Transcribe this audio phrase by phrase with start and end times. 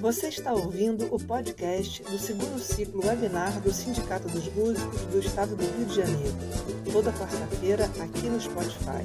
[0.00, 5.56] Você está ouvindo o podcast do segundo ciclo webinar do Sindicato dos Músicos do Estado
[5.56, 6.34] do Rio de Janeiro,
[6.92, 9.04] toda quarta-feira aqui no Spotify.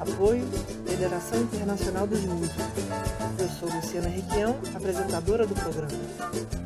[0.00, 0.46] Apoio
[0.86, 2.64] Federação Internacional dos Músicos.
[3.38, 6.63] Eu sou Luciana Requião, apresentadora do programa.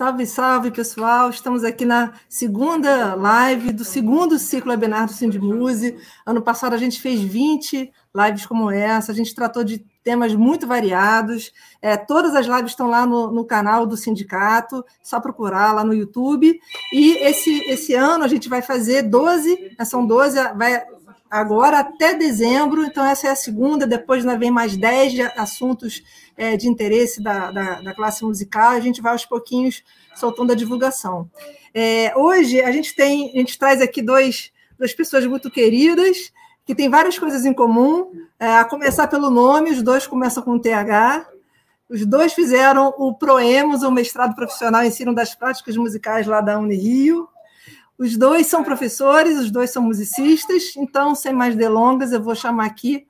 [0.00, 1.28] Salve, salve, pessoal!
[1.28, 5.94] Estamos aqui na segunda live do segundo ciclo webinar do Sindimuse.
[6.24, 10.66] Ano passado a gente fez 20 lives como essa, a gente tratou de temas muito
[10.66, 11.52] variados.
[11.82, 15.92] É, todas as lives estão lá no, no, canal do sindicato, só procurar lá no
[15.92, 16.58] YouTube.
[16.94, 20.82] E esse, esse ano a gente vai fazer 12, né, são 12, vai
[21.30, 26.02] agora até dezembro, então essa é a segunda, depois ainda vem mais 10 assuntos
[26.36, 29.84] é, de interesse da, da, da, classe musical, a gente vai aos pouquinhos
[30.16, 31.30] soltando a divulgação.
[31.72, 36.32] É, hoje a gente tem, a gente traz aqui dois, duas pessoas muito queridas,
[36.66, 40.58] que têm várias coisas em comum, é, a começar pelo nome, os dois começam com
[40.58, 41.28] TH,
[41.88, 46.58] os dois fizeram o PROEMOS, o mestrado profissional em ensino das práticas musicais lá da
[46.58, 47.28] Unirio,
[48.00, 52.64] os dois são professores, os dois são musicistas, então, sem mais delongas, eu vou chamar
[52.64, 53.06] aqui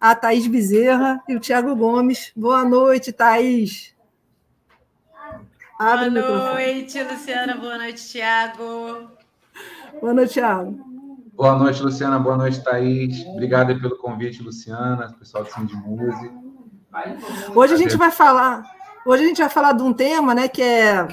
[0.00, 2.30] a Thaís Bezerra e o Tiago Gomes.
[2.36, 3.92] Boa noite, Thaís.
[5.76, 7.56] Abre Boa noite, Luciana.
[7.56, 9.10] Boa noite, Tiago.
[10.00, 10.84] Boa noite, Tiago.
[11.34, 12.16] Boa noite, Luciana.
[12.20, 13.26] Boa noite, Thaís.
[13.26, 16.32] Obrigada pelo convite, Luciana, pessoal do Sim de Música.
[17.56, 18.62] Hoje a gente vai falar
[19.06, 21.06] Hoje a gente vai falar de um tema, né, que é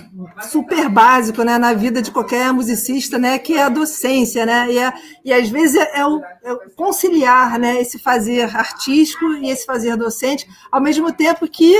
[0.49, 4.77] super básico, né, na vida de qualquer musicista, né, que é a docência, né, e,
[4.77, 9.65] é, e às vezes é, é, o, é conciliar, né, esse fazer artístico e esse
[9.65, 11.75] fazer docente, ao mesmo tempo que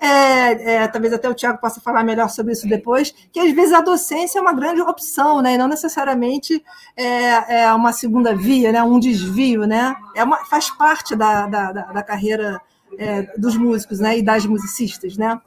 [0.00, 3.74] é, é, talvez até o Tiago possa falar melhor sobre isso depois, que às vezes
[3.74, 5.54] a docência é uma grande opção, né?
[5.54, 6.64] E não necessariamente
[6.96, 8.82] é, é uma segunda via, né?
[8.82, 9.94] um desvio, né?
[10.16, 12.62] É uma, faz parte da, da, da carreira
[12.98, 15.16] é, dos músicos né, e das musicistas.
[15.16, 15.40] Né?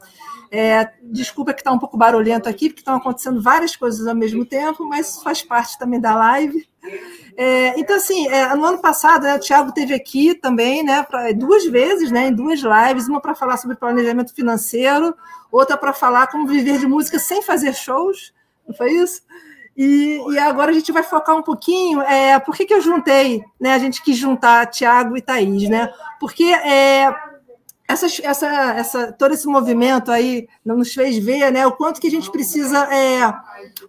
[0.50, 4.44] É, desculpa que está um pouco barulhento aqui, porque estão acontecendo várias coisas ao mesmo
[4.44, 6.66] tempo, mas faz parte também da live.
[7.36, 11.32] É, então, assim, é, no ano passado, né, o Thiago teve aqui também, né, pra,
[11.32, 15.14] duas vezes, né, em duas lives, uma para falar sobre planejamento financeiro,
[15.50, 18.32] outra para falar como viver de música sem fazer shows,
[18.66, 19.22] não foi isso?
[19.76, 22.00] E, e, agora a gente vai focar um pouquinho.
[22.02, 23.74] É, por que, que eu juntei, né?
[23.74, 25.92] A gente quis juntar Tiago e Thaís, né?
[26.20, 27.12] Porque é,
[27.86, 32.10] essa, essa, essa, todo esse movimento aí nos fez ver né, o quanto que a
[32.10, 33.20] gente precisa é,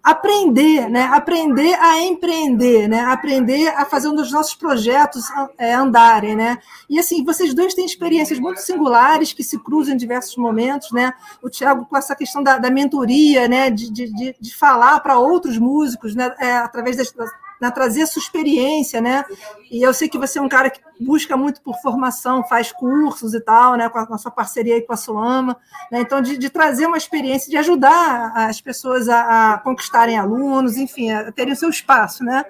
[0.02, 5.24] aprender, né, aprender a empreender, né, aprender a fazer um dos nossos projetos
[5.56, 6.36] é, andarem.
[6.36, 6.58] Né?
[6.90, 10.92] E assim, vocês dois têm experiências muito singulares que se cruzam em diversos momentos.
[10.92, 11.12] Né?
[11.42, 15.56] O Tiago com essa questão da, da mentoria, né, de, de, de falar para outros
[15.56, 17.14] músicos né, é, através das,
[17.60, 19.24] né, trazer sua experiência, né?
[19.70, 23.34] E eu sei que você é um cara que busca muito por formação, faz cursos
[23.34, 23.88] e tal, né?
[23.88, 25.56] Com a, com a sua parceria aí com a Soama,
[25.90, 26.00] né?
[26.00, 31.10] Então, de, de, trazer uma experiência, de ajudar as pessoas a, a conquistarem alunos, enfim,
[31.10, 32.44] a terem o seu espaço, né?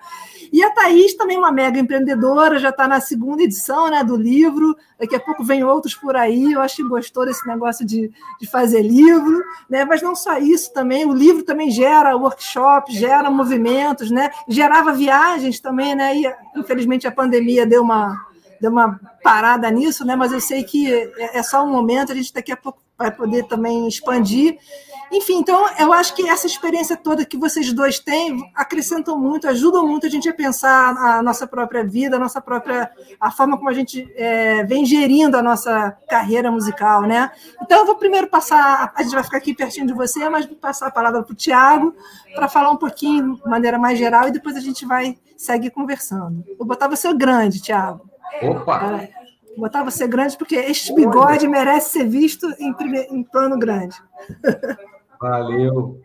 [0.52, 4.16] E a Thaís também é uma mega empreendedora, já está na segunda edição né, do
[4.16, 8.10] livro, daqui a pouco vem outros por aí, eu acho que gostou desse negócio de,
[8.40, 9.84] de fazer livro, né?
[9.84, 14.30] mas não só isso também, o livro também gera workshops, gera movimentos, né?
[14.48, 16.16] gerava viagens também, né?
[16.16, 18.26] e infelizmente a pandemia deu uma,
[18.60, 20.16] deu uma parada nisso, né?
[20.16, 23.10] mas eu sei que é, é só um momento, a gente daqui a pouco vai
[23.10, 24.58] poder também expandir.
[25.10, 29.86] Enfim, então eu acho que essa experiência toda que vocês dois têm acrescentam muito, ajudam
[29.86, 32.90] muito a gente a pensar a nossa própria vida, a nossa própria
[33.20, 37.30] a forma como a gente é, vem gerindo a nossa carreira musical, né?
[37.62, 40.56] Então eu vou primeiro passar, a gente vai ficar aqui pertinho de você, mas vou
[40.56, 41.94] passar a palavra para o Tiago
[42.34, 46.44] para falar um pouquinho de maneira mais geral e depois a gente vai seguir conversando.
[46.58, 48.08] Vou botar você grande, Tiago.
[48.42, 49.00] Opa!
[49.02, 49.10] É,
[49.56, 52.74] botar você grande porque este bigode merece ser visto em,
[53.10, 53.96] em plano grande.
[55.20, 56.00] Valeu.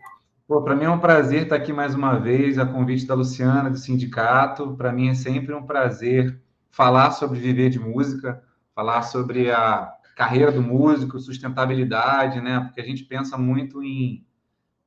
[0.64, 3.78] Para mim é um prazer estar aqui mais uma vez, a convite da Luciana, do
[3.78, 4.74] sindicato.
[4.76, 8.42] Para mim é sempre um prazer falar sobre viver de música,
[8.74, 12.60] falar sobre a carreira do músico, sustentabilidade, né?
[12.60, 14.26] Porque a gente pensa muito em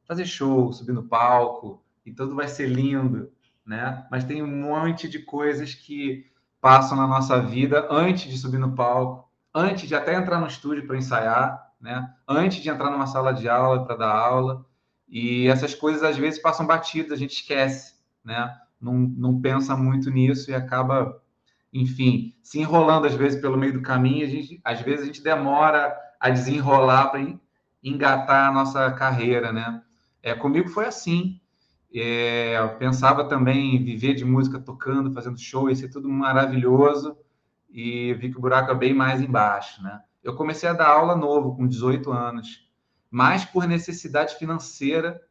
[0.07, 3.31] fazer show, subir no palco, e tudo vai ser lindo,
[3.65, 4.05] né?
[4.11, 6.25] Mas tem um monte de coisas que
[6.61, 10.85] passam na nossa vida antes de subir no palco, antes de até entrar no estúdio
[10.85, 12.11] para ensaiar, né?
[12.27, 14.65] Antes de entrar numa sala de aula para dar aula.
[15.07, 17.93] E essas coisas às vezes passam batidas, a gente esquece,
[18.23, 18.57] né?
[18.81, 21.21] Não, não pensa muito nisso e acaba,
[21.71, 24.25] enfim, se enrolando às vezes pelo meio do caminho.
[24.25, 27.23] A gente, às vezes a gente demora a desenrolar para
[27.83, 29.83] engatar a nossa carreira, né?
[30.23, 31.39] É, comigo foi assim.
[31.93, 37.15] É, eu pensava também em viver de música tocando, fazendo show, ia ser tudo maravilhoso.
[37.69, 40.01] E vi que o buraco é bem mais embaixo, né?
[40.25, 42.67] Eu comecei a dar aula novo, com 18 anos,
[43.11, 45.21] mais por necessidade financeira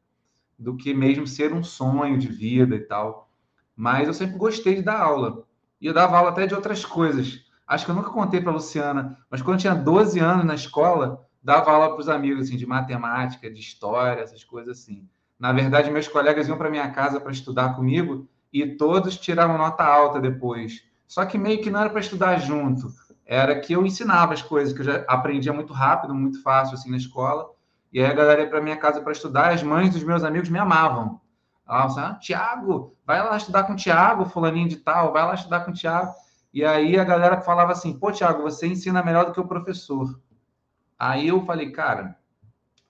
[0.57, 3.29] do que mesmo ser um sonho de vida e tal.
[3.75, 5.43] Mas eu sempre gostei de dar aula.
[5.81, 7.45] E eu dava aula até de outras coisas.
[7.67, 11.27] Acho que eu nunca contei para Luciana, mas quando eu tinha 12 anos na escola,
[11.43, 15.09] dava aula para os amigos assim, de matemática, de história, essas coisas assim.
[15.37, 19.83] Na verdade, meus colegas iam para minha casa para estudar comigo e todos tiravam nota
[19.83, 20.85] alta depois.
[21.09, 22.89] Só que meio que não era para estudar junto,
[23.27, 26.91] era que eu ensinava as coisas que eu já aprendia muito rápido, muito fácil assim
[26.91, 27.51] na escola.
[27.93, 30.49] E aí a galera ia para minha casa para estudar, as mães dos meus amigos
[30.49, 31.21] me amavam.
[31.67, 35.35] Ela assim, ah, Tiago, vai lá estudar com o Tiago, fulaninho de tal, vai lá
[35.35, 36.13] estudar com o Tiago.
[36.53, 40.21] E aí a galera falava assim, pô, Tiago, você ensina melhor do que o professor.
[40.99, 42.17] Aí eu falei, cara,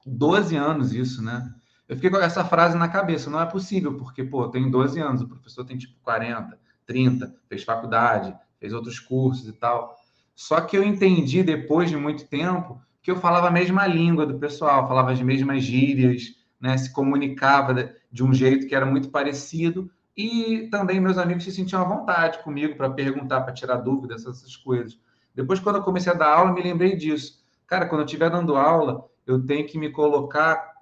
[0.05, 1.49] 12 anos isso, né?
[1.89, 5.23] Eu fiquei com essa frase na cabeça, não é possível, porque, pô, tem 12 anos,
[5.23, 9.95] o professor tem tipo 40, 30, fez faculdade, fez outros cursos e tal.
[10.35, 14.39] Só que eu entendi depois de muito tempo que eu falava a mesma língua do
[14.39, 19.91] pessoal, falava as mesmas gírias, né, se comunicava de um jeito que era muito parecido
[20.17, 24.57] e também meus amigos se sentiam à vontade comigo para perguntar, para tirar dúvidas, essas
[24.57, 24.99] coisas.
[25.35, 27.45] Depois, quando eu comecei a dar aula, me lembrei disso.
[27.67, 30.73] Cara, quando eu estiver dando aula, eu tenho que me colocar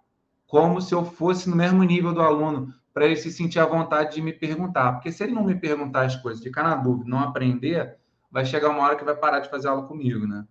[0.47, 4.15] como se eu fosse no mesmo nível do aluno, para ele se sentir à vontade
[4.15, 4.93] de me perguntar.
[4.93, 7.97] Porque se ele não me perguntar as coisas, ficar na dúvida, não aprender,
[8.33, 10.47] vai chegar uma hora que vai parar de fazer aula comigo, né?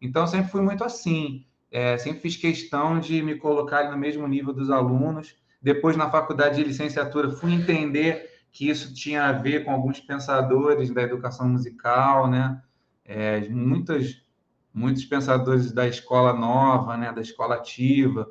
[0.00, 1.46] Então, sempre fui muito assim.
[1.70, 5.34] É, sempre fiz questão de me colocar no mesmo nível dos alunos.
[5.60, 10.90] Depois, na faculdade de licenciatura, fui entender que isso tinha a ver com alguns pensadores
[10.90, 12.62] da educação musical, né?
[13.02, 14.22] É, muitas,
[14.74, 17.10] muitos pensadores da escola nova, né?
[17.12, 18.30] Da escola ativa.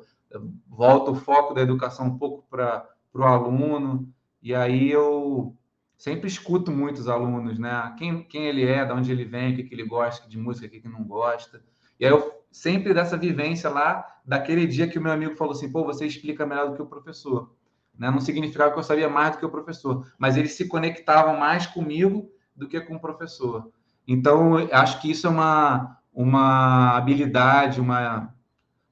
[0.68, 4.08] Volta o foco da educação um pouco para o aluno.
[4.40, 5.56] E aí eu
[6.02, 7.94] sempre escuto muitos alunos, né?
[7.96, 10.66] Quem, quem ele é, de onde ele vem, o que, que ele gosta de música,
[10.66, 11.62] o que, que não gosta.
[12.00, 15.70] E aí eu sempre dessa vivência lá, daquele dia que o meu amigo falou assim,
[15.70, 17.54] pô, você explica melhor do que o professor.
[17.96, 18.10] Né?
[18.10, 21.68] Não significava que eu sabia mais do que o professor, mas eles se conectavam mais
[21.68, 23.70] comigo do que com o professor.
[24.04, 28.34] Então, acho que isso é uma, uma habilidade, uma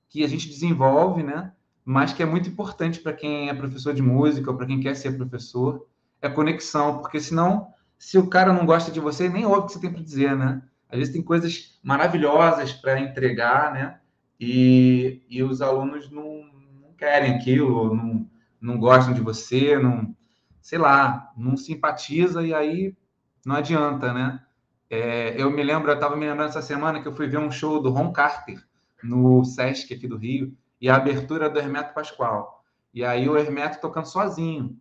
[0.09, 1.53] que a gente desenvolve, né?
[1.85, 4.95] Mas que é muito importante para quem é professor de música ou para quem quer
[4.95, 5.90] ser professor,
[6.23, 9.73] é conexão, porque senão, se o cara não gosta de você, nem ouve o que
[9.73, 10.63] você tem para dizer, né?
[10.89, 14.01] Às vezes tem coisas maravilhosas para entregar, né?
[14.39, 16.45] E, e os alunos não,
[16.81, 18.29] não querem aquilo, não,
[18.61, 20.15] não gostam de você, não,
[20.61, 22.97] sei lá, não simpatiza e aí
[23.45, 24.43] não adianta, né?
[24.89, 27.51] É, eu me lembro, eu estava me lembrando essa semana que eu fui ver um
[27.51, 28.61] show do Ron Carter
[29.03, 32.65] no Sesc aqui do Rio e a abertura do Hermeto Pascoal.
[32.93, 34.77] E aí o Hermeto tocando sozinho.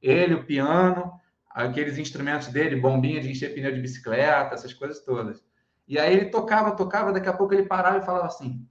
[0.00, 1.12] Ele, o piano,
[1.50, 5.42] aqueles instrumentos dele, bombinha de encher pneu de bicicleta, essas coisas todas.
[5.86, 8.66] E aí ele tocava, tocava, daqui a pouco ele parava e falava assim: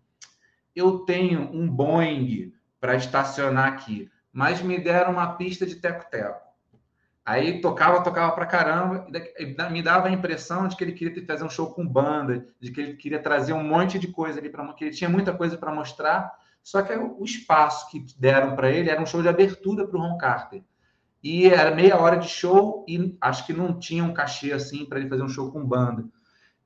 [0.75, 6.47] Eu tenho um Boeing para estacionar aqui, mas me deram uma pista de teco-teco.
[7.25, 9.05] Aí tocava, tocava pra caramba,
[9.37, 12.71] e me dava a impressão de que ele queria fazer um show com banda, de
[12.71, 15.57] que ele queria trazer um monte de coisa ali para que ele tinha muita coisa
[15.57, 16.31] para mostrar,
[16.63, 20.01] só que o espaço que deram para ele era um show de abertura para o
[20.01, 20.63] Ron Carter.
[21.23, 24.99] E era meia hora de show e acho que não tinha um cachê assim para
[24.99, 26.05] ele fazer um show com banda.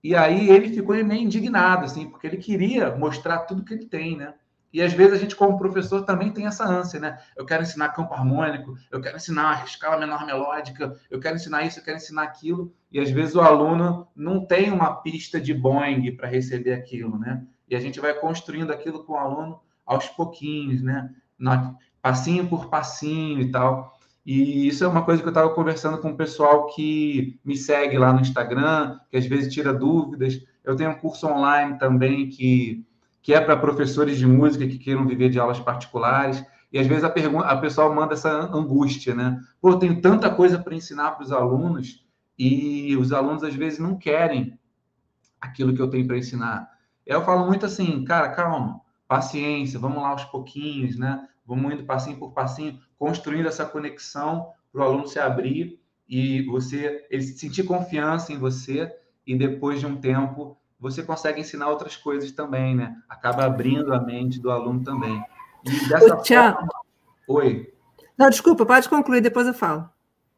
[0.04, 4.18] E aí ele ficou meio indignado, assim, porque ele queria mostrar tudo que ele tem,
[4.18, 4.34] né?
[4.74, 7.20] E às vezes a gente, como professor, também tem essa ânsia, né?
[7.36, 11.80] Eu quero ensinar campo harmônico, eu quero ensinar escala menor melódica, eu quero ensinar isso,
[11.80, 12.74] eu quero ensinar aquilo.
[12.92, 17.44] E às vezes o aluno não tem uma pista de Boeing para receber aquilo, né?
[17.70, 21.10] E a gente vai construindo aquilo com o aluno aos pouquinhos, né?
[22.02, 23.91] Passinho por passinho e tal.
[24.26, 27.98] E isso é uma coisa que eu estava conversando com o pessoal que me segue
[27.98, 30.40] lá no Instagram, que às vezes tira dúvidas.
[30.64, 32.86] Eu tenho um curso online também que,
[33.22, 36.44] que é para professores de música que queiram viver de aulas particulares.
[36.72, 39.40] E às vezes a, pergunta, a pessoa manda essa angústia, né?
[39.60, 42.06] Pô, eu tenho tanta coisa para ensinar para os alunos
[42.38, 44.58] e os alunos às vezes não querem
[45.40, 46.70] aquilo que eu tenho para ensinar.
[47.06, 51.28] Eu falo muito assim, cara, calma, paciência, vamos lá aos pouquinhos, né?
[51.46, 57.04] Vamos indo passinho por passinho, construindo essa conexão para o aluno se abrir e você
[57.10, 62.32] ele sentir confiança em você e depois de um tempo você consegue ensinar outras coisas
[62.32, 62.96] também, né?
[63.10, 65.20] Acaba abrindo a mente do aluno também.
[65.66, 66.68] E dessa Ô, forma...
[67.28, 67.74] Oi.
[68.16, 69.90] Não, desculpa, pode concluir, depois eu falo.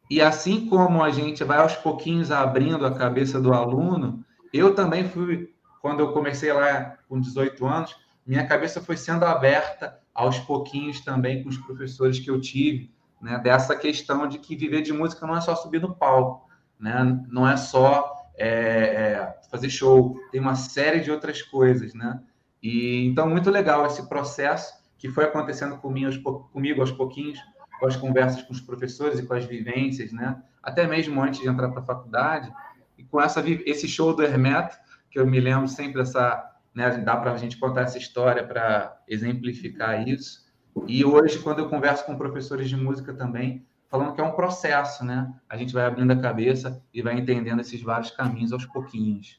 [0.08, 5.06] E assim como a gente vai aos pouquinhos abrindo a cabeça do aluno, eu também
[5.06, 5.52] fui,
[5.82, 7.94] quando eu comecei lá com 18 anos,
[8.26, 12.90] minha cabeça foi sendo aberta aos pouquinhos também com os professores que eu tive,
[13.20, 17.24] né, dessa questão de que viver de música não é só subir no palco, né,
[17.28, 22.20] não é só é, é, fazer show, tem uma série de outras coisas, né?
[22.62, 26.16] E então muito legal esse processo que foi acontecendo comigo aos,
[26.50, 27.38] comigo aos pouquinhos,
[27.78, 30.42] com as conversas com os professores e com as vivências, né?
[30.62, 32.52] Até mesmo antes de entrar para a faculdade
[32.98, 34.76] e com essa esse show do Hermeto
[35.10, 36.90] que eu me lembro sempre dessa, né?
[36.98, 40.44] Dá para a gente contar essa história para exemplificar isso.
[40.86, 43.64] E hoje quando eu converso com professores de música também
[43.94, 45.32] falando que é um processo, né?
[45.48, 49.38] A gente vai abrindo a cabeça e vai entendendo esses vários caminhos aos pouquinhos.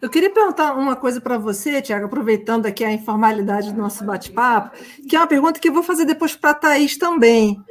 [0.00, 4.74] Eu queria perguntar uma coisa para você, Tiago, aproveitando aqui a informalidade do nosso bate-papo,
[5.06, 7.62] que é uma pergunta que eu vou fazer depois para a Thaís também.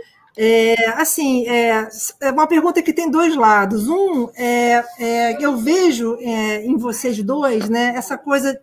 [0.41, 1.89] É, assim, é,
[2.22, 3.89] é, uma pergunta que tem dois lados.
[3.89, 8.58] Um, é, é eu vejo é, em vocês dois né, essa coisa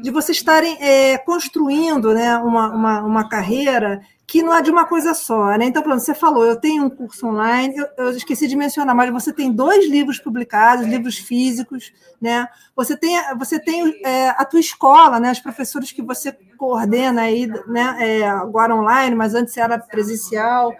[0.00, 4.86] de vocês estarem é, construindo né, uma, uma, uma carreira que não é de uma
[4.86, 5.64] coisa só, né?
[5.64, 9.10] Então, pronto, você falou, eu tenho um curso online, eu, eu, esqueci de mencionar, mas
[9.10, 12.46] você tem dois livros publicados, livros físicos, né?
[12.76, 15.32] Você tem, você tem é, a tua escola, né?
[15.32, 17.96] Os professores que você coordena aí, né?
[17.98, 20.72] É, agora online, mas antes era presencial.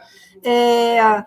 [0.43, 1.25] É,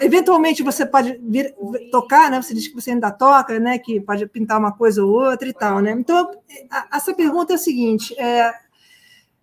[0.00, 1.54] eventualmente você pode vir
[1.90, 2.40] tocar, né?
[2.40, 3.78] Você diz que você ainda toca, né?
[3.78, 5.92] Que pode pintar uma coisa ou outra e tal, né?
[5.92, 6.30] Então,
[6.92, 8.52] essa pergunta é a seguinte: é,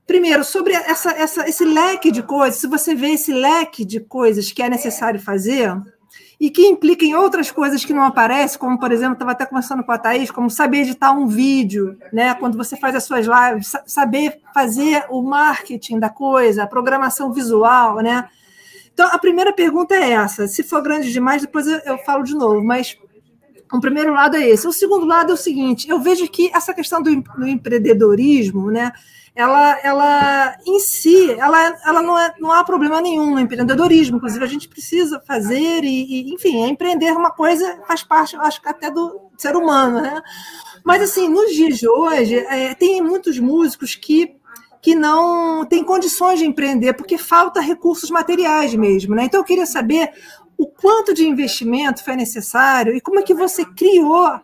[0.08, 4.50] Primeiro, sobre essa, essa, esse leque de coisas, se você vê esse leque de coisas
[4.54, 5.76] que é necessário fazer
[6.40, 9.84] e que implica em outras coisas que não aparecem, como, por exemplo, estava até conversando
[9.84, 12.34] com a Thaís, como saber editar um vídeo, né?
[12.36, 17.98] quando você faz as suas lives, saber fazer o marketing da coisa, a programação visual.
[17.98, 18.30] Né?
[18.98, 20.48] Então, a primeira pergunta é essa.
[20.48, 22.98] Se for grande demais, depois eu, eu falo de novo, mas
[23.72, 24.68] o primeiro lado é esse.
[24.68, 28.92] O segundo lado é o seguinte: eu vejo que essa questão do, do empreendedorismo, né?
[29.38, 34.18] ela, ela em si, ela, ela não, é, não há problema nenhum no empreendedorismo.
[34.18, 38.60] Inclusive, a gente precisa fazer e, e enfim, é empreender uma coisa faz parte, acho
[38.60, 40.24] que até do ser humano, né?
[40.84, 44.37] Mas, assim, nos dias de hoje, é, tem muitos músicos que
[44.88, 49.14] que não têm condições de empreender, porque falta recursos materiais mesmo.
[49.14, 49.26] Né?
[49.26, 50.14] Então, eu queria saber
[50.58, 54.40] o quanto de investimento foi necessário e como é que você criou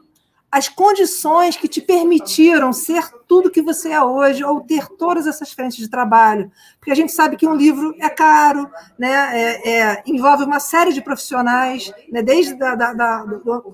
[0.54, 5.52] as condições que te permitiram ser tudo que você é hoje, ou ter todas essas
[5.52, 6.52] frentes de trabalho.
[6.78, 9.32] Porque a gente sabe que um livro é caro, né?
[9.34, 12.22] É, é, envolve uma série de profissionais, né?
[12.22, 13.26] desde da, da, da,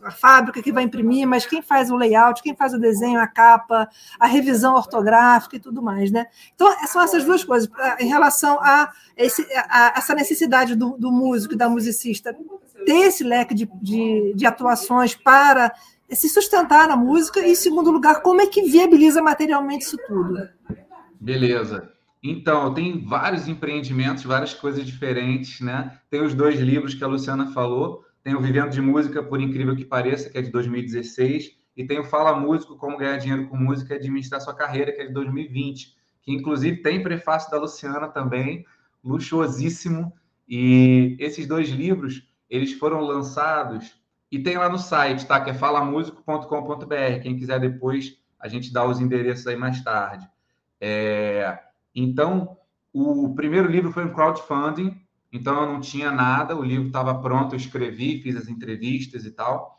[0.03, 3.27] a fábrica que vai imprimir, mas quem faz o layout, quem faz o desenho, a
[3.27, 6.09] capa, a revisão ortográfica e tudo mais.
[6.11, 6.27] Né?
[6.55, 7.69] Então, são essas duas coisas.
[7.99, 12.33] Em relação a, esse, a essa necessidade do, do músico e da musicista
[12.85, 15.73] ter esse leque de, de, de atuações para
[16.15, 20.49] se sustentar na música e, em segundo lugar, como é que viabiliza materialmente isso tudo?
[21.19, 21.91] Beleza.
[22.21, 25.99] Então, tem vários empreendimentos, várias coisas diferentes, né?
[26.09, 29.75] Tem os dois livros que a Luciana falou, tem o Vivendo de Música, por incrível
[29.75, 33.55] que pareça, que é de 2016, e tem o Fala Músico, Como Ganhar Dinheiro com
[33.55, 38.09] Música e Administrar Sua Carreira, que é de 2020, que inclusive tem prefácio da Luciana
[38.09, 38.65] também,
[39.01, 40.13] luxuosíssimo,
[40.47, 43.98] e esses dois livros, eles foram lançados
[44.31, 45.41] e tem lá no site, tá?
[45.41, 47.21] Que é falamusico.com.br.
[47.21, 50.27] Quem quiser depois, a gente dá os endereços aí mais tarde.
[50.79, 51.57] É...
[51.95, 52.57] Então,
[52.93, 57.53] o primeiro livro foi um crowdfunding, então eu não tinha nada, o livro estava pronto,
[57.53, 59.77] eu escrevi, fiz as entrevistas e tal.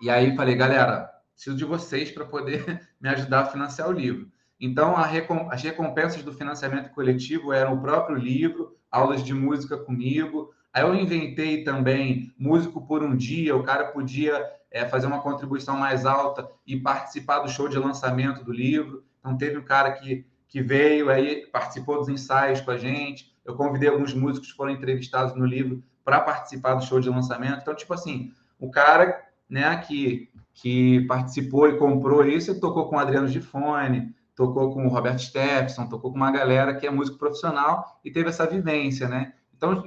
[0.00, 4.30] E aí falei, galera, preciso de vocês para poder me ajudar a financiar o livro.
[4.58, 5.48] Então, recom...
[5.50, 10.94] as recompensas do financiamento coletivo eram o próprio livro, aulas de música comigo, Aí eu
[10.94, 16.48] inventei também músico por um dia, o cara podia é, fazer uma contribuição mais alta
[16.66, 19.04] e participar do show de lançamento do livro.
[19.18, 23.34] Então teve um cara que, que veio aí, participou dos ensaios com a gente.
[23.44, 27.60] Eu convidei alguns músicos que foram entrevistados no livro para participar do show de lançamento.
[27.60, 32.98] Então, tipo assim, o cara né, que, que participou e comprou isso, tocou com o
[32.98, 38.00] Adriano Gifone, tocou com o Roberto Stephenson, tocou com uma galera que é músico profissional
[38.04, 39.34] e teve essa vivência, né?
[39.54, 39.84] Então,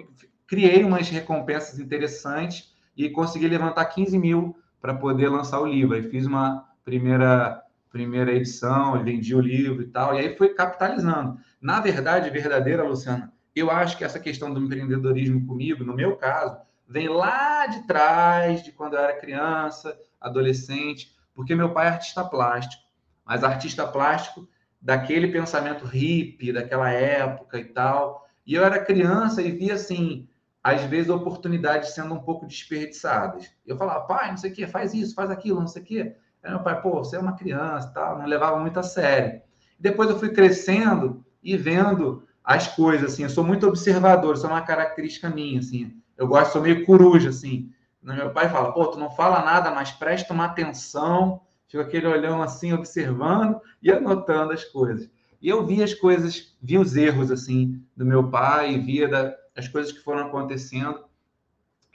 [0.47, 5.95] criei umas recompensas interessantes e consegui levantar 15 mil para poder lançar o livro.
[5.95, 11.37] Aí fiz uma primeira primeira edição, vendi o livro e tal, e aí foi capitalizando.
[11.61, 16.57] Na verdade, verdadeira, Luciana, eu acho que essa questão do empreendedorismo comigo, no meu caso,
[16.89, 22.23] vem lá de trás, de quando eu era criança, adolescente, porque meu pai é artista
[22.23, 22.81] plástico,
[23.23, 24.49] mas artista plástico
[24.81, 28.27] daquele pensamento hippie, daquela época e tal.
[28.45, 30.27] E eu era criança e via assim,
[30.63, 33.51] às vezes, oportunidades sendo um pouco desperdiçadas.
[33.65, 36.15] Eu falava, pai, não sei o quê, faz isso, faz aquilo, não sei o quê.
[36.41, 39.41] Aí meu pai, pô, você é uma criança, tal, não levava muito a sério.
[39.77, 43.23] Depois eu fui crescendo, e vendo as coisas, assim.
[43.23, 45.93] Eu sou muito observador, isso é uma característica minha, assim.
[46.17, 47.71] Eu gosto, sou meio coruja, assim.
[48.01, 52.41] Meu pai fala, pô, tu não fala nada, mas presta uma atenção, fica aquele olhão
[52.41, 55.09] assim, observando e anotando as coisas.
[55.41, 59.67] E eu vi as coisas, vi os erros, assim, do meu pai, via da, as
[59.67, 61.03] coisas que foram acontecendo.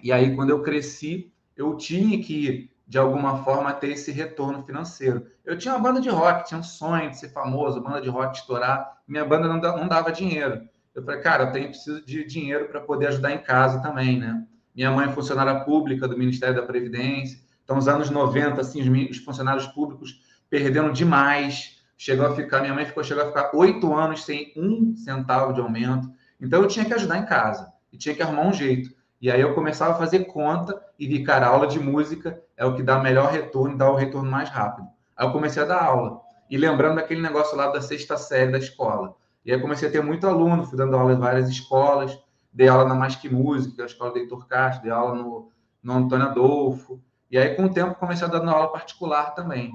[0.03, 5.27] E aí, quando eu cresci, eu tinha que, de alguma forma, ter esse retorno financeiro.
[5.45, 8.38] Eu tinha uma banda de rock, tinha um sonho de ser famoso, banda de rock
[8.38, 8.99] estourar.
[9.07, 10.69] Minha banda não, não dava dinheiro.
[10.95, 14.45] Eu falei, cara, eu tenho preciso de dinheiro para poder ajudar em casa também, né?
[14.75, 17.41] Minha mãe é funcionária pública do Ministério da Previdência.
[17.65, 21.83] Então, nos anos 90, assim, os, os funcionários públicos perderam demais.
[21.97, 25.61] Chegou a ficar, minha mãe ficou, chegou a ficar oito anos sem um centavo de
[25.61, 26.09] aumento.
[26.40, 28.90] Então, eu tinha que ajudar em casa e tinha que arrumar um jeito.
[29.21, 32.75] E aí eu começava a fazer conta e vi, cara, aula de música é o
[32.75, 34.88] que dá melhor retorno e dá o retorno mais rápido.
[35.16, 36.21] Aí eu comecei a dar aula.
[36.49, 39.16] E lembrando daquele negócio lá da sexta série da escola.
[39.45, 42.16] E aí comecei a ter muito aluno, fui dando aula em várias escolas,
[42.52, 45.50] dei aula na Mais Que Música, a escola do Heitor Castro, dei aula no,
[45.83, 47.00] no Antônio Adolfo.
[47.30, 49.73] E aí, com o tempo, comecei a dar aula particular também.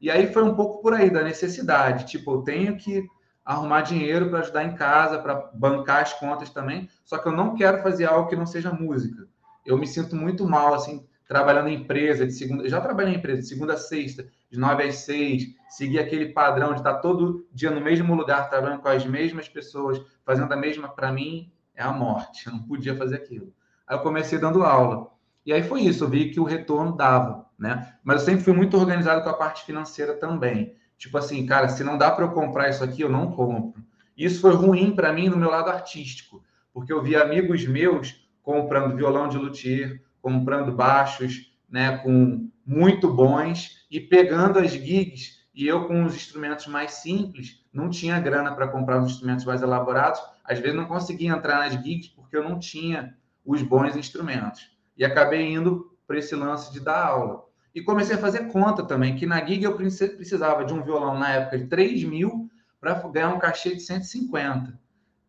[0.00, 2.06] E aí foi um pouco por aí, da necessidade.
[2.06, 3.06] Tipo, eu tenho que
[3.48, 6.86] arrumar dinheiro para ajudar em casa, para bancar as contas também.
[7.02, 9.26] Só que eu não quero fazer algo que não seja música.
[9.64, 12.64] Eu me sinto muito mal, assim, trabalhando em empresa de segunda.
[12.64, 16.26] Eu já trabalhei em empresa de segunda a sexta, de nove às seis, seguir aquele
[16.26, 20.56] padrão de estar todo dia no mesmo lugar, trabalhando com as mesmas pessoas, fazendo a
[20.56, 20.86] mesma.
[20.86, 22.46] Para mim, é a morte.
[22.46, 23.50] Eu não podia fazer aquilo.
[23.86, 25.10] Aí eu comecei dando aula.
[25.46, 27.94] E aí foi isso, eu vi que o retorno dava, né?
[28.04, 30.76] Mas eu sempre fui muito organizado com a parte financeira também.
[30.98, 33.82] Tipo assim, cara, se não dá para eu comprar isso aqui, eu não compro.
[34.16, 36.42] Isso foi ruim para mim no meu lado artístico,
[36.74, 43.86] porque eu vi amigos meus comprando violão de luthier, comprando baixos, né, com muito bons
[43.90, 48.68] e pegando as gigs e eu com os instrumentos mais simples, não tinha grana para
[48.68, 52.58] comprar os instrumentos mais elaborados, às vezes não conseguia entrar nas gigs porque eu não
[52.58, 54.70] tinha os bons instrumentos.
[54.96, 57.44] E acabei indo para esse lance de dar aula.
[57.74, 61.30] E comecei a fazer conta também, que na gig eu precisava de um violão na
[61.30, 62.50] época de 3 mil
[62.80, 64.78] para ganhar um cachê de 150.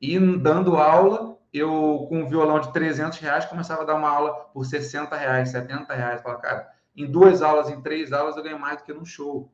[0.01, 4.33] E dando aula, eu com um violão de 300 reais começava a dar uma aula
[4.53, 6.21] por 60 reais, 70 reais.
[6.21, 9.51] Falava, cara, em duas aulas, em três aulas eu ganho mais do que num show.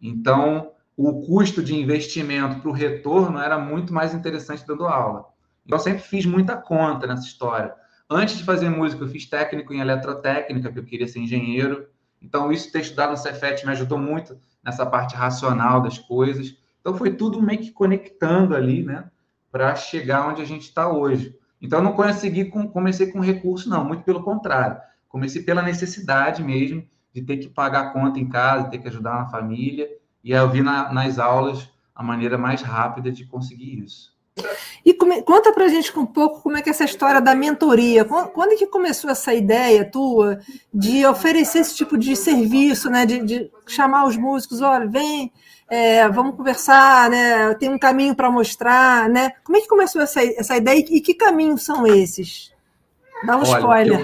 [0.00, 5.26] Então, o custo de investimento para o retorno era muito mais interessante dando aula.
[5.66, 7.74] Eu sempre fiz muita conta nessa história.
[8.08, 11.88] Antes de fazer música, eu fiz técnico em eletrotécnica, porque eu queria ser engenheiro.
[12.20, 16.56] Então, isso ter estudado no Cefet me ajudou muito nessa parte racional das coisas.
[16.80, 19.10] Então, foi tudo meio que conectando ali, né?
[19.50, 21.38] Para chegar onde a gente está hoje.
[21.60, 23.84] Então, eu não consegui, com, comecei com recurso, não.
[23.84, 24.80] Muito pelo contrário.
[25.08, 29.14] Comecei pela necessidade mesmo de ter que pagar a conta em casa, ter que ajudar
[29.14, 29.88] na família.
[30.22, 34.15] E aí eu vi na, nas aulas a maneira mais rápida de conseguir isso.
[34.84, 38.04] E come, conta pra gente um pouco como é que é essa história da mentoria.
[38.04, 40.38] Quando, quando é que começou essa ideia tua
[40.72, 43.06] de oferecer esse tipo de serviço, né?
[43.06, 45.32] De, de chamar os músicos, olha, vem,
[45.68, 47.54] é, vamos conversar, né?
[47.54, 49.32] Tem um caminho para mostrar, né?
[49.42, 52.52] Como é que começou essa, essa ideia e que caminhos são esses?
[53.24, 54.00] Dá um olha, spoiler.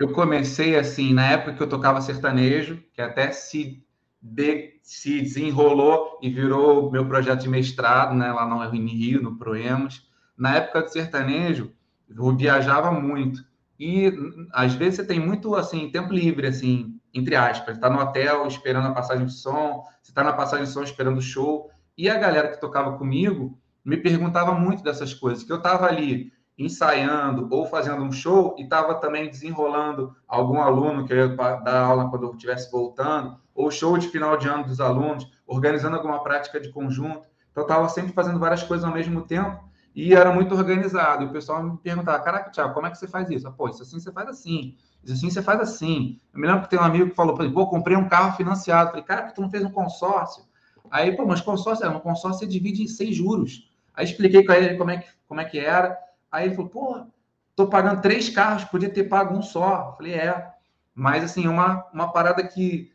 [0.00, 3.83] Eu, eu, comecei assim, na época que eu tocava sertanejo, que até se,
[4.26, 8.32] de, se desenrolou e virou meu projeto de mestrado, né?
[8.32, 11.72] Lá no Rio, no Proemos na época do sertanejo,
[12.08, 13.44] eu viajava muito.
[13.78, 14.12] E
[14.52, 17.76] às vezes você tem muito assim tempo livre, assim, entre aspas.
[17.76, 21.18] Está no hotel esperando a passagem de som, você está na passagem de som esperando
[21.18, 21.70] o show.
[21.96, 26.32] E a galera que tocava comigo me perguntava muito dessas coisas, que eu estava ali
[26.56, 31.84] ensaiando ou fazendo um show e estava também desenrolando algum aluno que eu ia dar
[31.84, 36.22] aula quando eu estivesse voltando, ou show de final de ano dos alunos, organizando alguma
[36.22, 37.28] prática de conjunto.
[37.52, 39.62] Então, estava sempre fazendo várias coisas ao mesmo tempo
[39.94, 41.22] e era muito organizado.
[41.22, 43.50] E o pessoal me perguntava: Caraca, Thiago, como é que você faz isso?
[43.52, 46.20] Pô, isso assim você faz assim, isso assim você faz assim.
[46.32, 48.88] Eu me lembro que tem um amigo que falou: Pô, comprei um carro financiado.
[48.88, 50.44] Eu falei: Cara, tu não fez um consórcio?
[50.90, 53.70] Aí, pô, mas consórcio, é, um consórcio você divide em seis juros.
[53.94, 55.96] Aí expliquei para ele como é, que, como é que era.
[56.30, 57.06] Aí ele falou: Pô,
[57.54, 59.94] tô pagando três carros, podia ter pago um só.
[59.96, 60.52] Falei: É.
[60.96, 62.93] Mas, assim, uma, uma parada que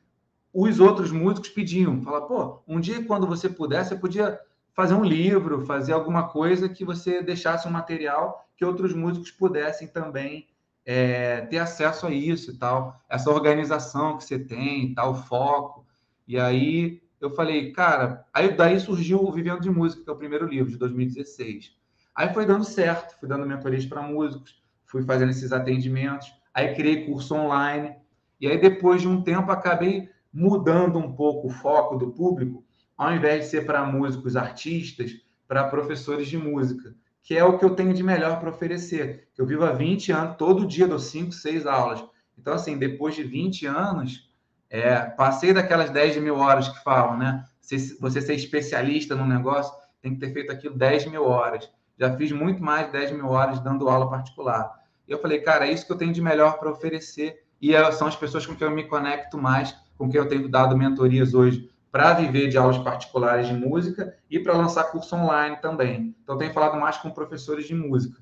[0.54, 2.02] os outros músicos pediam.
[2.02, 4.40] Fala, pô, um dia quando você puder, você podia
[4.74, 9.88] fazer um livro, fazer alguma coisa que você deixasse um material que outros músicos pudessem
[9.88, 10.48] também
[10.86, 15.86] é, ter acesso a isso e tal, essa organização que você tem, tal foco.
[16.28, 20.18] E aí eu falei, cara, aí daí surgiu o Vivendo de Música, que é o
[20.18, 21.76] primeiro livro de 2016.
[22.16, 27.06] Aí foi dando certo, fui dando mentorias para músicos, fui fazendo esses atendimentos, aí criei
[27.06, 27.96] curso online.
[28.42, 32.64] E aí depois de um tempo acabei mudando um pouco o foco do público
[33.00, 35.14] ao invés de ser para músicos artistas,
[35.48, 39.30] para professores de música, que é o que eu tenho de melhor para oferecer.
[39.38, 42.04] Eu vivo há 20 anos, todo dia dou 5, 6 aulas.
[42.38, 44.30] Então, assim, depois de 20 anos,
[44.70, 47.46] é, passei daquelas 10 mil horas que falam, né?
[47.62, 51.70] Você ser especialista no negócio, tem que ter feito aquilo 10 mil horas.
[51.98, 54.74] Já fiz muito mais de 10 mil horas dando aula particular.
[55.08, 57.44] E eu falei, cara, é isso que eu tenho de melhor para oferecer.
[57.62, 60.48] E é, são as pessoas com quem eu me conecto mais, com quem eu tenho
[60.48, 65.58] dado mentorias hoje para viver de aulas particulares de música e para lançar curso online
[65.58, 66.16] também.
[66.24, 68.18] Então, tenho falado mais com professores de música.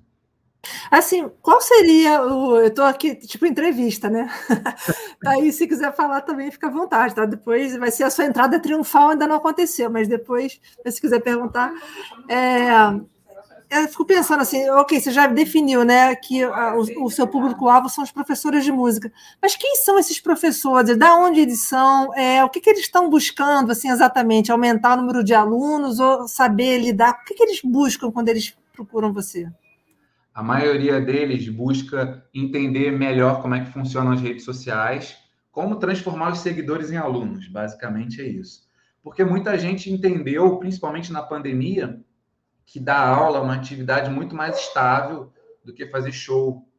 [0.89, 2.57] Assim, qual seria o.
[2.57, 4.27] Eu estou aqui, tipo, entrevista, né?
[5.25, 7.25] Aí, se quiser falar também, fica à vontade, tá?
[7.25, 11.71] Depois vai ser a sua entrada triunfal, ainda não aconteceu, mas depois, se quiser perguntar.
[12.27, 12.69] É,
[13.69, 17.89] eu fico pensando assim, ok, você já definiu, né, que a, o, o, seu público-alvo
[17.89, 20.97] são os professores de música, mas quem são esses professores?
[20.97, 22.13] Da onde eles são?
[22.15, 24.51] É, o que, que eles estão buscando, assim, exatamente?
[24.51, 27.19] Aumentar o número de alunos ou saber lidar?
[27.21, 29.47] O que, que eles buscam quando eles procuram você?
[30.33, 35.17] A maioria deles busca entender melhor como é que funcionam as redes sociais,
[35.51, 38.67] como transformar os seguidores em alunos, basicamente é isso.
[39.01, 41.99] Porque muita gente entendeu, principalmente na pandemia,
[42.67, 45.31] que dar aula é uma atividade muito mais estável
[45.63, 46.69] do que fazer show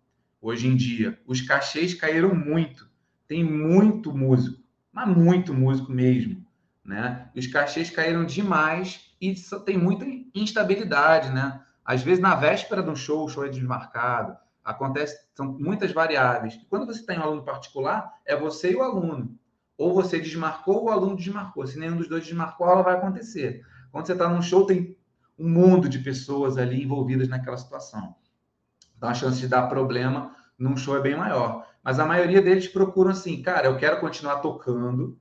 [0.41, 1.19] hoje em dia.
[1.27, 2.87] Os cachês caíram muito.
[3.27, 6.47] Tem muito músico, mas muito músico mesmo,
[6.85, 7.31] né?
[7.35, 11.61] os cachês caíram demais e tem muita instabilidade, né?
[11.85, 14.37] Às vezes na véspera um show, o show é desmarcado.
[14.63, 16.59] Acontece, são muitas variáveis.
[16.69, 19.39] Quando você tem um aluno particular, é você e o aluno.
[19.79, 21.67] Ou você desmarcou ou o aluno desmarcou.
[21.67, 23.63] Se nenhum dos dois desmarcou, a aula vai acontecer.
[23.91, 24.98] Quando você está num show, tem
[25.39, 28.15] um mundo de pessoas ali envolvidas naquela situação.
[28.97, 31.67] Então a chance de dar problema num show é bem maior.
[31.83, 35.17] Mas a maioria deles procuram assim, cara, eu quero continuar tocando.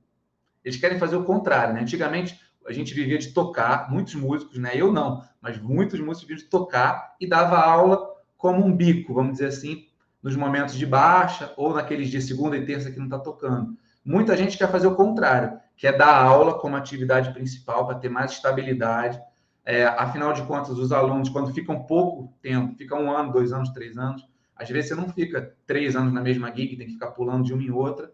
[0.64, 1.80] Eles querem fazer o contrário, né?
[1.80, 4.72] Antigamente a gente vivia de tocar, muitos músicos, né?
[4.74, 9.32] Eu não, mas muitos músicos viviam de tocar e dava aula como um bico, vamos
[9.32, 9.86] dizer assim,
[10.22, 13.76] nos momentos de baixa ou naqueles de segunda e terça que não está tocando.
[14.04, 18.08] Muita gente quer fazer o contrário, que é dar aula como atividade principal para ter
[18.08, 19.20] mais estabilidade,
[19.68, 23.68] é, afinal de contas, os alunos, quando ficam pouco tempo, ficam um ano, dois anos,
[23.68, 24.26] três anos,
[24.56, 27.52] às vezes você não fica três anos na mesma gig, tem que ficar pulando de
[27.52, 28.10] uma em outra.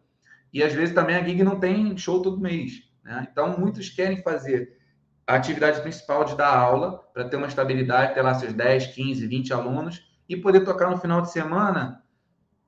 [0.52, 2.82] E às vezes também a gig não tem show todo mês.
[3.04, 3.28] Né?
[3.30, 4.76] Então, muitos querem fazer
[5.24, 9.24] a atividade principal de dar aula, para ter uma estabilidade, ter lá seus 10, 15,
[9.24, 12.02] 20 alunos, e poder tocar no final de semana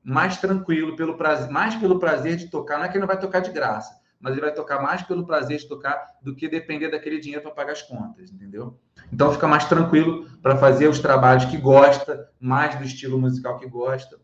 [0.01, 2.79] mais tranquilo, pelo prazer, mais pelo prazer de tocar.
[2.79, 5.57] Não é que não vai tocar de graça, mas ele vai tocar mais pelo prazer
[5.59, 8.77] de tocar do que depender daquele dinheiro para pagar as contas, entendeu?
[9.13, 13.69] Então fica mais tranquilo para fazer os trabalhos que gosta, mais do estilo musical que
[13.69, 14.19] gosta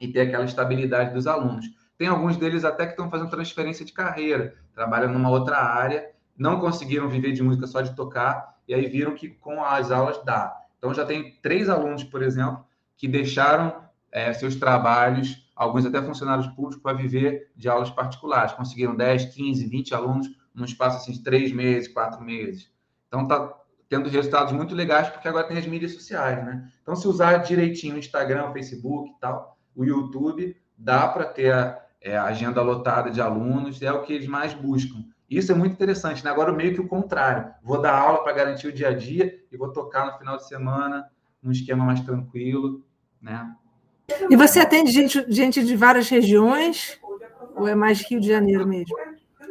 [0.00, 1.64] e ter aquela estabilidade dos alunos.
[1.96, 6.58] Tem alguns deles até que estão fazendo transferência de carreira, trabalham numa outra área, não
[6.58, 10.60] conseguiram viver de música só de tocar e aí viram que com as aulas dá.
[10.76, 12.64] Então já tem três alunos, por exemplo,
[12.96, 13.76] que deixaram
[14.10, 18.54] é, seus trabalhos alguns até funcionários públicos, para viver de aulas particulares.
[18.54, 22.72] Conseguiram 10, 15, 20 alunos num espaço assim, de três meses, quatro meses.
[23.06, 23.52] Então, está
[23.86, 26.66] tendo resultados muito legais, porque agora tem as mídias sociais, né?
[26.80, 31.52] Então, se usar direitinho o Instagram, o Facebook e tal, o YouTube, dá para ter
[31.52, 35.04] a, é, agenda lotada de alunos, é o que eles mais buscam.
[35.28, 36.30] Isso é muito interessante, né?
[36.30, 37.52] Agora, meio que o contrário.
[37.62, 40.48] Vou dar aula para garantir o dia a dia e vou tocar no final de
[40.48, 41.06] semana
[41.42, 42.82] num esquema mais tranquilo,
[43.20, 43.54] né?
[44.30, 46.98] E você atende gente, gente de várias regiões
[47.54, 48.96] ou é mais Rio de Janeiro mesmo?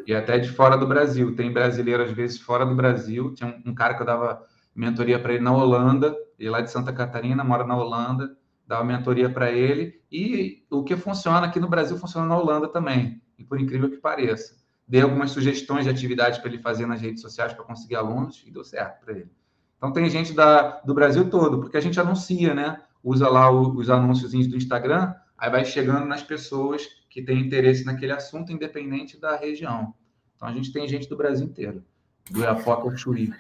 [0.06, 1.36] E até de fora do Brasil.
[1.36, 3.34] Tem brasileiro, às vezes, fora do Brasil.
[3.36, 4.44] Tinha um, cara que eu dava
[4.74, 9.30] mentoria para ele na Holanda, ele lá de Santa Catarina, mora na Holanda, dava mentoria
[9.30, 10.02] para ele.
[10.12, 13.98] E o que funciona aqui no Brasil funciona na Holanda também, e por incrível que
[13.98, 14.58] pareça.
[14.88, 18.52] Dei algumas sugestões de atividades para ele fazer nas redes sociais para conseguir alunos e
[18.52, 19.32] deu certo para ele.
[19.78, 22.82] Então tem gente da, do Brasil todo, porque a gente anuncia, né?
[23.04, 28.12] Usa lá os anúncios do Instagram, aí vai chegando nas pessoas que têm interesse naquele
[28.12, 29.94] assunto, independente da região.
[30.36, 31.84] Então a gente tem gente do Brasil inteiro,
[32.30, 33.34] do Iapoca ao Chuí.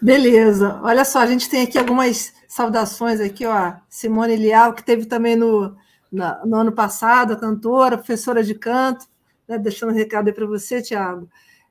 [0.00, 0.80] Beleza.
[0.82, 3.74] Olha só, a gente tem aqui algumas saudações aqui, ó.
[3.88, 5.74] Simone Lial, que teve também no,
[6.12, 9.06] na, no ano passado, a cantora, professora de canto,
[9.48, 9.58] né?
[9.58, 11.28] deixando um recado aí para você, Tiago.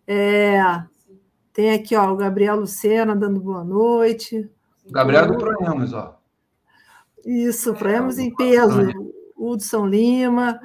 [0.08, 0.60] É,
[1.54, 4.50] tem aqui, ó, o Gabriel Lucena dando boa noite.
[4.86, 6.20] O Gabriel do Proemos, ó.
[7.26, 8.92] Isso, Proemos em peso.
[9.36, 10.60] Hudson Lima.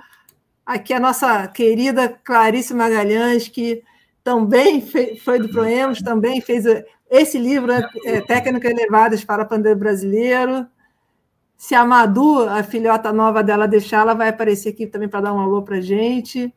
[0.65, 3.83] Aqui a nossa querida Clarice Magalhães, que
[4.23, 4.81] também
[5.25, 6.65] foi do Proemos, também fez
[7.11, 10.67] esse livro, é, Técnicas Elevadas para Pandeiro Brasileiro.
[11.57, 15.33] Se a Madu, a filhota nova dela, deixar, ela vai aparecer aqui também para dar
[15.33, 16.55] um alô para a gente.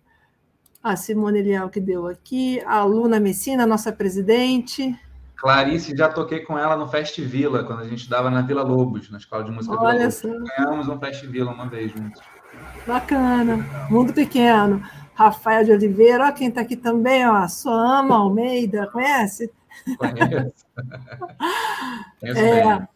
[0.82, 4.98] A Simone Leal que deu aqui, a Luna Messina, nossa presidente.
[5.43, 9.12] Clarice, já toquei com ela no Fest Vila, quando a gente dava na Vila Lobos,
[9.12, 10.27] na escola de música Olha Vila só.
[10.29, 10.49] Lobos.
[10.58, 12.21] Ganhamos um Fest Vila uma vez juntos.
[12.88, 13.58] Bacana.
[13.89, 14.82] Mundo pequeno.
[15.13, 19.51] Rafael de Oliveira, ó, quem está aqui também, ó, Soama Almeida, conhece?
[19.97, 20.65] Conheço.
[22.21, 22.88] Conheço É.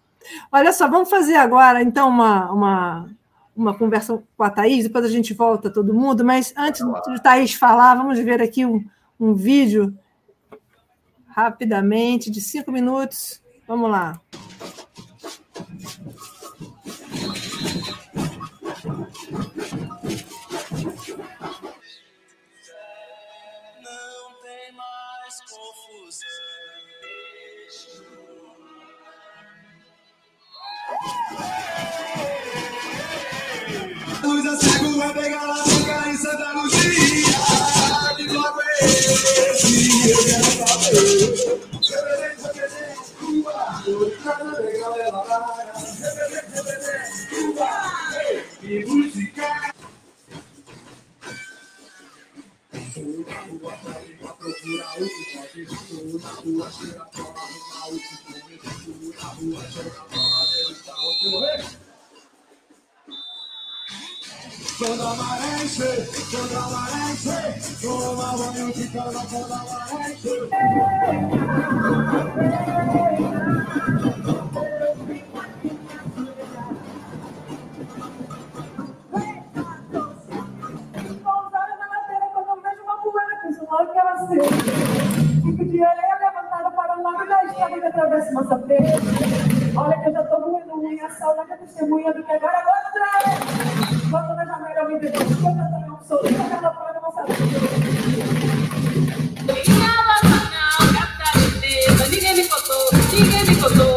[0.49, 3.09] Olha só, vamos fazer agora, então, uma, uma,
[3.55, 7.53] uma conversa com a Thaís, depois a gente volta todo mundo, mas antes de Thaís
[7.53, 8.85] falar, vamos ver aqui um,
[9.19, 9.93] um vídeo
[11.37, 13.39] rapidamente, de cinco minutos.
[13.67, 14.19] Vamos lá.
[34.23, 35.76] Luz acego vai pegar
[64.77, 70.29] Quando amanhece, quando amanhece, toma banho de cama quando amanhece.
[84.17, 84.43] Que ela seja.
[85.43, 88.91] Fico de orelha levantada para o lado da estrada que atravessa nossa frente.
[89.75, 93.39] Olha que eu já tô moendo unha, saudade é testemunha do que agora agora traz.
[94.09, 97.33] Bota na janela, eu me vejo, eu também não sou, eu já fora, não sabe.
[102.09, 103.96] Ninguém me contou, ninguém me contou.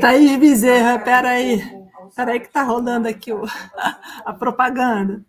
[0.00, 1.62] Thaís Bezerra, peraí.
[2.14, 3.44] Peraí que tá rolando aqui o,
[4.24, 5.22] a propaganda.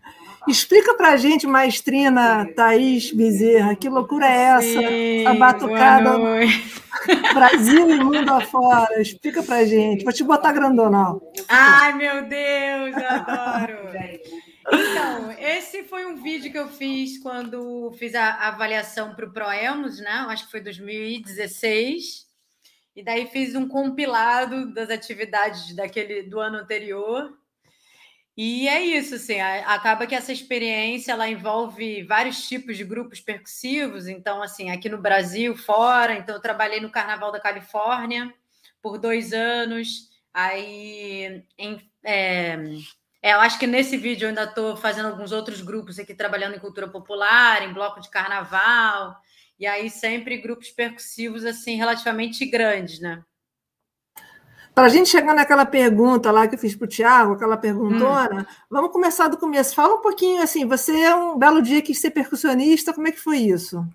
[0.47, 4.61] Explica pra gente, maestrina Thaís Bezerra, que loucura é essa?
[4.61, 6.17] Sim, a batucada.
[7.33, 9.01] Brasil e mundo afora.
[9.01, 10.03] Explica pra gente.
[10.03, 11.15] Vou te botar grandona.
[11.47, 13.77] Ai, meu Deus, eu adoro.
[14.67, 19.99] Então, esse foi um vídeo que eu fiz quando fiz a avaliação para o Proemos,
[19.99, 20.25] né?
[20.29, 22.29] Acho que foi 2016.
[22.95, 27.37] E daí fiz um compilado das atividades daquele do ano anterior.
[28.35, 34.07] E é isso, assim, acaba que essa experiência ela envolve vários tipos de grupos percussivos.
[34.07, 38.33] Então, assim, aqui no Brasil, fora, então eu trabalhei no Carnaval da Califórnia
[38.81, 40.09] por dois anos.
[40.33, 42.57] Aí, em- é,
[43.21, 46.55] é, eu acho que nesse vídeo eu ainda estou fazendo alguns outros grupos aqui trabalhando
[46.55, 49.15] em cultura popular, em bloco de carnaval,
[49.59, 53.23] e aí sempre grupos percussivos assim relativamente grandes, né?
[54.73, 58.47] Para a gente chegar naquela pergunta lá que eu fiz para o Tiago, aquela perguntona,
[58.69, 59.75] vamos começar do começo.
[59.75, 63.19] Fala um pouquinho assim, você é um belo dia quis ser percussionista, como é que
[63.19, 63.85] foi isso?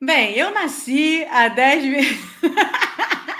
[0.00, 2.18] Bem, eu nasci há 10 meses.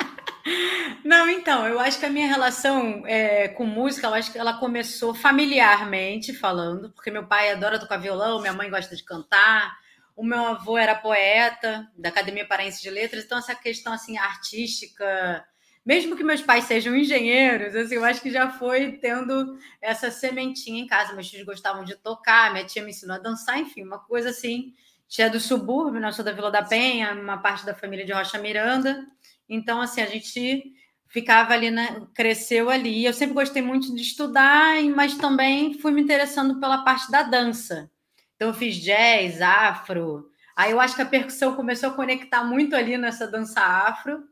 [1.04, 4.58] Não, então, eu acho que a minha relação é, com música, eu acho que ela
[4.58, 9.76] começou familiarmente falando, porque meu pai adora tocar violão, minha mãe gosta de cantar,
[10.16, 15.44] o meu avô era poeta da Academia Paraense de Letras, então essa questão assim artística,
[15.88, 20.82] mesmo que meus pais sejam engenheiros, assim, eu acho que já foi tendo essa sementinha
[20.82, 21.14] em casa.
[21.14, 24.74] Meus filhos gostavam de tocar, minha tia me ensinou a dançar, enfim, uma coisa assim.
[25.08, 26.08] Tia do subúrbio, né?
[26.08, 29.06] Eu sou da Vila da Penha, uma parte da família de Rocha Miranda.
[29.48, 30.72] Então, assim, a gente
[31.08, 32.02] ficava ali, né?
[32.14, 33.04] Cresceu ali.
[33.04, 37.90] Eu sempre gostei muito de estudar, mas também fui me interessando pela parte da dança.
[38.36, 40.30] Então, eu fiz jazz, afro.
[40.56, 44.24] Aí eu acho que a percussão começou a conectar muito ali nessa dança afro.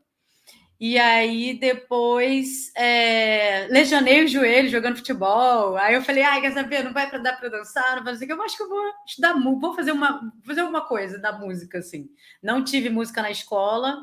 [0.79, 5.75] E aí depois é, lesionei o joelho jogando futebol.
[5.77, 6.83] Aí eu falei, ai, quer saber?
[6.83, 8.31] Não vai pra dar para dançar, não vai fazer.
[8.31, 12.07] Eu acho que eu vou estudar, vou fazer uma, fazer alguma coisa da música assim.
[12.43, 13.97] Não tive música na escola.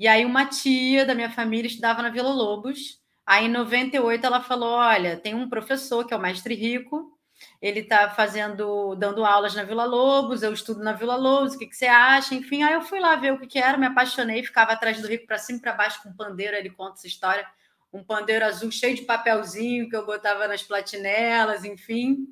[0.00, 2.98] E aí uma tia da minha família estudava na Vila Lobos.
[3.26, 7.18] Aí em 98 ela falou, olha, tem um professor que é o mestre Rico.
[7.60, 11.66] Ele está fazendo, dando aulas na Vila Lobos, eu estudo na Vila Lobos, o que,
[11.66, 12.34] que você acha?
[12.34, 15.06] Enfim, aí eu fui lá ver o que, que era, me apaixonei, ficava atrás do
[15.06, 17.46] Rico para cima e para baixo com um pandeiro, ele conta essa história,
[17.92, 22.26] um pandeiro azul cheio de papelzinho que eu botava nas platinelas, enfim.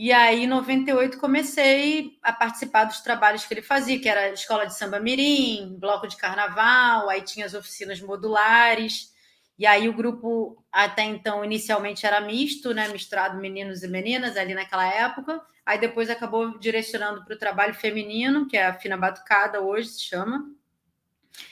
[0.00, 4.64] E aí, em 98, comecei a participar dos trabalhos que ele fazia, que era escola
[4.64, 9.12] de samba mirim, bloco de carnaval, aí tinha as oficinas modulares.
[9.58, 14.54] E aí o grupo até então inicialmente era misto, né, misturado meninos e meninas ali
[14.54, 15.42] naquela época.
[15.66, 20.04] Aí depois acabou direcionando para o trabalho feminino, que é a fina batucada hoje se
[20.04, 20.48] chama.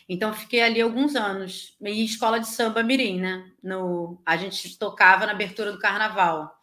[0.09, 1.77] Então fiquei ali alguns anos.
[1.81, 3.51] E escola de samba mirim, né?
[3.61, 6.56] No a gente tocava na abertura do carnaval.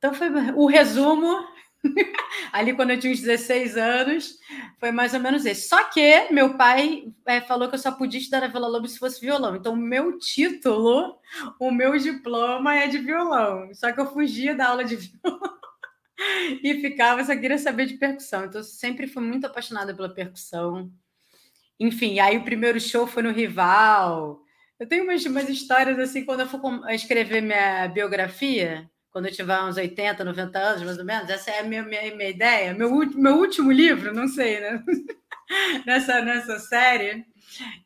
[0.00, 1.46] Então foi o resumo
[2.52, 4.38] ali quando eu tinha uns 16 anos,
[4.78, 5.68] foi mais ou menos esse.
[5.68, 8.98] Só que meu pai é, falou que eu só podia estudar na Vila Lobos se
[8.98, 9.56] fosse violão.
[9.56, 11.18] Então, o meu título,
[11.58, 13.70] o meu diploma é de violão.
[13.74, 15.60] Só que eu fugia da aula de violão
[16.62, 18.46] e ficava, só queria saber de percussão.
[18.46, 20.90] Então, sempre fui muito apaixonada pela percussão.
[21.78, 24.40] Enfim, aí o primeiro show foi no Rival.
[24.78, 26.60] Eu tenho umas, umas histórias assim, quando eu for
[26.90, 31.60] escrever minha biografia, quando eu tiver uns 80, 90 anos, mais ou menos, essa é
[31.60, 32.74] a minha, minha, minha ideia.
[32.74, 34.82] Meu, meu último livro, não sei, né?
[35.84, 37.24] nessa, nessa série.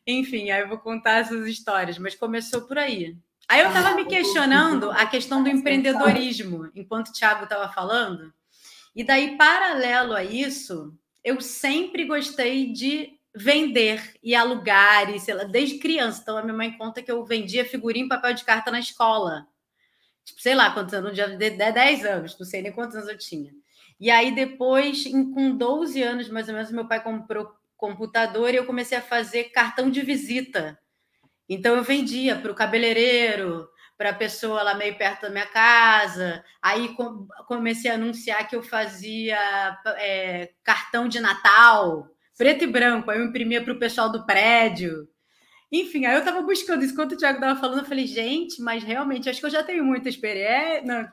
[0.05, 3.17] Enfim, aí eu vou contar essas histórias, mas começou por aí.
[3.47, 8.33] Aí eu estava me questionando a questão do empreendedorismo, enquanto o Thiago estava falando.
[8.95, 15.43] E daí, paralelo a isso, eu sempre gostei de vender e alugar, e sei lá,
[15.43, 16.21] desde criança.
[16.21, 19.45] Então, a minha mãe conta que eu vendia figurinha em papel de carta na escola.
[20.25, 23.17] Tipo, sei lá quantos anos, já de 10 anos, não sei nem quantos anos eu
[23.17, 23.53] tinha.
[23.99, 28.57] E aí, depois, em- com 12 anos, mais ou menos, meu pai comprou computador e
[28.57, 30.77] eu comecei a fazer cartão de visita.
[31.47, 33.67] Então, eu vendia para o cabeleireiro,
[33.97, 36.43] para a pessoa lá meio perto da minha casa.
[36.61, 39.37] Aí com- comecei a anunciar que eu fazia
[39.97, 42.07] é, cartão de Natal
[42.37, 43.09] preto e branco.
[43.11, 45.07] Aí eu imprimia para o pessoal do prédio.
[45.71, 46.93] Enfim, aí eu estava buscando isso.
[46.93, 49.83] Enquanto o Thiago estava falando, eu falei, gente, mas realmente, acho que eu já tenho
[49.83, 50.83] muita experiência.
[50.83, 51.07] Não,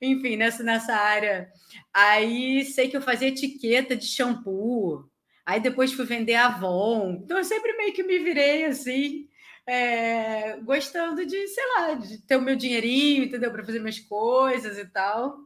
[0.00, 1.48] enfim, nessa, nessa área.
[1.92, 5.08] Aí sei que eu fazia etiqueta de shampoo.
[5.44, 7.20] Aí depois fui vender Avon.
[7.24, 9.28] Então eu sempre meio que me virei assim,
[9.66, 13.50] é, gostando de, sei lá, de ter o meu dinheirinho, entendeu?
[13.50, 15.38] Para fazer minhas coisas e tal.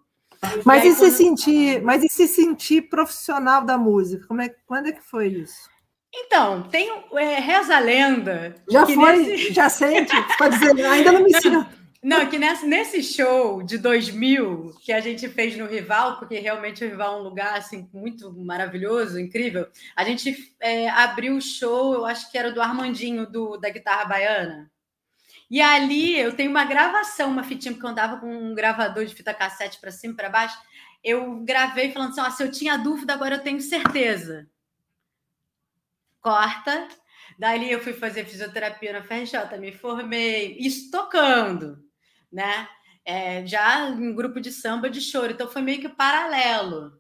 [0.64, 1.12] Mas e e, aí, se quando...
[1.12, 4.26] sentir, mas e se sentir profissional da música?
[4.26, 5.70] Como é, quando é que foi isso?
[6.18, 8.56] Então, tem é, reza a lenda.
[8.70, 9.52] Já foi, nesse...
[9.52, 11.66] já sente, pode dizer, ainda não me sinto.
[12.02, 16.84] Não, que nesse, nesse show de 2000 que a gente fez no Rival, porque realmente
[16.84, 19.66] o Rival é um lugar assim muito maravilhoso, incrível.
[19.94, 24.04] A gente é, abriu o show, eu acho que era do Armandinho do, da guitarra
[24.04, 24.70] baiana.
[25.50, 29.14] E ali eu tenho uma gravação, uma fitinha que eu andava com um gravador de
[29.14, 30.56] fita cassete para cima e para baixo.
[31.02, 34.48] Eu gravei falando assim: ó, se eu tinha dúvida, agora eu tenho certeza.
[36.20, 36.88] Corta.
[37.38, 41.86] Dali eu fui fazer fisioterapia na FRJ, me formei, isso tocando
[42.32, 42.68] né?
[43.04, 46.92] É, já em grupo de samba de choro, então foi meio que paralelo.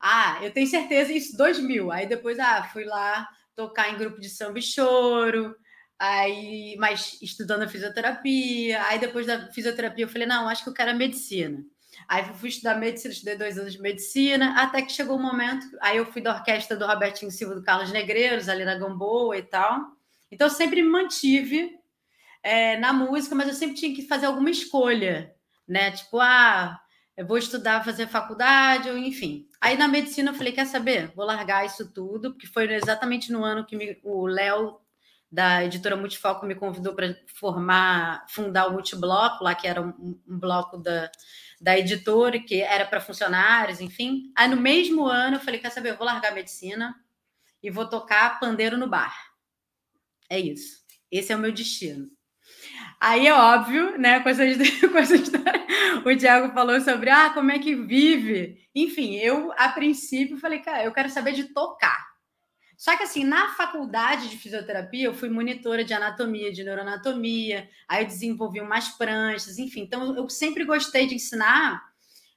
[0.00, 1.90] Ah, eu tenho certeza isso 2000.
[1.92, 5.56] Aí depois, ah, fui lá tocar em grupo de samba e choro.
[5.98, 8.82] Aí, mas estudando fisioterapia.
[8.86, 11.64] Aí depois da fisioterapia eu falei, não, acho que eu quero a medicina.
[12.08, 15.66] Aí fui estudar medicina, estudei dois anos de medicina, até que chegou o um momento.
[15.80, 19.42] Aí eu fui da orquestra do Robertinho Silva do Carlos Negreiros, ali na Gamboa e
[19.42, 19.80] tal.
[20.30, 21.70] Então eu sempre me mantive
[22.42, 25.34] é, na música, mas eu sempre tinha que fazer alguma escolha,
[25.66, 25.90] né?
[25.92, 26.80] Tipo, ah,
[27.16, 29.46] eu vou estudar, fazer faculdade, ou enfim.
[29.60, 31.12] Aí na medicina eu falei, quer saber?
[31.14, 34.80] Vou largar isso tudo, porque foi exatamente no ano que me, o Léo
[35.30, 40.38] da editora Multifoco me convidou para formar, fundar o Multibloco, lá que era um, um
[40.38, 41.10] bloco da,
[41.62, 44.32] da editora, que era para funcionários, enfim.
[44.36, 45.90] Aí no mesmo ano eu falei, quer saber?
[45.90, 46.92] Eu vou largar a medicina
[47.62, 49.14] e vou tocar pandeiro no bar.
[50.28, 50.82] É isso.
[51.08, 52.10] Esse é o meu destino.
[53.00, 54.18] Aí é óbvio, né?
[54.20, 54.42] Com essa,
[54.90, 55.64] com essa história,
[56.04, 58.58] o Tiago falou sobre ah, como é que vive.
[58.74, 62.11] Enfim, eu, a princípio, falei, cara, eu quero saber de tocar.
[62.82, 68.02] Só que assim, na faculdade de fisioterapia, eu fui monitora de anatomia, de neuroanatomia, aí
[68.02, 69.82] eu desenvolvi umas pranchas, enfim.
[69.82, 71.80] Então, eu sempre gostei de ensinar,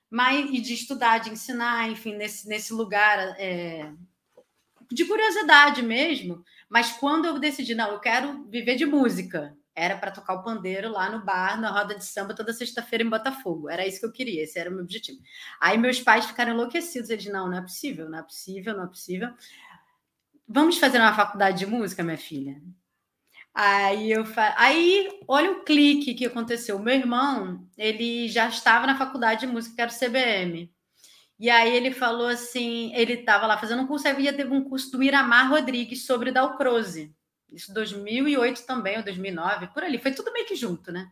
[0.08, 3.92] mas e de estudar, de ensinar, enfim, nesse, nesse lugar é,
[4.92, 6.44] de curiosidade mesmo.
[6.70, 10.92] Mas quando eu decidi, não, eu quero viver de música, era para tocar o pandeiro
[10.92, 13.68] lá no bar, na roda de samba, toda sexta-feira em Botafogo.
[13.68, 15.20] Era isso que eu queria, esse era o meu objetivo.
[15.60, 17.10] Aí meus pais ficaram enlouquecidos.
[17.10, 19.30] Eles, não, não é possível, não é possível, não é possível.
[20.48, 22.62] Vamos fazer uma faculdade de música, minha filha?
[23.54, 24.54] Aí eu fa...
[24.58, 26.78] aí olha o clique que aconteceu.
[26.78, 30.72] Meu irmão, ele já estava na faculdade de música, que era o CBM.
[31.40, 34.92] E aí ele falou assim, ele estava lá fazendo um curso, aí teve um curso
[34.92, 37.14] do Iramar Rodrigues sobre Dalcroze.
[37.52, 39.98] Isso 2008 também, ou 2009, por ali.
[39.98, 41.12] Foi tudo meio que junto, né?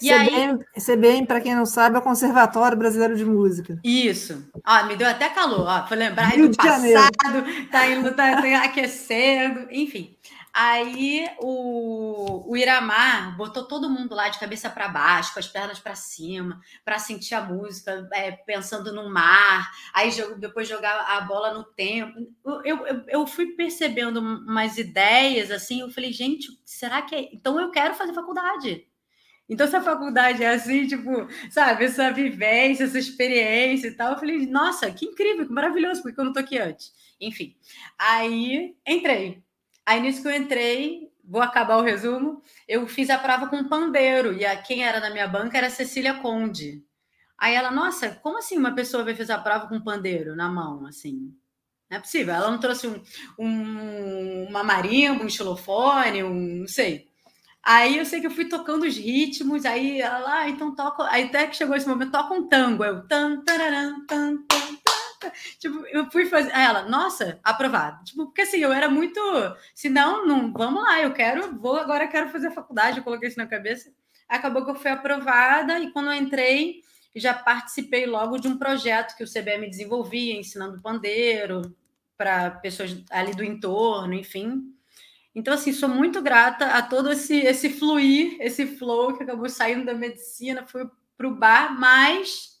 [0.00, 0.82] E CBM, aí...
[0.82, 3.78] CBM para quem não sabe, é o Conservatório Brasileiro de Música.
[3.84, 4.48] Isso.
[4.64, 5.66] Ah, me deu até calor.
[5.66, 10.16] Ó, foi lembrar Rio do passado, tá indo, tá, tá aquecendo, enfim.
[10.52, 15.78] Aí o, o Iramar botou todo mundo lá de cabeça para baixo, com as pernas
[15.78, 19.70] para cima, para sentir a música, é, pensando no mar.
[19.94, 22.18] Aí depois jogar a bola no tempo.
[22.44, 25.80] Eu, eu, eu fui percebendo umas ideias assim.
[25.80, 27.28] Eu falei, gente, será que é?
[27.32, 28.89] Então eu quero fazer faculdade.
[29.50, 31.10] Então, se a faculdade é assim, tipo,
[31.50, 36.20] sabe, essa vivência, essa experiência e tal, eu falei, nossa, que incrível, que maravilhoso, porque
[36.20, 36.92] eu não tô aqui antes.
[37.20, 37.56] Enfim,
[37.98, 39.42] aí entrei.
[39.84, 44.32] Aí nisso que eu entrei, vou acabar o resumo, eu fiz a prova com pandeiro,
[44.32, 46.84] e a, quem era na minha banca era Cecília Conde.
[47.36, 50.86] Aí ela, nossa, como assim uma pessoa vai fazer a prova com pandeiro na mão,
[50.86, 51.34] assim?
[51.90, 52.32] Não é possível.
[52.32, 53.02] Ela não trouxe um,
[53.36, 57.09] um, uma marimba, um xilofone, um, não sei.
[57.62, 61.06] Aí eu sei que eu fui tocando os ritmos, aí ela lá, ah, então toca.
[61.10, 62.84] Aí até que chegou esse momento, toca um tango.
[62.84, 66.52] Eu, tan, tararam, tan, tan, tipo, eu fui fazer.
[66.52, 68.02] Aí ela, nossa, aprovado.
[68.04, 69.20] Tipo, porque assim, eu era muito.
[69.74, 73.38] Se não, não, vamos lá, eu quero, vou, agora quero fazer faculdade, eu coloquei isso
[73.38, 73.92] na cabeça.
[74.28, 76.82] Acabou que eu fui aprovada, e quando eu entrei,
[77.14, 81.76] já participei logo de um projeto que o CBM desenvolvia, ensinando pandeiro
[82.16, 84.74] para pessoas ali do entorno, enfim.
[85.34, 89.84] Então, assim, sou muito grata a todo esse, esse fluir, esse flow que acabou saindo
[89.84, 92.58] da medicina, fui para o bar, mas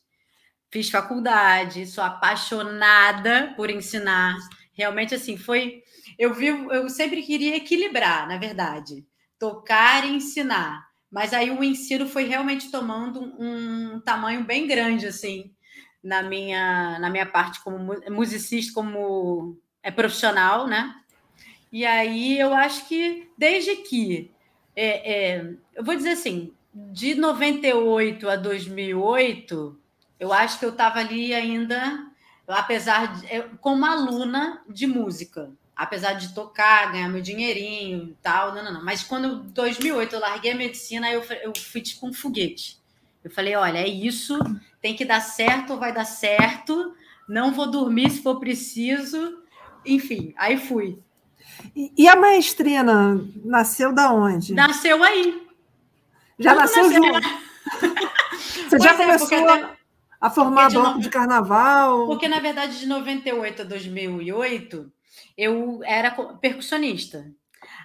[0.70, 4.36] fiz faculdade, sou apaixonada por ensinar.
[4.72, 5.82] Realmente, assim, foi.
[6.18, 9.04] Eu vivo, eu sempre queria equilibrar, na verdade,
[9.38, 10.88] tocar e ensinar.
[11.10, 15.52] Mas aí o ensino foi realmente tomando um, tamanho bem grande, assim,
[16.02, 20.94] na minha, na minha parte como musicista, como é profissional, né?
[21.72, 24.30] E aí eu acho que desde que
[24.74, 29.78] é, é, eu vou dizer assim, de 98 a 2008,
[30.18, 32.06] eu acho que eu estava ali ainda,
[32.46, 33.26] apesar de,
[33.60, 38.84] como aluna de música, apesar de tocar, ganhar meu dinheirinho e tal, não, não, não.
[38.84, 42.78] Mas quando em 2008 eu larguei a medicina, eu, eu fui tipo um foguete.
[43.22, 44.38] Eu falei, olha, é isso,
[44.80, 46.94] tem que dar certo, vai dar certo,
[47.28, 49.42] não vou dormir se for preciso,
[49.84, 50.98] enfim, aí fui.
[51.74, 54.54] E, e a maestrina nasceu da onde?
[54.54, 55.46] Nasceu aí.
[56.38, 57.20] Já Tudo nasceu nasceu junto.
[58.70, 59.76] Você já Pois é, porque começou até-
[60.20, 62.06] a formar de bloco no- de carnaval?
[62.06, 64.90] Porque, na verdade, de 98 a 2008,
[65.36, 67.30] eu era percussionista.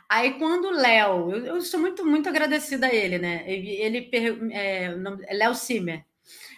[0.07, 3.43] Aí, quando o Léo, eu, eu sou muito, muito agradecida a ele, né?
[3.47, 4.09] Ele, ele
[4.51, 4.93] é,
[5.27, 6.05] é Léo Simer,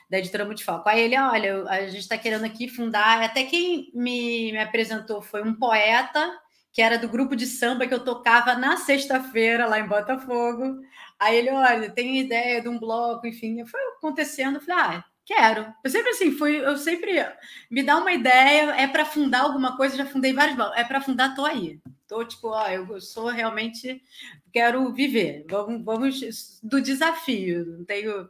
[0.10, 0.88] da editora Multifoco.
[0.90, 3.22] Aí ele, olha, eu- a gente está querendo aqui fundar.
[3.24, 6.38] Até quem me, me apresentou foi um poeta,
[6.78, 10.80] que era do grupo de samba que eu tocava na sexta-feira, lá em Botafogo.
[11.18, 13.66] Aí ele, olha, tem ideia de um bloco, enfim.
[13.66, 15.74] Foi acontecendo, eu falei, ah, quero.
[15.84, 17.26] Eu sempre assim, fui, eu sempre
[17.72, 20.56] me dá uma ideia, é para fundar alguma coisa, já fundei vários.
[20.76, 21.80] É para fundar, tô aí.
[22.08, 24.00] Tô tipo, ó, eu sou realmente
[24.54, 25.48] quero viver.
[25.50, 28.30] Vamos, vamos do desafio, não tenho.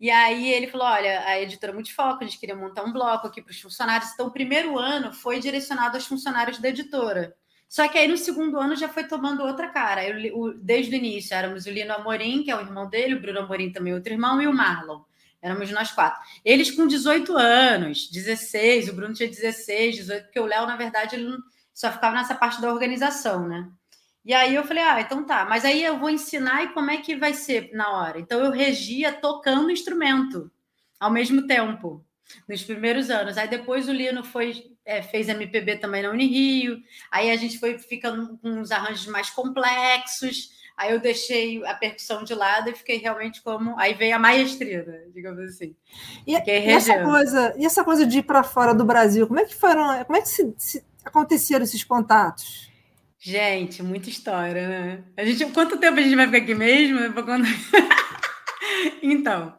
[0.00, 3.40] E aí ele falou: olha, a editora Multifoco, a gente queria montar um bloco aqui
[3.40, 4.10] para os funcionários.
[4.12, 7.36] Então, o primeiro ano foi direcionado aos funcionários da editora.
[7.68, 10.06] Só que aí no segundo ano já foi tomando outra cara.
[10.06, 13.20] Eu o- desde o início éramos o Lino Amorim, que é o irmão dele, o
[13.20, 15.02] Bruno Amorim também outro irmão, e o Marlon.
[15.42, 16.20] Éramos nós quatro.
[16.44, 21.16] Eles com 18 anos, 16, o Bruno tinha 16, 18, porque o Léo, na verdade,
[21.16, 21.36] ele
[21.74, 23.68] só ficava nessa parte da organização, né?
[24.24, 26.96] E aí eu falei, ah, então tá, mas aí eu vou ensinar e como é
[26.96, 28.18] que vai ser na hora?
[28.18, 30.50] Então eu regia tocando instrumento
[30.98, 32.04] ao mesmo tempo,
[32.48, 33.38] nos primeiros anos.
[33.38, 36.78] Aí depois o Lino foi, é, fez MPB também na Unirio,
[37.10, 42.22] aí a gente foi ficando com uns arranjos mais complexos, aí eu deixei a percussão
[42.24, 43.78] de lado e fiquei realmente como.
[43.78, 45.74] Aí veio a maestria, né, digamos assim.
[46.26, 49.44] E, e essa coisa, e essa coisa de ir para fora do Brasil, como é
[49.44, 52.70] que foram, como é que se- se aconteceram esses contatos?
[53.18, 55.04] Gente, muita história, né?
[55.16, 56.98] A gente, quanto tempo a gente vai ficar aqui mesmo?
[59.02, 59.54] Então,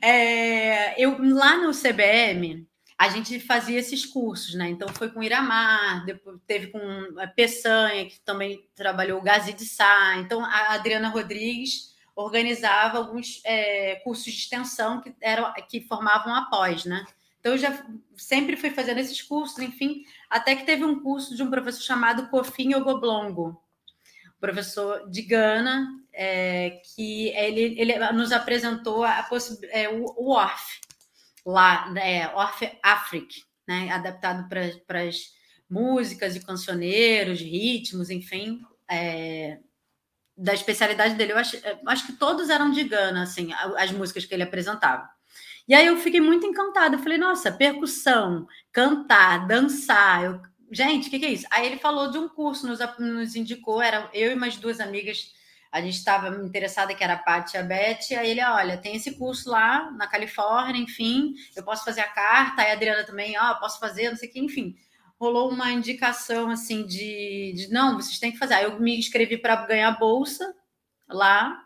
[0.00, 2.66] é, eu lá no CBM
[2.96, 4.68] a gente fazia esses cursos, né?
[4.68, 6.80] Então foi com Iramar, depois teve com
[7.18, 10.16] a Peçanha, que também trabalhou o Gazi de Sá.
[10.18, 16.84] Então a Adriana Rodrigues organizava alguns é, cursos de extensão que eram que formavam após,
[16.84, 17.04] né?
[17.40, 17.84] Então eu já
[18.16, 22.28] sempre fui fazendo esses cursos, enfim, até que teve um curso de um professor chamado
[22.28, 23.60] Kofin Ogoblongo,
[24.40, 30.80] professor de Gana, é, que ele, ele nos apresentou a possi- é, o, o ORF,
[31.44, 35.32] lá, né, ORF Afric, né, adaptado para as
[35.68, 39.58] músicas e cancioneiros, ritmos, enfim, é,
[40.36, 41.32] da especialidade dele.
[41.32, 45.08] Eu acho, eu acho que todos eram de Gana, assim, as músicas que ele apresentava.
[45.66, 46.96] E aí eu fiquei muito encantada.
[46.96, 50.24] Eu falei, nossa, percussão, cantar, dançar.
[50.24, 51.46] Eu, gente, o que, que é isso?
[51.50, 55.33] Aí ele falou de um curso, nos, nos indicou, era eu e mais duas amigas.
[55.74, 58.16] A gente estava interessada, que era a Paty e a Beth.
[58.16, 62.62] Aí ele, olha, tem esse curso lá na Califórnia, enfim, eu posso fazer a carta.
[62.62, 64.76] Aí a Adriana também, ó, posso fazer, não sei o que, enfim.
[65.18, 68.54] Rolou uma indicação assim de, de não, vocês têm que fazer.
[68.54, 70.54] Aí eu me inscrevi para ganhar bolsa
[71.08, 71.60] lá.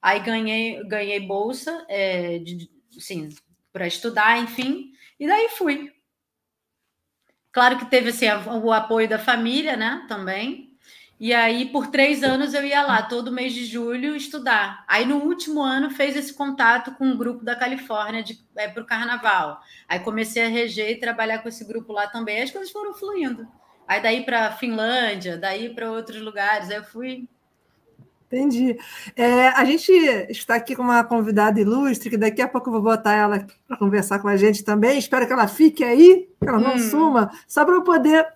[0.00, 3.28] Aí ganhei, ganhei bolsa, é, de, assim,
[3.72, 5.92] para estudar, enfim, e daí fui.
[7.50, 8.26] Claro que teve assim,
[8.62, 10.67] o apoio da família, né, também.
[11.20, 14.84] E aí, por três anos, eu ia lá todo mês de julho estudar.
[14.86, 18.24] Aí, no último ano, fez esse contato com um grupo da Califórnia
[18.72, 19.60] para o carnaval.
[19.88, 22.40] Aí, comecei a reger e trabalhar com esse grupo lá também.
[22.42, 23.48] As coisas foram fluindo.
[23.86, 26.70] Aí, daí para Finlândia, daí para outros lugares.
[26.70, 27.28] Aí, eu fui
[28.30, 28.76] Entendi.
[29.16, 29.90] É, a gente
[30.28, 33.76] está aqui com uma convidada ilustre, que daqui a pouco eu vou botar ela para
[33.78, 34.98] conversar com a gente também.
[34.98, 36.78] Espero que ela fique aí, que ela não Hum.
[36.78, 38.26] suma, só para eu poder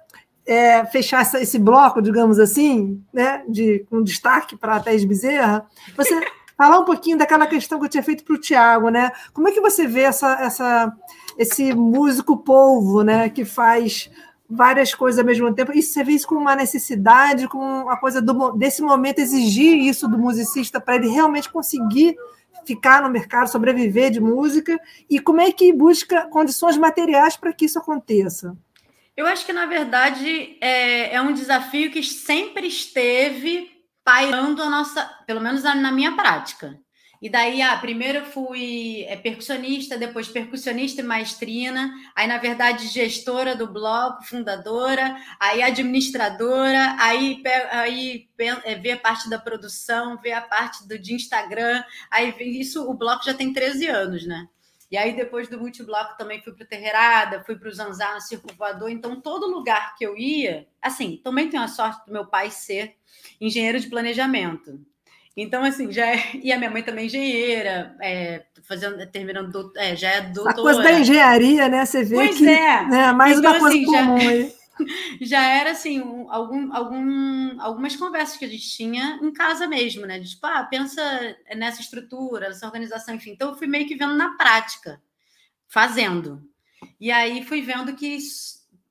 [0.47, 5.66] é, fechar essa- esse bloco, digamos assim, né, de, com destaque para a Thaís Bezerra.
[5.97, 6.20] Você
[6.57, 9.11] falar um pouquinho daquela questão que eu tinha feito para o Tiago, né?
[9.32, 10.93] Como é que você vê essa, essa,
[11.38, 14.11] esse músico polvo, né, que faz
[14.49, 15.72] várias coisas ao mesmo tempo.
[15.72, 20.07] Isso você vê isso como uma necessidade, como uma coisa do, desse momento exigir isso
[20.07, 22.16] do musicista para ele realmente conseguir
[22.66, 24.78] ficar no mercado, sobreviver de música
[25.09, 28.55] e como é que busca condições materiais para que isso aconteça.
[29.17, 33.71] Eu acho que, na verdade, é, é um desafio que sempre esteve
[34.05, 36.79] pairando a nossa, pelo menos na minha prática.
[37.23, 42.89] E daí, ah, primeiro eu fui é, percussionista, depois percussionista e maestrina, aí, na verdade,
[42.89, 47.41] gestora do bloco, fundadora, aí administradora, aí,
[47.71, 48.29] aí
[48.65, 52.95] é, ver a parte da produção, ver a parte do, de Instagram, aí isso, o
[52.95, 54.49] bloco já tem 13 anos, né?
[54.93, 58.20] E aí, depois do multibloco, também fui para o Terreirada, fui para o Zanzar no
[58.20, 58.90] Circo Voador.
[58.90, 62.95] Então, todo lugar que eu ia, assim, também tenho a sorte do meu pai ser
[63.40, 64.78] engenheiro de planejamento.
[65.34, 66.22] Então, assim, já é...
[66.43, 70.20] E a minha mãe também é engenheira, é, fazendo, terminando, doutor- é, já é A
[70.20, 70.61] doutora.
[70.61, 71.86] coisa da engenharia, né?
[71.86, 72.86] Você vê Pois que é.
[72.86, 74.53] né, mais Então, uma coisa assim, já- comum aí.
[75.20, 80.07] já era assim, um- algum, algum, algumas conversas que a gente tinha em casa mesmo,
[80.07, 80.18] né?
[80.18, 81.03] De, tipo, ah, pensa
[81.57, 83.31] nessa estrutura, nessa organização, enfim.
[83.33, 85.01] Então eu fui meio que vendo na prática,
[85.68, 86.43] fazendo.
[87.01, 88.18] E aí fui vendo que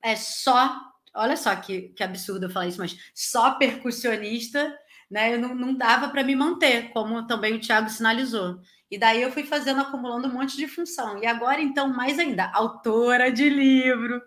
[0.01, 0.79] é só,
[1.15, 4.75] olha só que, que absurdo eu falar isso, mas só percussionista,
[5.11, 5.35] né?
[5.35, 8.59] Eu não, não dava para me manter, como também o Thiago sinalizou.
[8.89, 11.21] E daí eu fui fazendo, acumulando um monte de função.
[11.21, 14.21] E agora, então, mais ainda, autora de livro,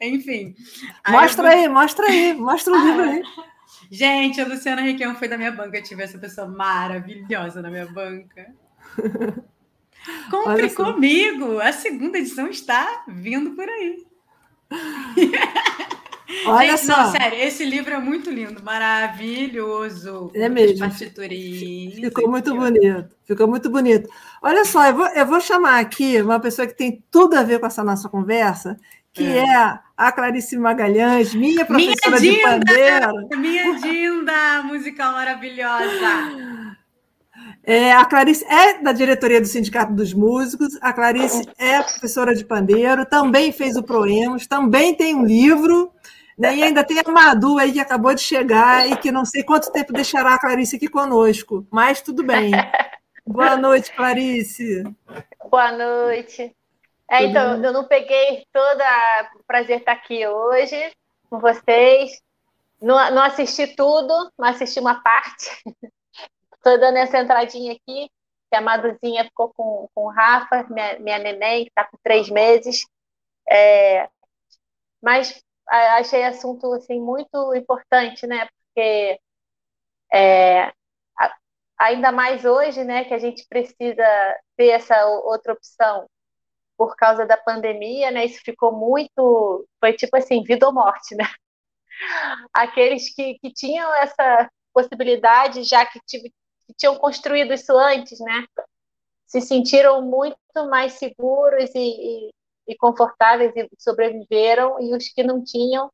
[0.00, 0.54] enfim.
[1.04, 3.22] Aí eu Mostra vou- aí, mostra aí, mostra o Ah, livro aí.
[3.90, 5.78] Gente, a Luciana Requião foi da minha banca.
[5.78, 8.54] Eu tive essa pessoa maravilhosa na minha banca.
[10.30, 11.58] Compre comigo!
[11.60, 14.04] A segunda edição está vindo por aí.
[16.46, 17.02] Olha Gente, só.
[17.04, 20.30] não, sério, esse livro é muito lindo, maravilhoso.
[20.34, 20.86] É mesmo.
[20.90, 24.08] Ficou muito bonito, ficou muito bonito.
[24.42, 27.58] Olha só, eu vou, eu vou chamar aqui uma pessoa que tem tudo a ver
[27.58, 28.78] com essa nossa conversa,
[29.12, 29.38] que É.
[29.44, 32.42] é, a Clarice Magalhães, minha Minha professora de Dinda!
[32.48, 33.28] pandeiro.
[33.38, 36.30] Minha Dinda, musical maravilhosa.
[37.62, 42.44] É, a Clarice é da diretoria do Sindicato dos Músicos, a Clarice é professora de
[42.44, 45.90] pandeiro, também fez o Proemos, também tem um livro,
[46.40, 49.44] né, e ainda tem a Madu aí que acabou de chegar e que não sei
[49.44, 52.50] quanto tempo deixará a Clarice aqui conosco, mas tudo bem.
[53.26, 54.82] Boa noite, Clarice.
[55.50, 56.56] Boa noite.
[57.10, 60.90] É, então, eu não peguei toda o prazer estar aqui hoje
[61.28, 62.22] com vocês.
[62.80, 65.50] Não, não assisti tudo, mas assisti uma parte.
[66.56, 68.10] Estou dando essa entradinha aqui,
[68.50, 72.30] que a Maduzinha ficou com, com o Rafa, minha, minha neném, que está com três
[72.30, 72.86] meses.
[73.46, 74.08] É,
[75.02, 78.46] mas achei assunto assim, muito importante, né?
[78.46, 79.20] Porque
[80.12, 80.72] é,
[81.80, 84.04] ainda mais hoje, né, que a gente precisa
[84.56, 86.06] ter essa outra opção
[86.76, 88.24] por causa da pandemia, né?
[88.24, 91.24] Isso ficou muito, foi tipo assim, vida ou morte, né?
[92.54, 96.32] Aqueles que, que tinham essa possibilidade, já que, que
[96.76, 98.46] tinham construído isso antes, né?
[99.26, 100.36] Se sentiram muito
[100.68, 102.30] mais seguros e, e,
[102.70, 105.90] e confortáveis e sobreviveram, e os que não tinham,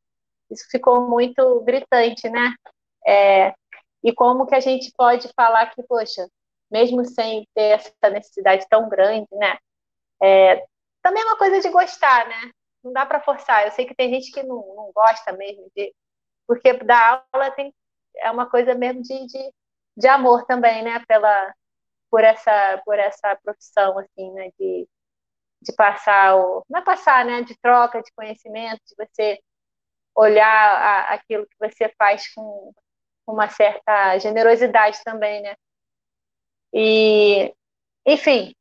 [0.50, 2.54] isso ficou muito gritante, né?
[3.06, 3.54] É,
[4.04, 6.28] e como que a gente pode falar que, poxa,
[6.70, 9.56] mesmo sem ter essa necessidade tão grande, né?
[10.22, 10.66] É,
[11.02, 12.52] também é uma coisa de gostar, né?
[12.84, 13.64] Não dá para forçar.
[13.64, 15.94] Eu sei que tem gente que não, não gosta mesmo de,
[16.46, 17.74] porque dar aula tem,
[18.18, 19.52] é uma coisa mesmo de, de,
[19.96, 21.02] de amor também, né?
[21.08, 21.54] Pela,
[22.10, 24.50] por essa, por essa profissão, assim, né?
[24.58, 24.86] De,
[25.66, 27.42] de passar o, não é passar, né?
[27.42, 29.40] De troca de conhecimento, de você
[30.16, 32.72] olhar a, aquilo que você faz com
[33.26, 35.56] uma certa generosidade também, né?
[36.72, 37.54] E,
[38.06, 38.54] enfim,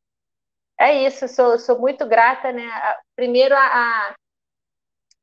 [0.80, 2.64] é isso, sou, sou muito grata, né?
[3.16, 4.16] Primeiro a,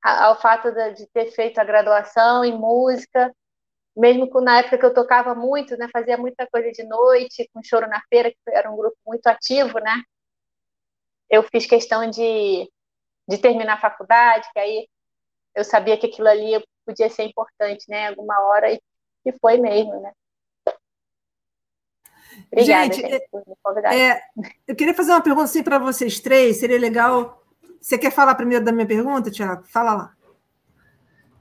[0.02, 3.32] a- ao fato de, de ter feito a graduação em música,
[3.96, 5.88] mesmo que na época que eu tocava muito, né?
[5.92, 9.78] Fazia muita coisa de noite, com Choro na Feira, que era um grupo muito ativo,
[9.80, 10.02] né?
[11.32, 12.70] Eu fiz questão de,
[13.26, 14.86] de terminar a faculdade, que aí
[15.54, 18.08] eu sabia que aquilo ali podia ser importante, né?
[18.08, 18.78] Alguma hora, e,
[19.24, 20.12] e foi mesmo, né?
[22.52, 23.94] Obrigada, Gente, gente, por me convidar.
[23.94, 24.20] É,
[24.68, 27.42] eu queria fazer uma pergunta assim para vocês três, seria legal.
[27.80, 29.64] Você quer falar primeiro da minha pergunta, Tiago?
[29.64, 30.14] Fala lá.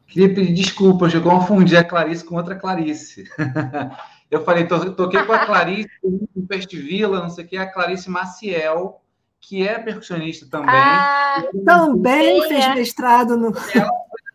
[0.08, 3.26] Queria pedir desculpas, eu confundi a Clarice com outra Clarice.
[4.32, 8.10] Eu falei, to- toquei com a Clarice em Festivila, não sei o que, a Clarice
[8.10, 9.02] Maciel,
[9.42, 10.70] que é percussionista também.
[10.74, 12.76] Ah, Também Sim, fez é.
[12.76, 13.52] mestrado no.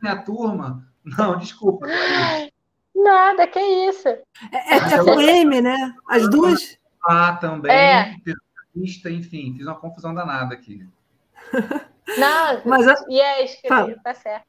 [0.03, 0.85] Minha turma.
[1.05, 1.87] Não, desculpa,
[2.95, 4.09] nada, que isso.
[4.09, 4.21] É,
[4.53, 5.95] é, é M, né?
[6.09, 6.77] As duas.
[7.09, 8.17] Ah, também, É.
[8.25, 10.85] percussionista, enfim, fiz uma confusão danada aqui.
[12.19, 13.95] Não, Mas a- e é Fala.
[14.03, 14.45] tá certo.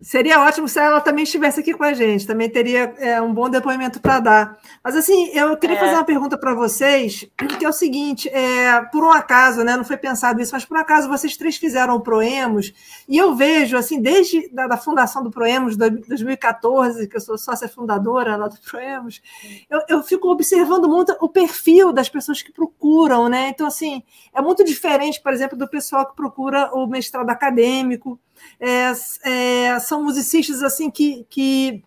[0.00, 3.50] Seria ótimo se ela também estivesse aqui com a gente, também teria é, um bom
[3.50, 4.58] depoimento para dar.
[4.82, 5.80] Mas assim, eu queria é.
[5.80, 7.28] fazer uma pergunta para vocês,
[7.58, 10.76] que é o seguinte: é, por um acaso, né, não foi pensado isso, mas por
[10.76, 12.72] um acaso vocês três fizeram o Proemos,
[13.08, 17.68] e eu vejo, assim, desde da, da fundação do Proemos, 2014, que eu sou sócia
[17.68, 19.20] fundadora lá do Proemos,
[19.68, 23.48] eu, eu fico observando muito o perfil das pessoas que procuram, né?
[23.48, 28.18] Então, assim, é muito diferente, por exemplo, do pessoal que procura o mestrado acadêmico
[28.60, 28.92] é,
[29.24, 31.82] é, são musicistas assim que, que,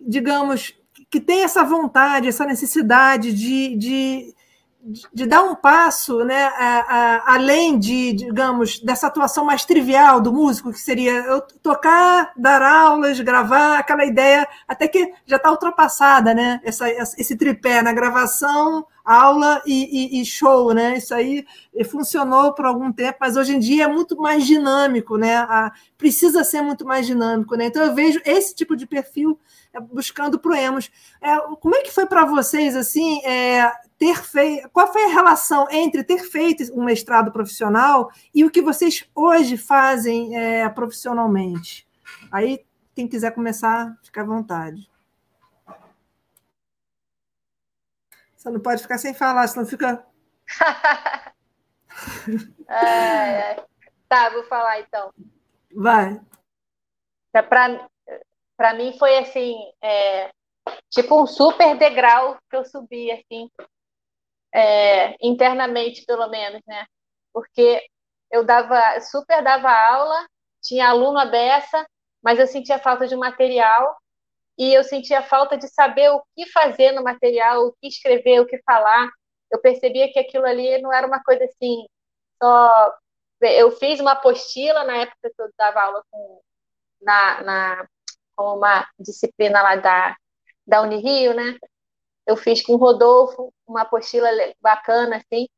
[0.00, 0.74] digamos,
[1.10, 4.34] que têm essa vontade, essa necessidade de, de,
[5.12, 10.32] de dar um passo né, a, a, além de, digamos, dessa atuação mais trivial do
[10.32, 16.60] músico, que seria tocar, dar aulas, gravar, aquela ideia, até que já está ultrapassada, né?
[16.64, 20.96] Essa, esse tripé na gravação, aula e, e, e, show, né?
[20.96, 21.44] Isso aí
[21.90, 25.36] funcionou por algum tempo, mas hoje em dia é muito mais dinâmico, né?
[25.36, 27.66] A, precisa ser muito mais dinâmico, né?
[27.66, 29.38] Então eu vejo esse tipo de perfil
[29.74, 30.90] é, buscando proemos.
[31.20, 34.70] É, como é que foi para vocês assim é, ter feito?
[34.70, 39.58] Qual foi a relação entre ter feito um mestrado profissional e o que vocês hoje
[39.58, 41.86] fazem é, profissionalmente?
[42.32, 42.60] Aí
[42.94, 44.93] quem quiser começar, fica à vontade.
[48.44, 50.06] Você não pode ficar sem falar, senão fica.
[52.68, 53.66] é, é.
[54.06, 55.10] Tá, vou falar então.
[55.74, 56.20] Vai.
[57.32, 60.30] É Para mim foi assim, é,
[60.90, 63.50] tipo um super degrau que eu subi, assim,
[64.54, 66.84] é, internamente, pelo menos, né?
[67.32, 67.82] Porque
[68.30, 70.26] eu dava, super dava aula,
[70.62, 71.86] tinha aluno a beça,
[72.22, 73.96] mas eu sentia falta de material
[74.58, 78.46] e eu sentia falta de saber o que fazer no material, o que escrever, o
[78.46, 79.10] que falar.
[79.50, 81.86] Eu percebia que aquilo ali não era uma coisa assim,
[82.42, 82.94] só.
[83.40, 86.40] Eu fiz uma apostila na época que eu dava aula com,
[87.02, 87.88] na, na,
[88.36, 90.16] com uma disciplina lá da,
[90.66, 91.58] da Unirio, né?
[92.26, 94.28] Eu fiz com o Rodolfo uma apostila
[94.60, 95.48] bacana, assim,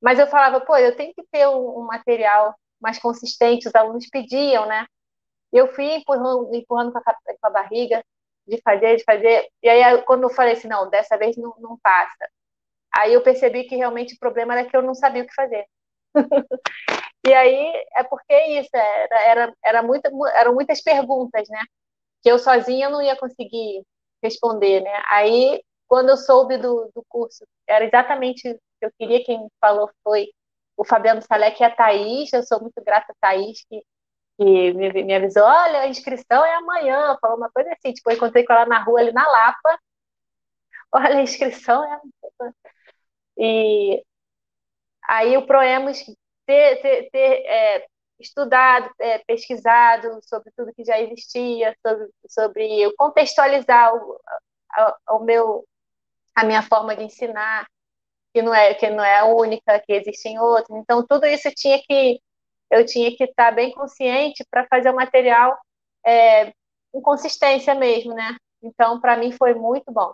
[0.00, 4.08] mas eu falava, pô, eu tenho que ter um, um material mais consistente, os alunos
[4.08, 4.86] pediam, né?
[5.52, 8.04] Eu fui empurrando, empurrando com a, com a barriga,
[8.46, 9.48] de fazer, de fazer.
[9.62, 12.28] E aí, quando eu falei assim, não, dessa vez não, não passa.
[12.94, 15.66] Aí eu percebi que realmente o problema era que eu não sabia o que fazer.
[17.26, 21.60] e aí é porque isso, era, era, era muita, eram muitas perguntas, né?
[22.22, 23.84] Que eu sozinha não ia conseguir
[24.22, 25.02] responder, né?
[25.08, 29.90] Aí, quando eu soube do, do curso, era exatamente o que eu queria, quem falou
[30.04, 30.28] foi
[30.76, 33.82] o Fabiano Salek e a Thaís, eu sou muito grata a Thaís, que
[34.38, 38.16] que me, me, avisou, olha, a inscrição é amanhã, falou uma coisa assim, tipo, eu
[38.16, 39.78] encontrei com ela na rua ali na Lapa,
[40.92, 42.00] olha, a inscrição é
[43.38, 44.02] e
[45.08, 45.98] aí o Proemos
[46.46, 47.86] ter, ter, ter é,
[48.18, 54.20] estudado, é, pesquisado sobre tudo que já existia, sobre, sobre contextualizar o,
[54.72, 55.66] a, o meu,
[56.34, 57.66] a minha forma de ensinar,
[58.32, 60.78] que não é que não é a única, que existem outras.
[60.78, 62.20] Então tudo isso tinha que
[62.70, 65.56] eu tinha que estar bem consciente para fazer o material
[66.04, 66.52] é,
[66.92, 68.36] com consistência mesmo, né?
[68.62, 70.12] Então, para mim foi muito bom.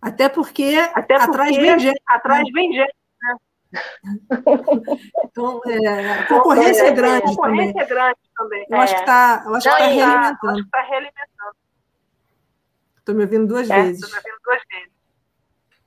[0.00, 2.02] Até porque, Até porque atrás vem gente.
[2.06, 2.50] Atrás né?
[2.52, 2.96] vem gente.
[3.22, 3.36] Né?
[5.24, 7.82] Então, é, a concorrência é, é grande a concorrência também.
[7.82, 8.66] é grande também.
[8.70, 10.60] Eu acho que está tá, tá realimentando.
[10.60, 11.56] Está realimentando.
[12.96, 14.02] Estou me ouvindo duas é, vezes.
[14.02, 14.92] Estou me ouvindo duas vezes.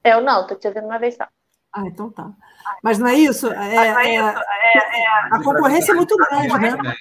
[0.03, 1.27] Eu não, estou te ouvindo uma vez só.
[1.71, 2.31] Ah, então tá.
[2.81, 3.51] Mas não é isso?
[3.51, 6.95] É, é, é, é a concorrência é muito grande, né?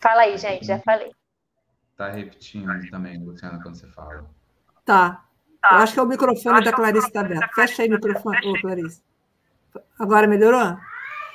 [0.00, 1.12] Fala aí, gente, já falei.
[1.96, 4.28] Tá repetindo também, Luciana, quando você fala.
[4.84, 5.24] Tá.
[5.70, 7.54] Eu acho que é o microfone da Clarice está aberto.
[7.54, 9.02] Fecha aí o microfone, Ô, Clarice.
[9.98, 10.76] Agora melhorou?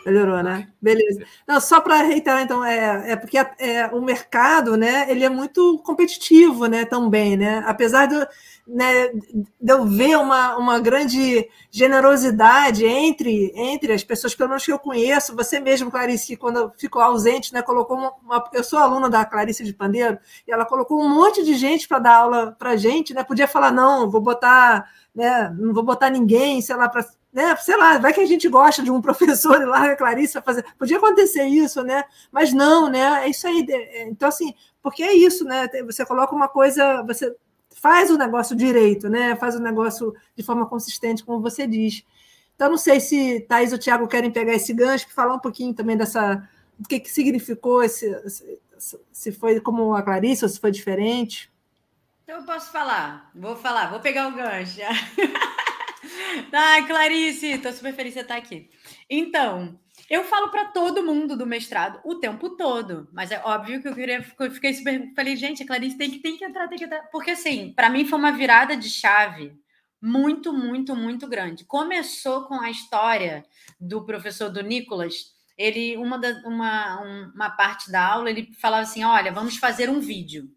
[0.07, 0.69] Melhorou, né?
[0.81, 1.19] Beleza.
[1.45, 5.79] Não, só para reiterar, então, é, é porque é, o mercado, né, ele é muito
[5.79, 7.61] competitivo, né, também, né?
[7.67, 8.15] Apesar de,
[8.65, 14.71] né, de eu ver uma, uma grande generosidade entre, entre as pessoas, pelo menos que
[14.71, 18.79] eu conheço, você mesmo, Clarice, que quando ficou ausente, né, colocou uma, uma eu sou
[18.79, 22.55] aluna da Clarice de Pandeiro, e ela colocou um monte de gente para dar aula
[22.57, 23.25] para gente, né?
[23.25, 27.05] Podia falar, não, vou botar, né, não vou botar ninguém, sei lá, para
[27.37, 27.55] né?
[27.57, 30.41] Sei lá, vai que a gente gosta de um professor e larga a Clarice a
[30.41, 30.65] fazer.
[30.75, 32.03] Podia acontecer isso, né?
[32.31, 33.25] Mas não, né?
[33.25, 33.63] É isso aí.
[33.69, 35.69] É, então, assim, porque é isso, né?
[35.85, 37.35] Você coloca uma coisa, você
[37.75, 39.35] faz o negócio direito, né?
[39.35, 42.03] Faz o negócio de forma consistente, como você diz.
[42.55, 45.75] Então, não sei se Thais ou Tiago querem pegar esse gancho e falar um pouquinho
[45.75, 46.49] também dessa.
[46.75, 48.11] do que, que significou esse.
[49.11, 51.51] Se foi como a Clarice ou se foi diferente.
[52.23, 53.29] Então, eu posso falar.
[53.35, 54.79] Vou falar, vou pegar o gancho.
[56.51, 58.69] Ai, Clarice, tô super feliz de você estar aqui.
[59.09, 59.79] Então,
[60.09, 63.95] eu falo para todo mundo do mestrado o tempo todo, mas é óbvio que eu
[63.95, 66.85] queria, eu fiquei super, falei, gente, a Clarice tem que, tem que entrar, tem que
[66.85, 69.53] entrar, porque assim, para mim foi uma virada de chave
[70.01, 71.65] muito, muito, muito grande.
[71.65, 73.43] Começou com a história
[73.79, 75.35] do professor do Nicolas.
[75.57, 77.01] Ele, uma, da, uma,
[77.33, 80.49] uma parte da aula, ele falava assim: olha, vamos fazer um vídeo.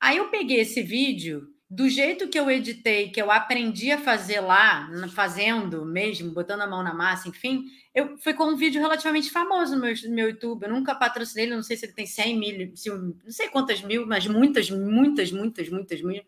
[0.00, 4.40] Aí eu peguei esse vídeo do jeito que eu editei, que eu aprendi a fazer
[4.40, 9.30] lá, fazendo mesmo, botando a mão na massa, enfim, eu foi com um vídeo relativamente
[9.30, 10.62] famoso no meu, no meu YouTube.
[10.62, 13.82] Eu nunca patrocinei ele, não sei se ele tem 100 mil, se, não sei quantas
[13.82, 16.22] mil, mas muitas, muitas, muitas, muitas mil.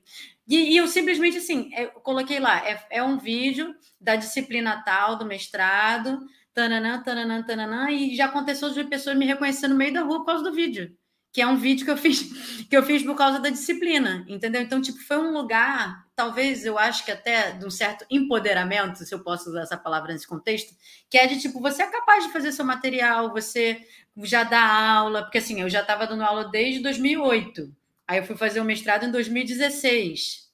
[0.49, 5.17] E, e eu simplesmente assim, eu coloquei lá, é, é um vídeo da disciplina tal,
[5.17, 6.19] do mestrado,
[6.53, 10.27] tananã, tananã, tananã, e já aconteceu de pessoas me reconhecer no meio da rua por
[10.27, 10.97] causa do vídeo
[11.39, 14.61] que é um vídeo que eu fiz que eu fiz por causa da disciplina, entendeu?
[14.61, 19.15] Então, tipo, foi um lugar, talvez eu acho que até de um certo empoderamento, se
[19.15, 20.75] eu posso usar essa palavra nesse contexto,
[21.09, 23.81] que é de tipo, você é capaz de fazer seu material, você
[24.25, 27.73] já dá aula, porque assim, eu já estava dando aula desde 2008.
[28.09, 30.49] Aí eu fui fazer o mestrado em 2016.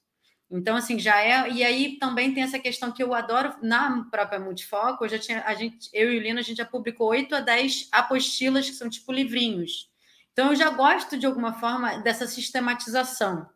[0.51, 1.49] Então, assim, já é.
[1.49, 5.03] E aí também tem essa questão que eu adoro na própria Multifoco.
[5.03, 7.39] Eu já tinha, a gente, eu e o Lina, a gente já publicou 8 a
[7.39, 9.94] 10 apostilas que são tipo livrinhos.
[10.35, 13.49] Então, eu já gosto, de alguma forma, dessa sistematização.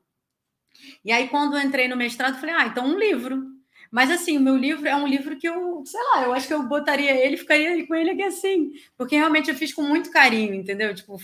[1.04, 3.44] E aí, quando entrei no mestrado, falei, ah, então um livro.
[3.92, 6.54] Mas, assim, o meu livro é um livro que eu, sei lá, eu acho que
[6.54, 10.54] eu botaria ele, ficaria com ele aqui assim, porque realmente eu fiz com muito carinho,
[10.54, 10.96] entendeu?
[10.96, 11.18] Tipo,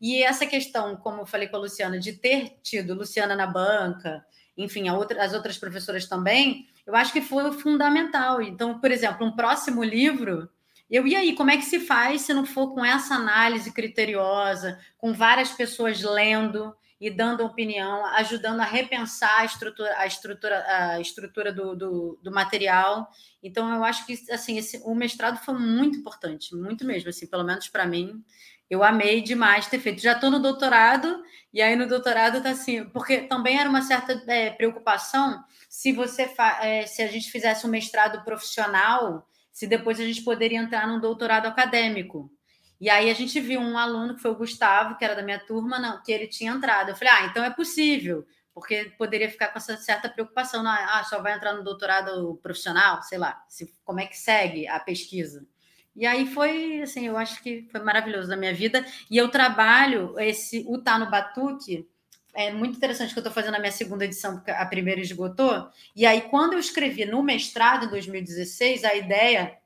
[0.00, 4.24] e essa questão, como eu falei com a Luciana, de ter tido Luciana na banca,
[4.56, 8.40] enfim, outra, as outras professoras também, eu acho que foi fundamental.
[8.40, 10.48] Então, por exemplo, um próximo livro
[10.92, 14.78] eu, e aí, como é que se faz se não for com essa análise criteriosa,
[14.98, 21.00] com várias pessoas lendo e dando opinião, ajudando a repensar a estrutura, a estrutura, a
[21.00, 23.08] estrutura do, do, do material?
[23.42, 27.42] Então, eu acho que assim, esse, o mestrado foi muito importante, muito mesmo, assim, pelo
[27.42, 28.22] menos para mim.
[28.68, 30.02] Eu amei demais ter feito.
[30.02, 31.22] Já estou no doutorado,
[31.54, 36.30] e aí no doutorado está assim, porque também era uma certa é, preocupação se você
[36.60, 40.98] é, se a gente fizesse um mestrado profissional se depois a gente poderia entrar num
[40.98, 42.32] doutorado acadêmico.
[42.80, 45.38] E aí a gente viu um aluno, que foi o Gustavo, que era da minha
[45.38, 46.88] turma, não, que ele tinha entrado.
[46.88, 51.04] Eu falei, ah, então é possível, porque poderia ficar com essa certa preocupação, não, ah,
[51.04, 55.46] só vai entrar no doutorado profissional, sei lá, se, como é que segue a pesquisa.
[55.94, 58.84] E aí foi, assim, eu acho que foi maravilhoso na minha vida.
[59.10, 61.86] E eu trabalho esse o Tá no Batuque,
[62.34, 65.68] é muito interessante que eu estou fazendo a minha segunda edição, porque a primeira esgotou.
[65.94, 69.58] E aí, quando eu escrevi no mestrado em 2016, a ideia,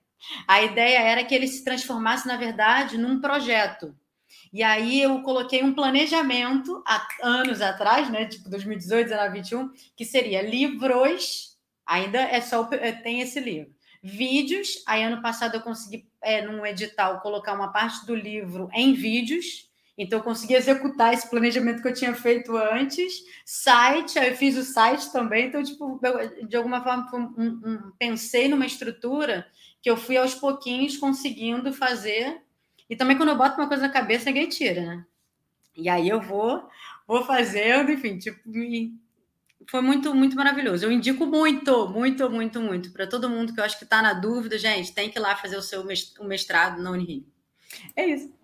[0.49, 3.95] a ideia era que ele se transformasse, na verdade, num projeto.
[4.53, 8.27] E aí eu coloquei um planejamento há anos atrás, né?
[8.27, 12.65] Tipo 2018, 19, 21, que seria livros, ainda é só
[13.03, 13.75] tem esse livro.
[14.03, 18.93] Vídeos, aí ano passado eu consegui, é, num edital, colocar uma parte do livro em
[18.93, 19.66] vídeos
[19.99, 23.25] então, eu consegui executar esse planejamento que eu tinha feito antes.
[23.47, 25.47] Site, eu fiz o site também.
[25.47, 29.47] Então, tipo, eu, de alguma forma, um, um, pensei numa estrutura
[29.81, 32.43] que eu fui aos pouquinhos conseguindo fazer.
[32.91, 35.07] E também, quando eu boto uma coisa na cabeça, ninguém tira, né?
[35.75, 36.69] E aí eu vou,
[37.07, 38.41] vou fazendo, enfim, tipo,
[39.71, 40.85] foi muito, muito maravilhoso.
[40.85, 44.13] Eu indico muito, muito, muito, muito para todo mundo que eu acho que está na
[44.13, 45.85] dúvida, gente, tem que ir lá fazer o seu
[46.21, 47.27] mestrado na Unirio.
[47.95, 48.36] É isso.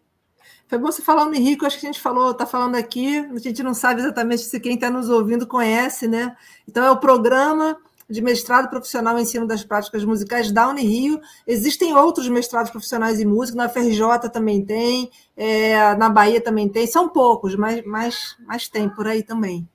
[0.73, 3.39] Foi bom você falar o Henrique, acho que a gente falou, está falando aqui, a
[3.39, 6.35] gente não sabe exatamente se quem está nos ouvindo conhece, né?
[6.67, 7.77] Então é o programa
[8.09, 11.21] de mestrado profissional em ensino das práticas musicais da Unirio.
[11.47, 16.87] Existem outros mestrados profissionais em música, na FRJ também tem, é, na Bahia também tem,
[16.87, 19.69] são poucos, mas, mas, mas tem por aí também.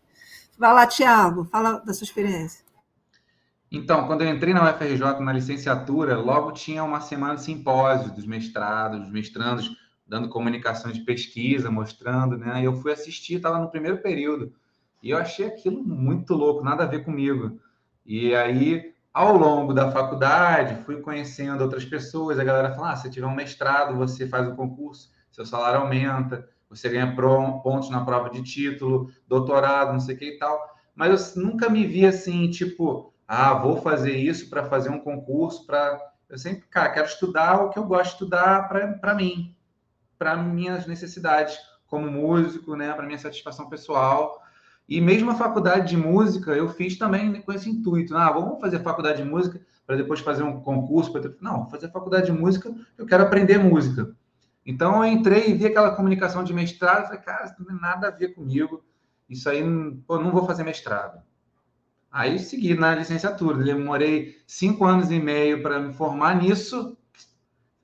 [0.57, 2.65] Vai lá, Tiago, fala da sua experiência.
[3.71, 8.25] Então, quando eu entrei na UFRJ na licenciatura, logo tinha uma semana de simpósio dos
[8.25, 9.69] mestrados, dos mestrandos,
[10.07, 12.61] dando comunicação de pesquisa, mostrando, né?
[12.63, 14.53] Eu fui assistir, estava no primeiro período,
[15.03, 17.59] e eu achei aquilo muito louco, nada a ver comigo.
[18.05, 23.09] E aí, ao longo da faculdade, fui conhecendo outras pessoas, a galera fala, ah, se
[23.09, 28.29] tiver um mestrado, você faz o concurso, seu salário aumenta, você ganha pontos na prova
[28.29, 30.75] de título, doutorado, não sei o que e tal.
[30.95, 35.65] Mas eu nunca me vi assim, tipo, ah, vou fazer isso para fazer um concurso,
[35.65, 35.99] para...
[36.29, 39.55] Eu sempre, cara, quero estudar o que eu gosto de estudar para mim,
[40.17, 41.57] para minhas necessidades
[41.87, 44.41] como músico, né, para minha satisfação pessoal.
[44.87, 48.15] E mesmo a faculdade de música eu fiz também com esse intuito.
[48.15, 51.11] Ah, vamos fazer faculdade de música para depois fazer um concurso.
[51.11, 51.21] Pra...
[51.41, 54.15] Não, fazer faculdade de música, eu quero aprender música.
[54.65, 58.07] Então eu entrei e vi aquela comunicação de mestrado, falei, cara, isso não tem nada
[58.07, 58.83] a ver comigo.
[59.29, 59.63] Isso aí,
[60.05, 61.21] pô, não vou fazer mestrado.
[62.11, 63.63] Aí segui na licenciatura.
[63.63, 66.97] Demorei cinco anos e meio para me formar nisso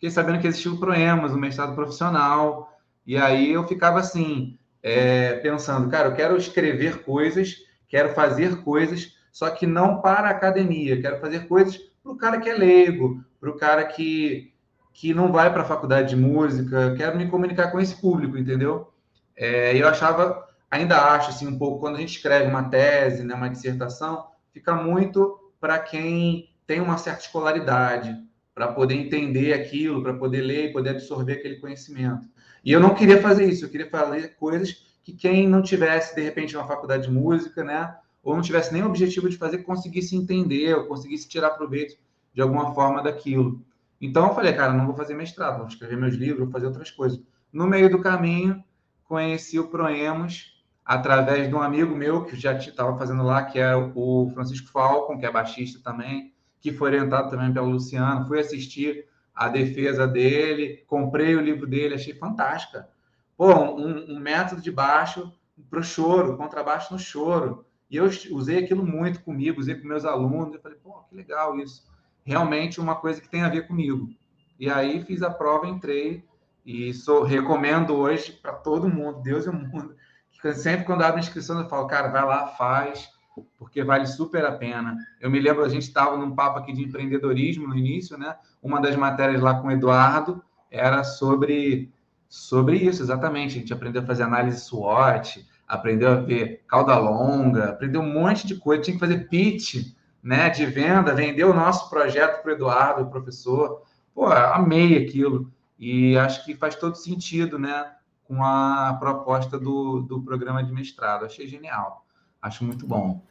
[0.04, 2.78] fiquei sabendo que existia o Proemas, o mestrado profissional,
[3.08, 7.56] e aí eu ficava assim, é, pensando, cara, eu quero escrever coisas,
[7.88, 12.38] quero fazer coisas, só que não para a academia, quero fazer coisas para o cara
[12.38, 14.52] que é leigo, para o cara que,
[14.92, 18.92] que não vai para a faculdade de música, quero me comunicar com esse público, entendeu?
[19.38, 23.34] É, eu achava, ainda acho assim um pouco, quando a gente escreve uma tese, né,
[23.34, 28.22] uma dissertação, fica muito para quem tem uma certa escolaridade,
[28.54, 32.28] para poder entender aquilo, para poder ler e poder absorver aquele conhecimento.
[32.64, 36.22] E eu não queria fazer isso, eu queria fazer coisas que quem não tivesse, de
[36.22, 40.16] repente, uma faculdade de música, né, ou não tivesse nem o objetivo de fazer, conseguisse
[40.16, 41.98] entender, ou conseguisse tirar proveito
[42.34, 43.62] de alguma forma daquilo.
[44.00, 46.90] Então eu falei, cara, não vou fazer mestrado, vou escrever meus livros, vou fazer outras
[46.90, 47.22] coisas.
[47.52, 48.64] No meio do caminho,
[49.04, 50.54] conheci o Proemos
[50.86, 55.18] através de um amigo meu que já estava fazendo lá, que é o Francisco Falcon,
[55.18, 56.33] que é baixista também,
[56.64, 58.26] que foi orientado também pelo Luciano.
[58.26, 59.06] Fui assistir
[59.36, 62.88] a defesa dele, comprei o livro dele, achei fantástica.
[63.36, 65.34] Pô, um, um método de baixo
[65.70, 67.66] para o choro, contrabaixo no choro.
[67.92, 70.56] E eu usei aquilo muito comigo, usei com meus alunos.
[70.56, 71.86] Eu falei, pô, que legal isso.
[72.24, 74.10] Realmente uma coisa que tem a ver comigo.
[74.58, 76.24] E aí fiz a prova, entrei
[76.66, 79.98] e sou, recomendo hoje para todo mundo, Deus e o mundo.
[80.32, 83.10] Que sempre quando abre inscrição, eu falo, cara, vai lá, faz,
[83.58, 84.96] porque vale super a pena.
[85.20, 88.36] Eu me lembro, a gente estava num papo aqui de empreendedorismo no início, né?
[88.62, 91.92] Uma das matérias lá com o Eduardo era sobre,
[92.28, 93.58] sobre isso, exatamente.
[93.58, 98.46] A gente aprendeu a fazer análise SWOT, aprendeu a ver cauda longa, aprendeu um monte
[98.46, 98.84] de coisa.
[98.84, 103.10] Tinha que fazer pitch né, de venda, vender o nosso projeto para o Eduardo, o
[103.10, 103.84] professor.
[104.14, 105.52] Pô, amei aquilo.
[105.78, 107.92] E acho que faz todo sentido, né?
[108.24, 111.26] Com a proposta do, do programa de mestrado.
[111.26, 112.03] Achei genial.
[112.44, 113.22] Acho muito bom.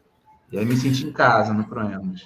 [0.50, 2.22] E aí me senti em casa no Proemas.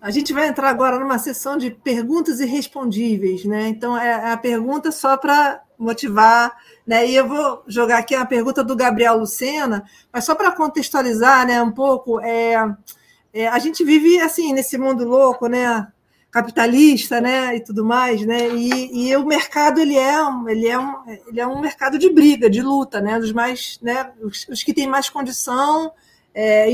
[0.00, 3.68] A gente vai entrar agora numa sessão de perguntas irrespondíveis, né?
[3.68, 6.56] Então, é a pergunta só para motivar,
[6.86, 7.06] né?
[7.06, 11.60] E eu vou jogar aqui a pergunta do Gabriel Lucena, mas só para contextualizar, né,
[11.62, 12.54] um pouco, é,
[13.32, 15.86] é, a gente vive assim nesse mundo louco, né?
[16.34, 20.18] Capitalista, né, e tudo mais, né, e, e o mercado ele é,
[20.48, 24.10] ele é um, ele é um mercado de briga, de luta, né, dos mais, né,
[24.20, 25.92] os, os que têm mais condição,
[26.34, 26.66] é,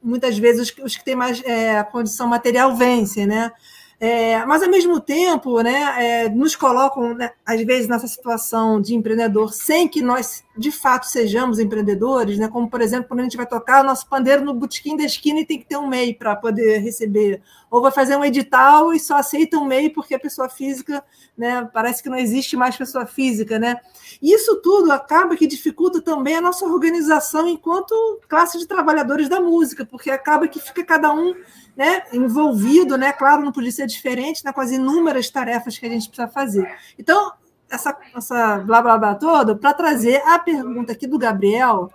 [0.00, 3.50] muitas vezes os, os que têm mais é, condição material vencem, né,
[3.98, 8.94] é, mas, ao mesmo tempo, né, é, nos colocam, né, às vezes, nessa situação de
[8.94, 13.38] empreendedor, sem que nós, de fato, sejamos empreendedores, né, como, por exemplo, quando a gente
[13.38, 16.12] vai tocar o nosso pandeiro no botequim da esquina e tem que ter um MEI
[16.12, 17.40] para poder receber.
[17.70, 21.02] Ou vai fazer um edital e só aceita um MEI porque a pessoa física,
[21.36, 23.58] né, parece que não existe mais pessoa física.
[23.58, 23.80] Né?
[24.22, 29.84] Isso tudo acaba que dificulta também a nossa organização enquanto classe de trabalhadores da música,
[29.84, 31.34] porque acaba que fica cada um
[31.76, 33.12] né, envolvido, né?
[33.12, 36.66] Claro, não podia ser diferente, né, com as inúmeras tarefas que a gente precisa fazer.
[36.98, 37.32] Então,
[37.70, 41.90] essa, essa blá blá blá toda, para trazer a pergunta aqui do Gabriel,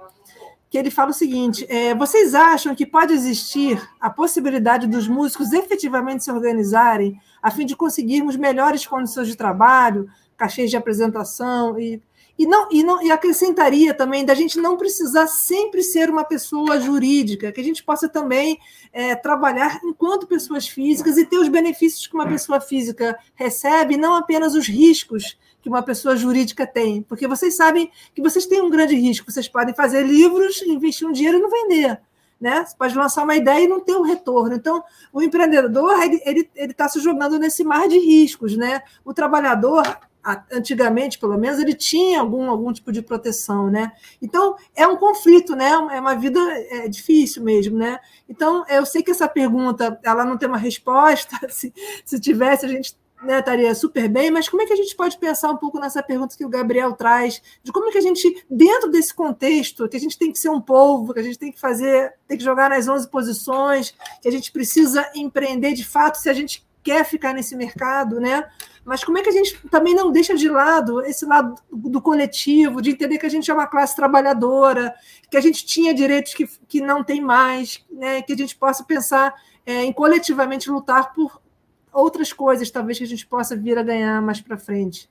[0.69, 5.51] que ele fala o seguinte: é, vocês acham que pode existir a possibilidade dos músicos
[5.51, 10.07] efetivamente se organizarem a fim de conseguirmos melhores condições de trabalho,
[10.38, 12.01] cachês de apresentação e
[12.41, 16.79] e, não, e, não, e acrescentaria também da gente não precisar sempre ser uma pessoa
[16.79, 18.57] jurídica, que a gente possa também
[18.91, 24.15] é, trabalhar enquanto pessoas físicas e ter os benefícios que uma pessoa física recebe, não
[24.15, 27.03] apenas os riscos que uma pessoa jurídica tem.
[27.03, 29.31] Porque vocês sabem que vocês têm um grande risco.
[29.31, 32.01] Vocês podem fazer livros, investir um dinheiro e não vender.
[32.39, 32.65] Né?
[32.65, 34.55] Você pode lançar uma ideia e não ter um retorno.
[34.55, 34.83] Então,
[35.13, 35.93] o empreendedor
[36.25, 38.57] ele está tá se jogando nesse mar de riscos.
[38.57, 38.81] Né?
[39.05, 39.83] O trabalhador
[40.51, 43.91] antigamente, pelo menos, ele tinha algum, algum tipo de proteção, né?
[44.22, 45.69] Então, é um conflito, né?
[45.69, 47.99] É uma vida é difícil mesmo, né?
[48.30, 51.74] Então, eu sei que essa pergunta, ela não tem uma resposta, se,
[52.05, 55.17] se tivesse, a gente né, estaria super bem, mas como é que a gente pode
[55.17, 58.45] pensar um pouco nessa pergunta que o Gabriel traz, de como é que a gente,
[58.49, 61.51] dentro desse contexto, que a gente tem que ser um povo, que a gente tem
[61.51, 66.15] que fazer, tem que jogar nas 11 posições, que a gente precisa empreender de fato
[66.17, 68.49] se a gente quer ficar nesse mercado, né?
[68.84, 72.82] Mas como é que a gente também não deixa de lado esse lado do coletivo,
[72.82, 74.93] de entender que a gente é uma classe trabalhadora,
[75.29, 78.21] que a gente tinha direitos que, que não tem mais, né?
[78.21, 79.34] que a gente possa pensar
[79.65, 81.39] é, em coletivamente lutar por
[81.93, 85.09] outras coisas, talvez que a gente possa vir a ganhar mais para frente.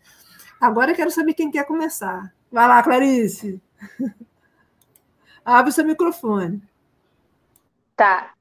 [0.60, 2.34] Agora eu quero saber quem quer começar.
[2.50, 3.62] Vai lá, Clarice.
[5.44, 6.60] Abre o seu microfone.
[7.96, 8.34] Tá.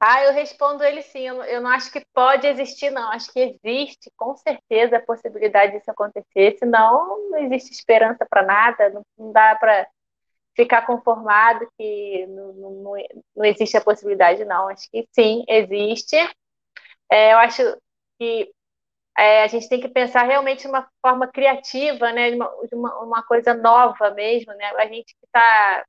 [0.00, 1.28] Ah, eu respondo ele sim.
[1.28, 3.10] Eu, eu não acho que pode existir, não.
[3.10, 6.56] Acho que existe, com certeza, a possibilidade disso acontecer.
[6.58, 8.88] Senão, não existe esperança para nada.
[8.90, 9.86] Não, não dá para
[10.56, 12.96] ficar conformado que não, não,
[13.36, 14.68] não, existe a possibilidade, não.
[14.68, 16.16] Acho que sim, existe.
[17.10, 17.62] É, eu acho
[18.18, 18.50] que
[19.18, 22.30] é, a gente tem que pensar realmente de uma forma criativa, né?
[22.30, 24.66] De uma, de uma, uma coisa nova mesmo, né?
[24.76, 25.84] A gente que está.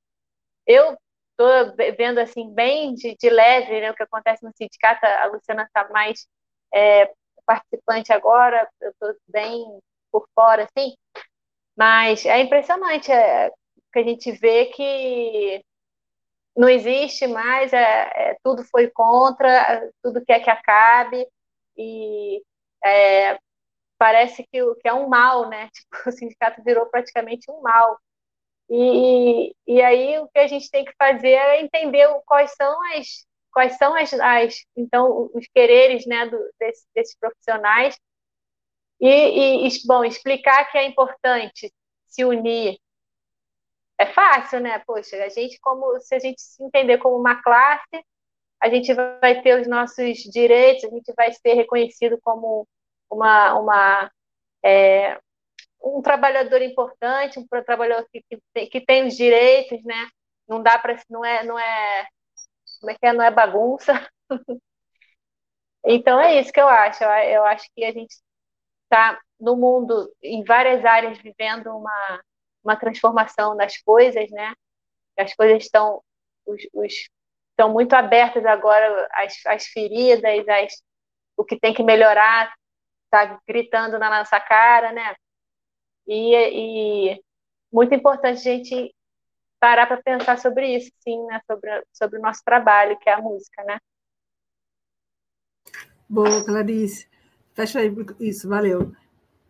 [0.67, 0.97] Eu
[1.41, 5.63] estou vendo assim, bem de, de, leve né, o que acontece no sindicato, a Luciana
[5.63, 6.27] está mais
[6.73, 7.11] é,
[7.45, 9.79] participante agora, eu estou bem
[10.11, 10.95] por fora, assim,
[11.75, 13.49] mas é impressionante é,
[13.93, 15.63] que a gente vê que
[16.55, 21.25] não existe mais, é, é, tudo foi contra, tudo quer que acabe,
[21.77, 22.43] e
[22.83, 23.37] é,
[23.97, 25.69] parece que, que é um mal, né?
[25.73, 27.99] Tipo, o sindicato virou praticamente um mal.
[28.73, 33.25] E, e aí o que a gente tem que fazer é entender quais são as
[33.51, 37.99] quais são as, as então os quereres né do, desse, desses profissionais.
[38.99, 41.73] E, e, bom explicar que é importante
[42.07, 42.77] se unir.
[43.97, 44.79] É fácil né?
[44.79, 48.05] Poxa a gente como se a gente se entender como uma classe
[48.61, 52.67] a gente vai ter os nossos direitos a gente vai ser reconhecido como
[53.09, 54.11] uma, uma
[54.63, 55.19] é,
[55.83, 60.09] um trabalhador importante, um trabalhador que, que, tem, que tem os direitos, né?
[60.47, 62.07] Não dá para não é não é
[62.79, 63.93] como é que é não é bagunça.
[65.85, 67.03] então é isso que eu acho.
[67.03, 68.15] Eu, eu acho que a gente
[68.83, 72.21] está no mundo em várias áreas vivendo uma
[72.63, 74.53] uma transformação das coisas, né?
[75.17, 76.03] As coisas estão
[76.45, 76.93] os, os
[77.51, 80.83] estão muito abertas agora as, as feridas, as,
[81.37, 82.53] o que tem que melhorar
[83.05, 85.15] está gritando na nossa cara, né?
[86.07, 87.23] E, e
[87.71, 88.93] muito importante a gente
[89.59, 91.39] parar para pensar sobre isso, sim, né?
[91.45, 93.77] Sobre, sobre o nosso trabalho, que é a música, né?
[96.09, 97.07] Boa, Clarice.
[97.53, 98.91] Fecha aí isso, valeu.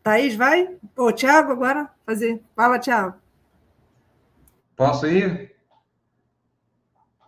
[0.04, 0.78] Thaís, vai?
[0.98, 2.44] Ô, Tiago, agora fazer.
[2.56, 3.16] Fala, Tiago.
[4.76, 5.56] Posso ir?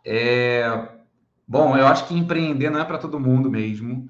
[0.05, 0.63] É...
[1.47, 4.09] Bom, eu acho que empreender não é para todo mundo mesmo.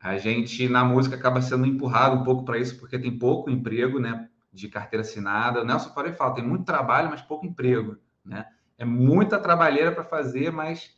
[0.00, 4.00] A gente, na música, acaba sendo empurrado um pouco para isso, porque tem pouco emprego,
[4.00, 4.28] né?
[4.52, 5.62] De carteira assinada.
[5.62, 8.46] O Nelson Correia fala, tem muito trabalho, mas pouco emprego, né?
[8.76, 10.94] É muita trabalheira para fazer, mas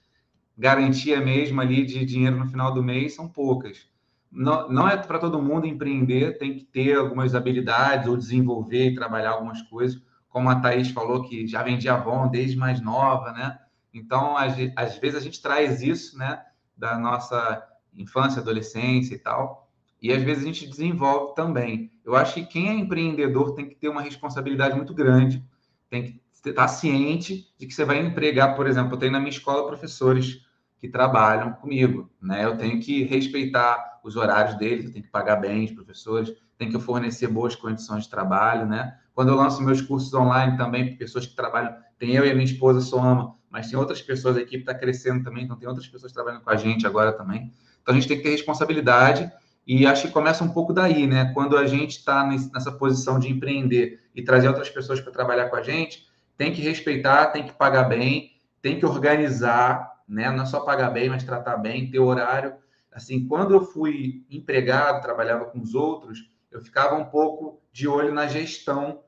[0.57, 3.89] garantia mesmo ali de dinheiro no final do mês são poucas.
[4.31, 8.95] Não, não é para todo mundo empreender, tem que ter algumas habilidades ou desenvolver e
[8.95, 13.61] trabalhar algumas coisas, como a Thaís falou, que já vendia Avon desde mais nova, né?
[13.93, 16.45] Então, às, às vezes a gente traz isso, né,
[16.77, 19.64] da nossa infância, adolescência e tal.
[20.05, 21.91] E às vezes a gente desenvolve também.
[22.05, 25.43] Eu acho que quem é empreendedor tem que ter uma responsabilidade muito grande,
[25.89, 29.31] tem que estar ciente de que você vai empregar, por exemplo, eu tenho na minha
[29.31, 30.45] escola professores
[30.79, 32.45] que trabalham comigo, né?
[32.45, 36.71] Eu tenho que respeitar os horários deles, eu tenho que pagar bem os professores, tenho
[36.71, 38.99] que fornecer boas condições de trabalho, né?
[39.15, 42.35] Quando eu lanço meus cursos online também, para pessoas que trabalham, tem eu e a
[42.35, 45.89] minha esposa Soma, mas tem outras pessoas, a equipe está crescendo também, então tem outras
[45.89, 47.51] pessoas trabalhando com a gente agora também.
[47.81, 49.33] Então a gente tem que ter responsabilidade
[49.67, 51.33] e acho que começa um pouco daí, né?
[51.33, 55.57] Quando a gente está nessa posição de empreender e trazer outras pessoas para trabalhar com
[55.57, 56.07] a gente,
[56.37, 60.31] tem que respeitar, tem que pagar bem, tem que organizar, né?
[60.31, 62.55] Não é só pagar bem, mas tratar bem, ter horário.
[62.93, 68.13] Assim, quando eu fui empregado, trabalhava com os outros, eu ficava um pouco de olho
[68.13, 69.01] na gestão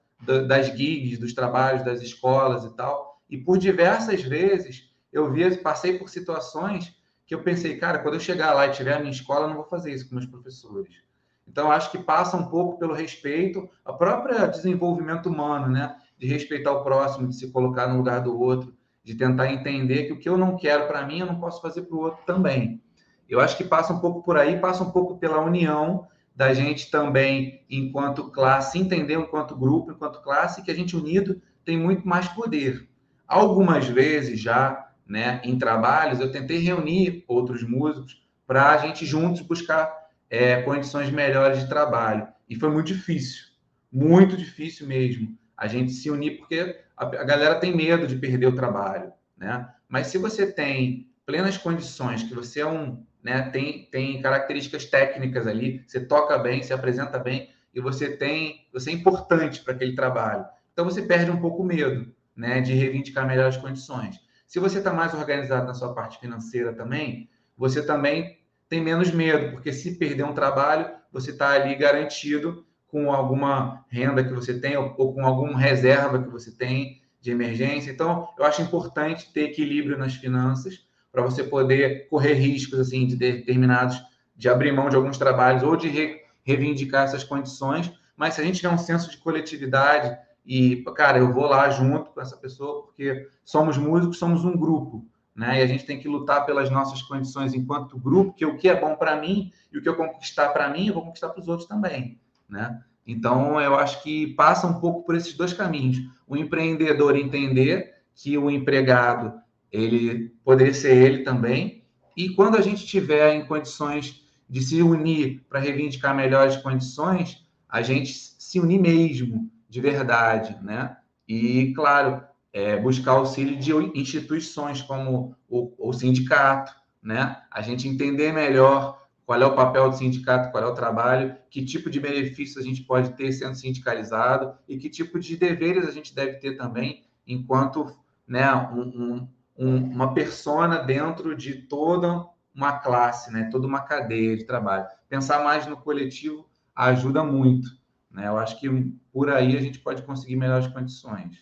[0.49, 3.21] das gigs, dos trabalhos, das escolas e tal.
[3.29, 6.96] E por diversas vezes eu via, passei por situações
[7.27, 9.57] que eu pensei, cara, quando eu chegar lá e tiver a minha escola, eu não
[9.57, 11.03] vou fazer isso com meus professores.
[11.47, 15.97] Então, acho que passa um pouco pelo respeito, a própria desenvolvimento humano, né?
[16.19, 20.13] De respeitar o próximo, de se colocar no lugar do outro, de tentar entender que
[20.13, 22.83] o que eu não quero para mim, eu não posso fazer para o outro também.
[23.29, 26.91] Eu acho que passa um pouco por aí, passa um pouco pela união da gente
[26.91, 32.29] também, enquanto classe, entender enquanto grupo, enquanto classe, que a gente unido tem muito mais
[32.29, 32.89] poder.
[33.27, 39.41] Algumas vezes já né, em trabalhos, eu tentei reunir outros músicos para a gente juntos
[39.43, 39.93] buscar
[40.29, 42.27] é, condições melhores de trabalho.
[42.49, 43.45] E foi muito difícil,
[43.91, 48.47] muito difícil mesmo a gente se unir, porque a, a galera tem medo de perder
[48.47, 49.69] o trabalho, né?
[49.89, 55.47] Mas se você tem plenas condições, que você é um, né, tem, tem características técnicas
[55.47, 59.95] ali, você toca bem, se apresenta bem, e você tem, você é importante para aquele
[59.95, 60.45] trabalho.
[60.73, 64.21] Então você perde um pouco o medo, né, de reivindicar melhores condições.
[64.47, 69.53] Se você está mais organizado na sua parte financeira também, você também tem menos medo,
[69.53, 74.77] porque se perder um trabalho, você está ali garantido com alguma renda que você tem
[74.77, 77.91] ou, ou, com alguma reserva que você tem de emergência.
[77.91, 83.17] Então, eu acho importante ter equilíbrio nas finanças para você poder correr riscos assim de
[83.17, 84.01] determinados,
[84.37, 87.91] de abrir mão de alguns trabalhos ou de re, reivindicar essas condições.
[88.17, 90.17] Mas se a gente tiver um senso de coletividade
[90.47, 95.05] e, cara, eu vou lá junto com essa pessoa, porque somos músicos, somos um grupo,
[95.35, 95.59] né?
[95.59, 98.81] E a gente tem que lutar pelas nossas condições enquanto grupo, que o que é
[98.81, 101.49] bom para mim e o que eu conquistar para mim, eu vou conquistar para os
[101.49, 102.81] outros também, né?
[103.05, 105.99] Então, eu acho que passa um pouco por esses dois caminhos.
[106.27, 109.33] O empreendedor entender que o empregado,
[109.71, 111.85] ele poderia ser ele também,
[112.17, 117.83] e quando a gente tiver em condições de se unir para reivindicar melhores condições, a
[117.83, 120.97] gente se unir mesmo, de verdade, né?
[121.29, 122.23] E, claro,
[122.53, 126.73] é, buscar auxílio de instituições como o, o sindicato,
[127.03, 127.43] né?
[127.51, 131.65] A gente entender melhor qual é o papel do sindicato, qual é o trabalho, que
[131.65, 135.91] tipo de benefícios a gente pode ter sendo sindicalizado e que tipo de deveres a
[135.91, 137.93] gente deve ter também enquanto
[138.27, 139.29] né, um,
[139.59, 142.25] um, uma persona dentro de toda
[142.55, 144.87] uma classe, né, toda uma cadeia de trabalho.
[145.09, 147.69] Pensar mais no coletivo ajuda muito.
[148.11, 148.29] Né?
[148.29, 148.69] Eu acho que
[149.17, 151.39] por aí a gente pode conseguir melhores condições.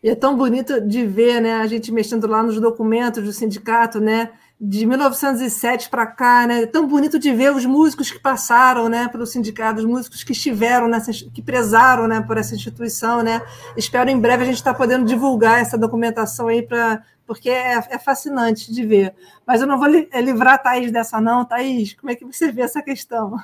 [0.00, 4.00] E é tão bonito de ver né, a gente mexendo lá nos documentos do sindicato,
[4.00, 4.30] né?
[4.60, 6.62] de 1907 para cá, né?
[6.62, 10.30] É tão bonito de ver os músicos que passaram, né, pelo sindicato, os músicos que
[10.30, 13.42] estiveram nessa, que prezaram, né, por essa instituição, né?
[13.76, 17.74] Espero em breve a gente estar tá podendo divulgar essa documentação aí para porque é,
[17.90, 19.12] é, fascinante de ver.
[19.44, 21.44] Mas eu não vou li, livrar a Thaís dessa, não.
[21.44, 23.36] Thaís, como é que você vê essa questão?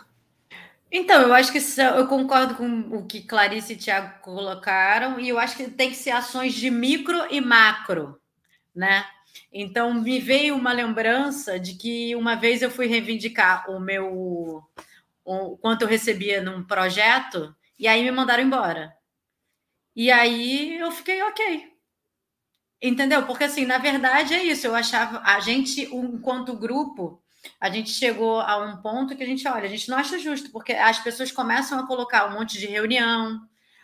[0.92, 5.38] Então, eu acho que eu concordo com o que Clarice e Tiago colocaram, e eu
[5.38, 8.20] acho que tem que ser ações de micro e macro,
[8.74, 9.04] né?
[9.52, 14.64] Então, me veio uma lembrança de que uma vez eu fui reivindicar o meu
[15.24, 18.92] o quanto eu recebia num projeto e aí me mandaram embora.
[19.94, 21.70] E aí eu fiquei ok.
[22.82, 23.26] Entendeu?
[23.26, 24.66] Porque assim, na verdade é isso.
[24.66, 27.19] Eu achava a gente, enquanto grupo,
[27.60, 30.50] a gente chegou a um ponto que a gente olha, a gente não acha justo,
[30.50, 33.40] porque as pessoas começam a colocar um monte de reunião,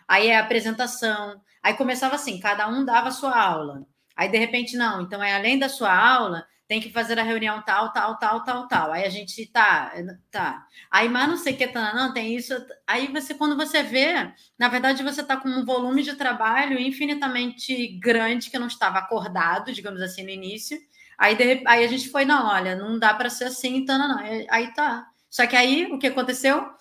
[0.07, 3.85] aí é apresentação, aí começava assim, cada um dava a sua aula.
[4.17, 5.01] Aí, de repente, não.
[5.01, 8.67] Então, é além da sua aula, tem que fazer a reunião tal, tal, tal, tal,
[8.67, 8.91] tal.
[8.91, 9.93] Aí a gente tá,
[10.31, 10.65] tá.
[10.89, 12.53] Aí, mas não sei que, tá, não, tem isso.
[12.87, 17.99] Aí você, quando você vê, na verdade, você tá com um volume de trabalho infinitamente
[17.99, 20.77] grande que não estava acordado, digamos assim, no início.
[21.17, 24.07] Aí, de, aí a gente foi, não, olha, não dá para ser assim, então, não,
[24.07, 24.19] não.
[24.49, 25.07] Aí tá.
[25.29, 26.77] Só que aí o que aconteceu?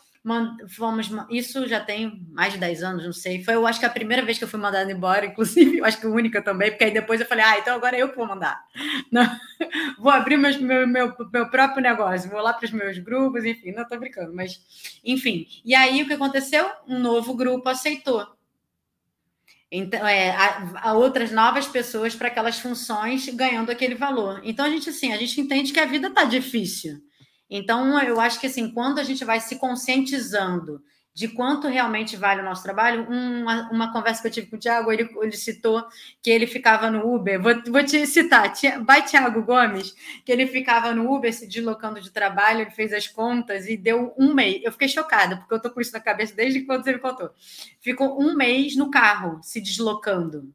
[0.68, 3.44] fomos, isso já tem mais de 10 anos, não sei.
[3.44, 6.00] Foi, eu acho que a primeira vez que eu fui mandada embora, inclusive, eu acho
[6.00, 8.26] que única também, porque aí depois eu falei, ah, então agora é eu que vou
[8.26, 8.60] mandar.
[9.10, 9.24] Não,
[9.98, 13.70] vou abrir meus, meu, meu, meu próprio negócio, vou lá para os meus grupos, enfim,
[13.70, 14.60] não estou brincando, mas
[15.04, 15.46] enfim.
[15.64, 16.68] E aí o que aconteceu?
[16.88, 18.35] Um novo grupo aceitou.
[19.70, 24.40] Então, é, a, a outras novas pessoas para aquelas funções ganhando aquele valor.
[24.44, 26.98] Então, a gente, assim, a gente entende que a vida está difícil.
[27.51, 30.80] Então, eu acho que assim, quando a gente vai se conscientizando
[31.16, 34.59] de quanto realmente vale o nosso trabalho, uma, uma conversa que eu tive com o
[34.59, 35.82] Tiago, ele, ele citou
[36.22, 38.52] que ele ficava no Uber, vou, vou te citar,
[38.84, 39.94] vai Tiago Gomes,
[40.26, 44.14] que ele ficava no Uber se deslocando de trabalho, ele fez as contas e deu
[44.18, 44.60] um mês.
[44.62, 47.30] Eu fiquei chocada, porque eu tô com isso na cabeça desde quando você me contou.
[47.80, 50.52] Ficou um mês no carro, se deslocando.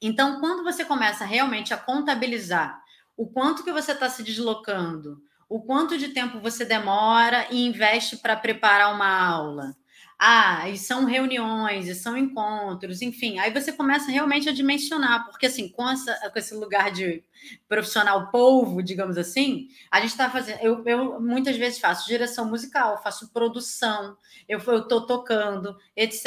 [0.00, 2.80] Então, quando você começa realmente a contabilizar
[3.16, 5.20] o quanto que você está se deslocando,
[5.52, 9.76] o quanto de tempo você demora e investe para preparar uma aula.
[10.24, 13.40] Ah, e são reuniões, e são encontros, enfim.
[13.40, 17.24] Aí você começa realmente a dimensionar, porque assim, com, essa, com esse lugar de
[17.68, 20.60] profissional polvo, digamos assim, a gente está fazendo.
[20.60, 24.16] Eu, eu, muitas vezes faço direção musical, faço produção,
[24.48, 26.24] eu estou tocando, etc.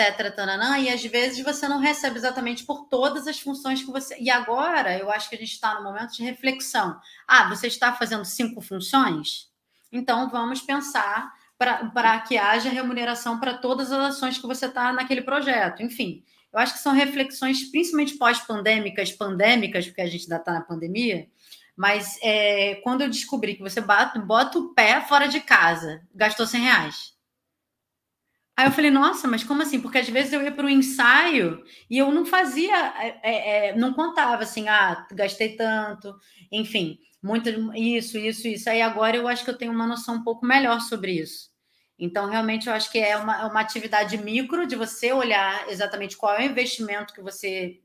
[0.82, 4.18] E às vezes você não recebe exatamente por todas as funções que você.
[4.20, 7.00] E agora eu acho que a gente está no momento de reflexão.
[7.26, 9.50] Ah, você está fazendo cinco funções?
[9.90, 15.22] Então vamos pensar para que haja remuneração para todas as ações que você está naquele
[15.22, 15.82] projeto.
[15.82, 20.62] Enfim, eu acho que são reflexões, principalmente pós-pandêmicas, pandêmicas, porque a gente ainda está na
[20.62, 21.28] pandemia,
[21.76, 26.46] mas é, quando eu descobri que você bota, bota o pé fora de casa, gastou
[26.46, 27.16] 100 reais.
[28.58, 29.82] Aí eu falei, nossa, mas como assim?
[29.82, 33.76] Porque às vezes eu ia para um ensaio e eu não fazia, é, é, é,
[33.76, 36.16] não contava assim, ah, gastei tanto,
[36.50, 38.70] enfim muito isso, isso, isso.
[38.70, 41.50] Aí agora eu acho que eu tenho uma noção um pouco melhor sobre isso.
[41.98, 46.16] Então, realmente, eu acho que é uma, é uma atividade micro de você olhar exatamente
[46.16, 47.80] qual é o investimento que você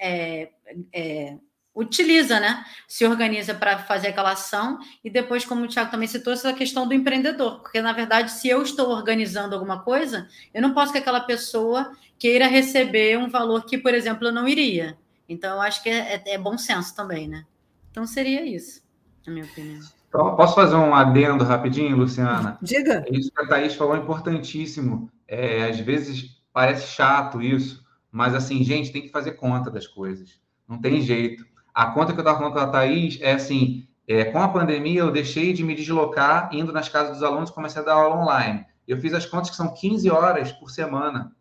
[0.00, 0.50] é,
[0.92, 1.36] é,
[1.72, 2.64] utiliza, né?
[2.88, 4.80] Se organiza para fazer aquela ação.
[5.04, 7.60] E depois, como o Tiago também citou, essa questão do empreendedor.
[7.60, 11.92] Porque, na verdade, se eu estou organizando alguma coisa, eu não posso que aquela pessoa
[12.18, 14.98] queira receber um valor que, por exemplo, eu não iria.
[15.28, 17.44] Então, eu acho que é, é, é bom senso também, né?
[17.92, 18.82] Então seria isso,
[19.26, 19.80] na minha opinião.
[20.08, 22.58] Então, posso fazer um adendo rapidinho, Luciana?
[22.60, 23.04] Diga.
[23.10, 25.10] Isso que a Thaís falou é importantíssimo.
[25.28, 30.40] É, às vezes parece chato isso, mas assim, gente, tem que fazer conta das coisas.
[30.66, 31.46] Não tem jeito.
[31.74, 35.00] A conta que eu estava falando com a Thaís é assim: é, com a pandemia,
[35.00, 38.66] eu deixei de me deslocar indo nas casas dos alunos, comecei a dar aula online.
[38.88, 41.34] Eu fiz as contas que são 15 horas por semana.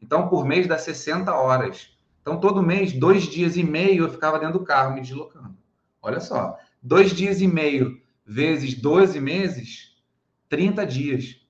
[0.00, 1.90] Então, por mês dá 60 horas.
[2.22, 5.53] Então, todo mês, dois dias e meio, eu ficava dentro do carro me deslocando.
[6.04, 9.96] Olha só, dois dias e meio vezes 12 meses,
[10.50, 11.40] 30 dias.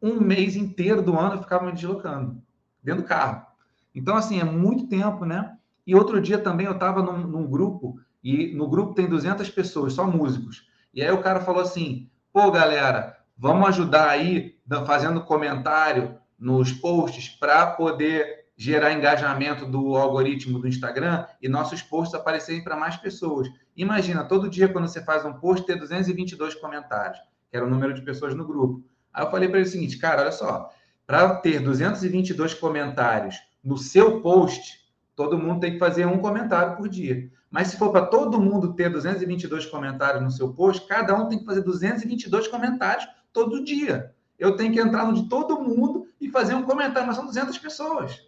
[0.00, 2.40] Um mês inteiro do ano eu ficava me deslocando
[2.82, 3.44] dentro do carro.
[3.92, 5.56] Então, assim, é muito tempo, né?
[5.84, 9.94] E outro dia também eu estava num, num, grupo, e no grupo tem 200 pessoas,
[9.94, 10.68] só músicos.
[10.94, 14.56] E aí o cara falou assim: pô, galera, vamos ajudar aí,
[14.86, 22.14] fazendo comentário nos posts para poder gerar engajamento do algoritmo do Instagram e nossos posts
[22.14, 23.48] aparecerem para mais pessoas.
[23.76, 27.18] Imagina, todo dia quando você faz um post, ter 222 comentários,
[27.50, 28.82] que era o número de pessoas no grupo.
[29.12, 30.70] Aí eu falei para ele o seguinte, cara, olha só,
[31.06, 36.88] para ter 222 comentários no seu post, todo mundo tem que fazer um comentário por
[36.88, 37.30] dia.
[37.50, 41.38] Mas se for para todo mundo ter 222 comentários no seu post, cada um tem
[41.38, 44.12] que fazer 222 comentários todo dia.
[44.38, 47.56] Eu tenho que entrar no de todo mundo e fazer um comentário, mas são 200
[47.58, 48.20] pessoas.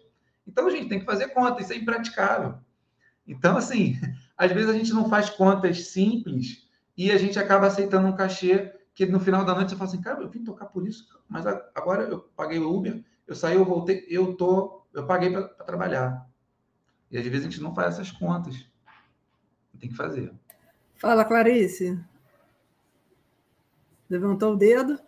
[0.47, 2.55] Então, gente tem que fazer conta, isso é impraticável.
[3.27, 3.99] Então, assim,
[4.39, 6.67] às vezes a gente não faz contas simples
[6.97, 10.01] e a gente acaba aceitando um cachê que no final da noite você fala assim,
[10.01, 13.65] cara, eu vim tocar por isso, mas agora eu paguei o Uber, eu saí, eu
[13.65, 16.25] voltei, eu tô, eu paguei para trabalhar.
[17.11, 18.55] E às vezes a gente não faz essas contas.
[19.79, 20.33] Tem que fazer.
[20.95, 21.99] Fala, Clarice.
[24.09, 24.99] Levantou o dedo?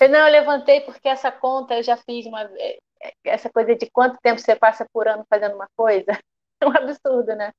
[0.00, 2.78] Não, eu levantei porque essa conta eu já fiz uma vez
[3.24, 6.10] essa coisa de quanto tempo você passa por ano fazendo uma coisa,
[6.60, 7.52] é um absurdo, né?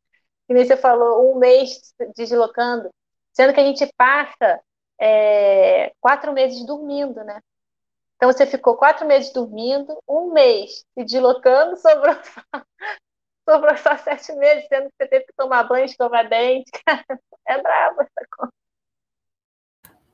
[0.49, 2.89] E nem você falou, um mês deslocando,
[3.31, 4.59] sendo que a gente passa
[4.99, 7.39] é, quatro meses dormindo, né?
[8.15, 12.41] Então você ficou quatro meses dormindo, um mês se deslocando, sobrou só,
[13.47, 16.71] sobrou só sete meses, sendo que você teve que tomar banho, escovar dente.
[17.47, 18.53] É brabo essa conta.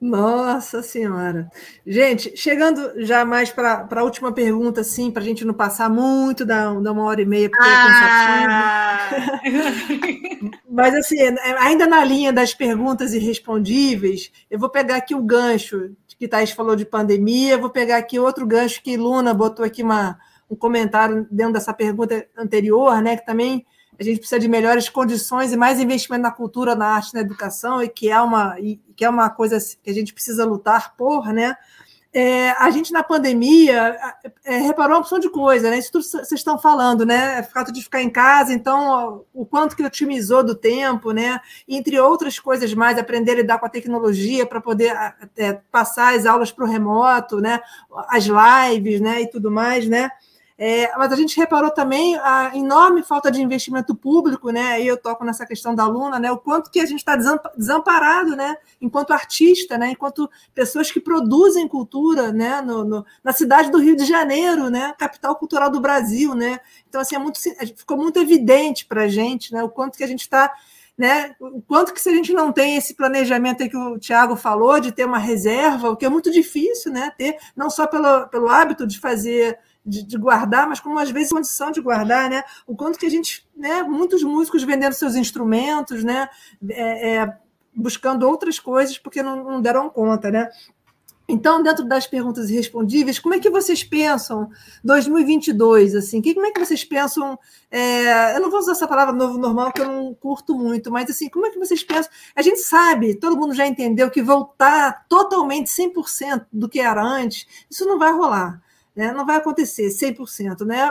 [0.05, 1.49] Nossa Senhora.
[1.85, 6.45] Gente, chegando já mais para a última pergunta, assim, para a gente não passar muito
[6.45, 9.09] da, da uma hora e meia, porque ah!
[9.43, 10.51] é cansativo.
[10.69, 11.17] Mas, assim,
[11.59, 16.75] ainda na linha das perguntas irrespondíveis, eu vou pegar aqui o gancho que Thais falou
[16.75, 20.17] de pandemia, vou pegar aqui outro gancho que Luna botou aqui uma,
[20.49, 23.65] um comentário dentro dessa pergunta anterior, né, que também
[23.99, 27.81] a gente precisa de melhores condições e mais investimento na cultura, na arte, na educação,
[27.81, 31.31] e que é uma, e que é uma coisa que a gente precisa lutar por,
[31.33, 31.55] né?
[32.17, 33.97] É, a gente na pandemia
[34.45, 35.77] é, reparou uma opção de coisa, né?
[35.77, 37.41] Isso tudo vocês estão falando, né?
[37.41, 41.41] O fato de ficar em casa, então o quanto que otimizou do tempo, né?
[41.67, 44.95] Entre outras coisas mais, aprender a lidar com a tecnologia para poder
[45.35, 47.59] é, passar as aulas para o remoto, né?
[48.07, 49.23] As lives, né?
[49.23, 50.09] E tudo mais, né?
[50.57, 54.73] É, mas a gente reparou também a enorme falta de investimento público, né?
[54.73, 56.31] Aí eu toco nessa questão da aluna, né?
[56.31, 57.17] O quanto que a gente está
[57.57, 58.55] desamparado, né?
[58.79, 59.89] Enquanto artista, né?
[59.91, 62.61] Enquanto pessoas que produzem cultura, né?
[62.61, 64.93] No, no, na cidade do Rio de Janeiro, né?
[64.97, 66.61] Capital cultural do Brasil, né?
[66.87, 67.37] Então assim é muito,
[67.75, 69.61] ficou muito evidente para a gente, né?
[69.61, 70.53] O quanto que a gente está
[70.97, 71.35] né?
[71.41, 74.79] O quanto que se a gente não tem esse planejamento aí que o Tiago falou,
[74.79, 77.11] de ter uma reserva, o que é muito difícil, né?
[77.17, 81.31] Ter, não só pelo, pelo hábito de fazer de, de, guardar, mas como às vezes
[81.31, 82.43] condição de guardar, né?
[82.65, 83.83] O quanto que a gente, né?
[83.83, 86.27] Muitos músicos vendendo seus instrumentos, né?
[86.69, 87.37] É, é,
[87.75, 90.49] buscando outras coisas porque não, não, deram conta, né?
[91.27, 94.47] Então, dentro das perguntas respondíveis, como é que vocês pensam
[94.83, 95.95] 2022?
[95.95, 97.37] Assim, que, como é que vocês pensam?
[97.71, 101.09] É, eu não vou usar essa palavra novo normal que eu não curto muito, mas
[101.09, 102.11] assim, como é que vocês pensam?
[102.35, 107.47] A gente sabe, todo mundo já entendeu que voltar totalmente 100% do que era antes,
[107.69, 108.61] isso não vai rolar.
[108.95, 109.11] Né?
[109.11, 110.87] Não vai acontecer 100%, né?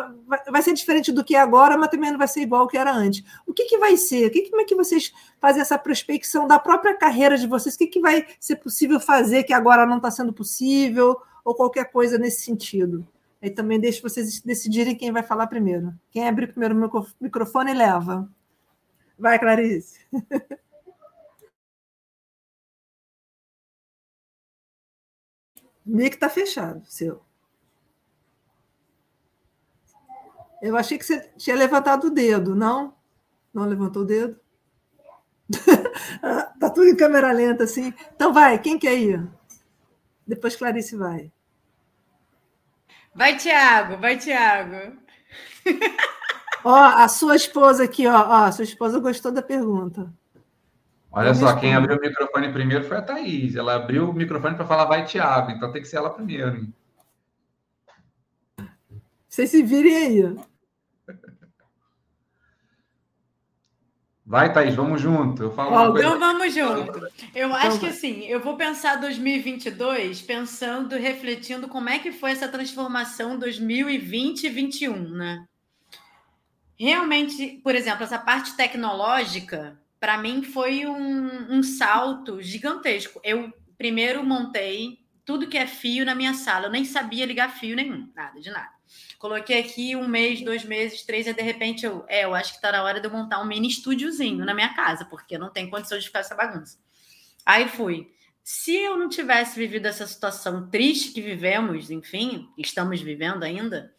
[0.50, 2.76] Vai, ser diferente do que é agora, mas também não vai ser igual ao que
[2.76, 3.24] era antes.
[3.46, 4.26] O que, que vai ser?
[4.26, 7.74] O que, como é que vocês fazem essa prospecção da própria carreira de vocês?
[7.74, 11.18] O que, que vai ser possível fazer que agora não está sendo possível?
[11.44, 13.06] Ou qualquer coisa nesse sentido?
[13.40, 15.92] Aí também deixo vocês decidirem quem vai falar primeiro.
[16.10, 18.28] Quem abrir primeiro o microfone leva.
[19.18, 19.98] Vai, Clarice.
[25.86, 27.22] O mic está fechado, seu.
[30.64, 32.94] Eu achei que você tinha levantado o dedo, não?
[33.52, 34.40] Não levantou o dedo?
[36.58, 37.92] tá tudo em câmera lenta, assim.
[38.16, 39.28] Então vai, quem quer ir?
[40.26, 41.30] Depois Clarice vai.
[43.14, 44.96] Vai, Tiago, vai, Tiago.
[46.64, 50.10] ó, a sua esposa aqui, ó, ó, a sua esposa gostou da pergunta.
[51.12, 53.54] Olha só, quem abriu o microfone primeiro foi a Thaís.
[53.54, 56.56] Ela abriu o microfone para falar vai, Tiago, então tem que ser ela primeiro.
[56.56, 56.74] Hein?
[59.28, 60.53] Vocês se virem aí.
[64.26, 65.42] Vai, Thaís, vamos junto.
[65.42, 66.06] Eu falo coisa.
[66.06, 66.98] Então vamos junto.
[67.34, 72.30] Eu Então acho que assim, eu vou pensar 2022 pensando, refletindo como é que foi
[72.30, 75.46] essa transformação 2020 e 21, né?
[76.78, 83.20] Realmente, por exemplo, essa parte tecnológica, para mim foi um, um salto gigantesco.
[83.22, 86.66] Eu primeiro montei tudo que é fio na minha sala.
[86.66, 88.72] Eu nem sabia ligar fio nenhum, nada, de nada.
[89.18, 92.60] Coloquei aqui um mês, dois meses, três, e de repente eu, é, eu acho que
[92.60, 95.50] tá na hora de eu montar um mini estúdiozinho na minha casa, porque eu não
[95.50, 96.78] tenho condição de ficar essa bagunça.
[97.44, 98.12] Aí fui.
[98.42, 103.90] Se eu não tivesse vivido essa situação triste que vivemos, enfim, estamos vivendo ainda,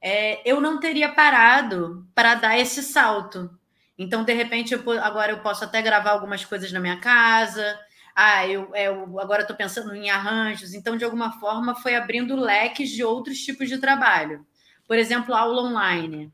[0.00, 3.50] é, eu não teria parado para dar esse salto.
[3.98, 7.78] Então, de repente, eu agora eu posso até gravar algumas coisas na minha casa.
[8.14, 10.74] Ah, eu, é, eu agora estou pensando em arranjos.
[10.74, 14.46] Então, de alguma forma, foi abrindo leques de outros tipos de trabalho.
[14.86, 16.32] Por exemplo, aula online.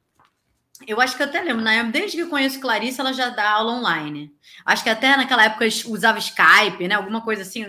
[0.86, 1.84] Eu acho que eu até lembro, né?
[1.84, 4.30] desde que eu conheço Clarice, ela já dá aula online.
[4.64, 6.94] Acho que até naquela época usava Skype, né?
[6.94, 7.64] Alguma coisa assim.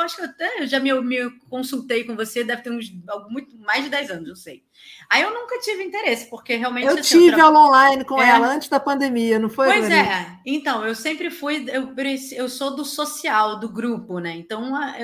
[0.00, 2.90] Eu, eu acho que até eu já me, me consultei com você, deve ter uns
[3.28, 4.64] muito mais de 10 anos, não sei.
[5.10, 6.86] Aí eu nunca tive interesse, porque realmente.
[6.86, 8.30] Eu assim, tive tra- aula online com É.
[8.30, 9.66] ela antes da pandemia, não foi?
[9.66, 10.38] Pois é.
[10.44, 11.66] Então, eu sempre fui.
[11.68, 11.94] Eu,
[12.32, 14.32] eu sou do social, do grupo, né?
[14.36, 14.94] Então, a,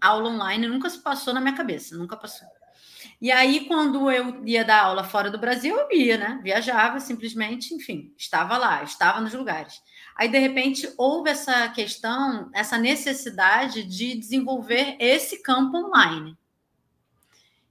[0.00, 2.46] a aula online nunca se passou na minha cabeça, nunca passou.
[3.20, 6.40] E aí, quando eu ia dar aula fora do Brasil, eu ia, né?
[6.42, 9.80] Viajava simplesmente, enfim, estava lá, estava nos lugares.
[10.16, 16.36] Aí, de repente, houve essa questão, essa necessidade de desenvolver esse campo online.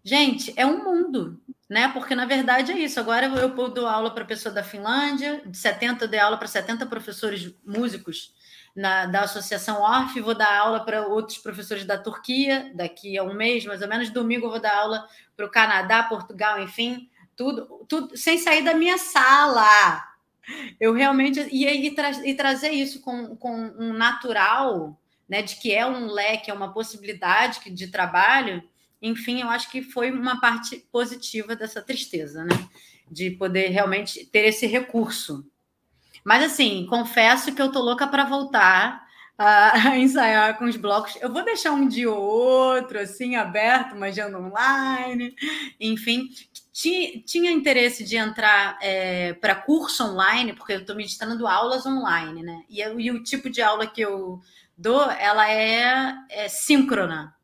[0.03, 1.39] Gente, é um mundo,
[1.69, 1.87] né?
[1.89, 2.99] Porque na verdade é isso.
[2.99, 6.85] Agora eu dou aula para pessoa da Finlândia, de 70 eu dei aula para 70
[6.87, 8.33] professores músicos
[8.75, 13.33] na, da Associação ORF, vou dar aula para outros professores da Turquia, daqui a um
[13.33, 14.09] mês, mais ou menos.
[14.09, 18.73] Domingo eu vou dar aula para o Canadá, Portugal, enfim, tudo, tudo sem sair da
[18.73, 20.10] minha sala.
[20.79, 21.39] Eu realmente.
[21.51, 25.41] E, e, tra e trazer isso com, com um natural, né?
[25.41, 28.63] De que é um leque, é uma possibilidade de trabalho
[29.01, 32.69] enfim, eu acho que foi uma parte positiva dessa tristeza, né?
[33.09, 35.43] De poder realmente ter esse recurso.
[36.23, 39.03] Mas, assim, confesso que eu tô louca para voltar
[39.43, 41.17] a ensaiar com os blocos.
[41.21, 45.35] Eu vou deixar um ou outro, assim, aberto, já no online.
[45.79, 46.29] Enfim,
[46.71, 48.77] ti- tinha interesse de entrar
[49.41, 52.63] para curso online, porque eu estou ministrando aulas online, né?
[52.69, 54.39] E, e o tipo de aula que eu
[54.77, 57.35] dou, ela é, é síncrona.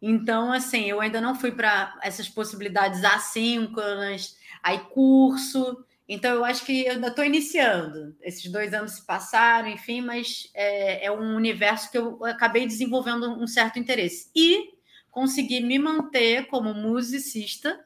[0.00, 5.84] Então, assim, eu ainda não fui para essas possibilidades assíncronas, aí curso.
[6.12, 8.16] Então, eu acho que eu ainda estou iniciando.
[8.20, 13.30] Esses dois anos se passaram, enfim, mas é, é um universo que eu acabei desenvolvendo
[13.40, 14.28] um certo interesse.
[14.34, 14.70] E
[15.08, 17.78] consegui me manter como musicista,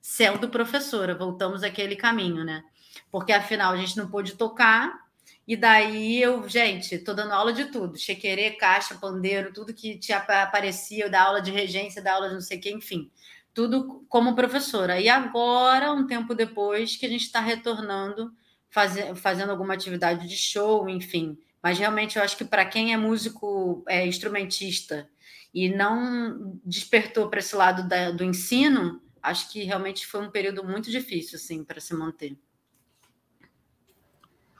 [0.00, 1.14] sendo professora.
[1.14, 2.64] Voltamos àquele caminho, né?
[3.12, 4.98] Porque afinal a gente não pôde tocar,
[5.46, 10.14] e daí eu, gente, tô dando aula de tudo: chequerê, caixa, pandeiro, tudo que te
[10.14, 13.10] apa- aparecia, eu dar aula de regência, dar aula de não sei o que, enfim,
[13.56, 15.00] tudo como professora.
[15.00, 18.30] E agora, um tempo depois, que a gente está retornando,
[18.68, 21.38] faze- fazendo alguma atividade de show, enfim.
[21.62, 25.08] Mas realmente eu acho que para quem é músico, é, instrumentista
[25.54, 30.62] e não despertou para esse lado da- do ensino, acho que realmente foi um período
[30.62, 32.36] muito difícil, assim, para se manter.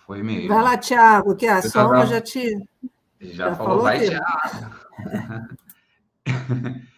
[0.06, 0.48] Foi mesmo.
[0.48, 2.66] Vai lá, Thiago, que a Eu Soma tava- já te.
[3.20, 4.20] Já, Já falou, falou, vai, Pedro?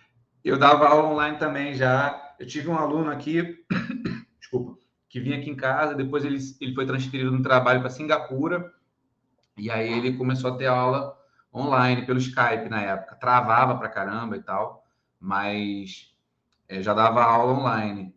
[0.48, 2.34] Eu dava aula online também já.
[2.38, 3.62] Eu tive um aluno aqui,
[4.40, 8.72] desculpa, que vinha aqui em casa, depois ele, ele foi transferido no trabalho para Singapura,
[9.58, 11.14] e aí ele começou a ter aula
[11.54, 13.16] online pelo Skype na época.
[13.16, 14.86] Travava pra caramba e tal,
[15.20, 16.14] mas
[16.66, 18.14] é, já dava aula online.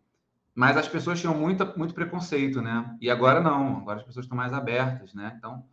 [0.56, 2.96] Mas as pessoas tinham muita, muito preconceito, né?
[3.02, 5.34] E agora não, agora as pessoas estão mais abertas, né?
[5.38, 5.66] Então,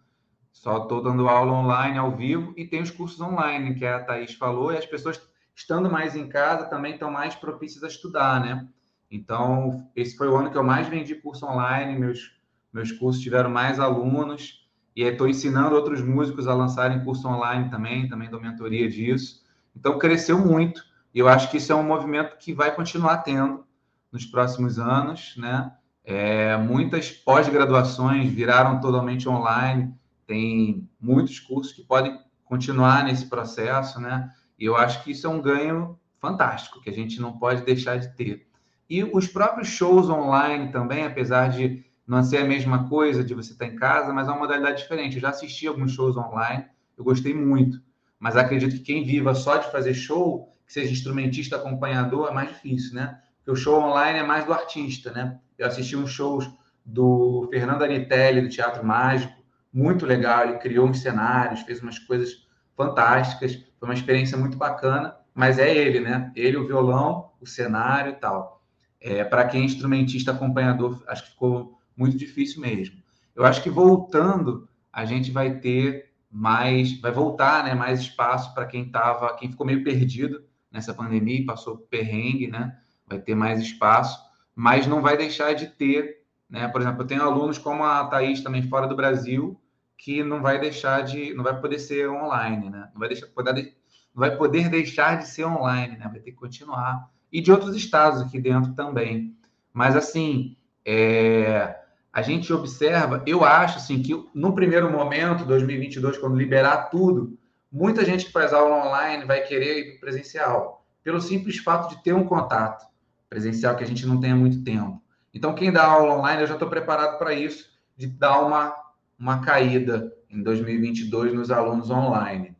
[0.50, 4.34] só estou dando aula online ao vivo e tem os cursos online, que a Thaís
[4.34, 5.20] falou, e as pessoas
[5.58, 8.68] estando mais em casa também estão mais propícias a estudar, né?
[9.10, 12.32] Então, esse foi o ano que eu mais vendi curso online, meus,
[12.72, 18.08] meus cursos tiveram mais alunos, e estou ensinando outros músicos a lançarem curso online também,
[18.08, 19.42] também dou mentoria disso.
[19.74, 20.80] Então, cresceu muito,
[21.12, 23.64] e eu acho que isso é um movimento que vai continuar tendo
[24.12, 25.72] nos próximos anos, né?
[26.04, 29.92] É, muitas pós-graduações viraram totalmente online,
[30.24, 34.32] tem muitos cursos que podem continuar nesse processo, né?
[34.58, 37.96] E eu acho que isso é um ganho fantástico, que a gente não pode deixar
[37.96, 38.46] de ter.
[38.90, 43.52] E os próprios shows online também, apesar de não ser a mesma coisa de você
[43.52, 45.16] estar em casa, mas é uma modalidade diferente.
[45.16, 46.64] Eu já assisti alguns shows online,
[46.96, 47.80] eu gostei muito,
[48.18, 52.48] mas acredito que quem viva só de fazer show, que seja instrumentista acompanhador, é mais
[52.48, 53.20] difícil, né?
[53.36, 55.38] Porque o show online é mais do artista, né?
[55.58, 56.50] Eu assisti uns shows
[56.84, 59.34] do Fernando Anitelli, do Teatro Mágico,
[59.70, 65.16] muito legal, ele criou uns cenários, fez umas coisas fantásticas, foi uma experiência muito bacana,
[65.34, 66.32] mas é ele, né?
[66.34, 68.62] Ele, o violão, o cenário e tal.
[69.00, 72.96] É, Para quem é instrumentista acompanhador, acho que ficou muito difícil mesmo.
[73.34, 77.74] Eu acho que voltando, a gente vai ter mais, vai voltar, né?
[77.74, 82.76] Mais espaço para quem tava, quem ficou meio perdido nessa pandemia passou perrengue, né?
[83.06, 84.18] Vai ter mais espaço,
[84.54, 86.68] mas não vai deixar de ter, né?
[86.68, 89.58] Por exemplo, eu tenho alunos como a Thaís também fora do Brasil,
[89.98, 92.88] que não vai deixar de, não vai poder ser online, né?
[92.92, 93.76] Não vai deixar, poder,
[94.14, 96.08] não vai poder deixar de ser online, né?
[96.08, 97.10] Vai ter que continuar.
[97.30, 99.36] E de outros estados aqui dentro também.
[99.72, 100.56] Mas assim,
[100.86, 101.76] é,
[102.12, 107.36] a gente observa, eu acho assim que no primeiro momento, 2022, quando liberar tudo,
[107.70, 112.14] muita gente que faz aula online vai querer ir presencial, pelo simples fato de ter
[112.14, 112.86] um contato
[113.28, 115.02] presencial que a gente não tenha muito tempo.
[115.34, 118.74] Então, quem dá aula online, eu já estou preparado para isso, de dar uma
[119.18, 122.56] uma caída em 2022 nos alunos online.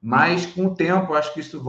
[0.00, 1.62] Mas, com o tempo, acho que isso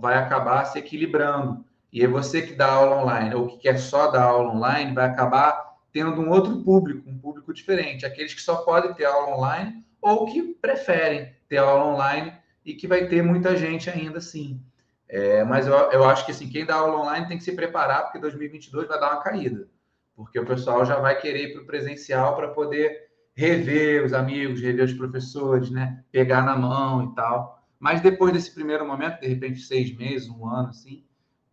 [0.00, 1.64] vai acabar se equilibrando.
[1.92, 5.06] E é você que dá aula online, ou que quer só dar aula online, vai
[5.06, 8.04] acabar tendo um outro público, um público diferente.
[8.04, 12.32] Aqueles que só podem ter aula online, ou que preferem ter aula online
[12.64, 14.60] e que vai ter muita gente ainda assim.
[15.08, 18.02] É, mas eu, eu acho que assim, quem dá aula online tem que se preparar,
[18.02, 19.68] porque 2022 vai dar uma caída.
[20.14, 23.05] Porque o pessoal já vai querer ir para o presencial para poder
[23.36, 26.02] rever os amigos, rever os professores, né?
[26.10, 27.62] Pegar na mão e tal.
[27.78, 31.04] Mas depois desse primeiro momento, de repente seis meses, um ano, assim,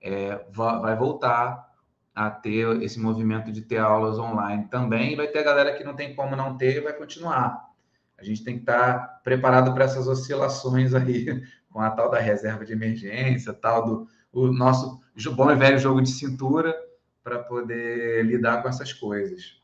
[0.01, 1.71] é, vai voltar
[2.15, 5.13] a ter esse movimento de ter aulas online também.
[5.13, 7.69] E vai ter a galera que não tem como não ter e vai continuar.
[8.17, 12.63] A gente tem que estar preparado para essas oscilações aí, com a tal da reserva
[12.63, 14.99] de emergência, tal do o nosso
[15.35, 16.75] bom e velho jogo de cintura,
[17.23, 19.61] para poder lidar com essas coisas.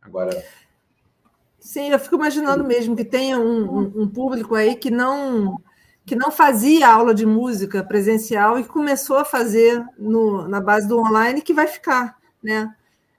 [0.00, 0.30] Agora,
[1.64, 5.58] Sim, eu fico imaginando mesmo que tenha um, um, um, público aí que não
[6.04, 10.98] que não fazia aula de música presencial e começou a fazer no, na base do
[10.98, 12.70] online que vai ficar, né?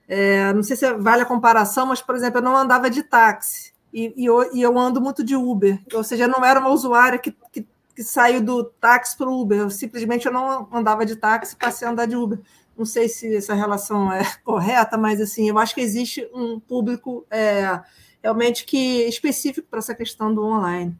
[0.07, 3.73] É, não sei se vale a comparação, mas, por exemplo, eu não andava de táxi
[3.91, 6.69] e, e, eu, e eu, ando muito de Uber, ou seja, eu não era uma
[6.69, 7.65] usuária que, que,
[7.95, 11.57] que saiu do táxi para o Uber, eu, simplesmente eu não andava de táxi e
[11.57, 12.39] passei a andar de Uber.
[12.77, 17.25] Não sei se essa relação é correta, mas assim, eu acho que existe um público
[17.31, 17.81] é,
[18.25, 20.97] realmente que específico para essa questão do online.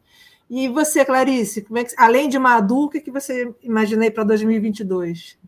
[0.47, 5.39] E você, Clarice, como é que, além de Madu, o que, você imagina para 2022?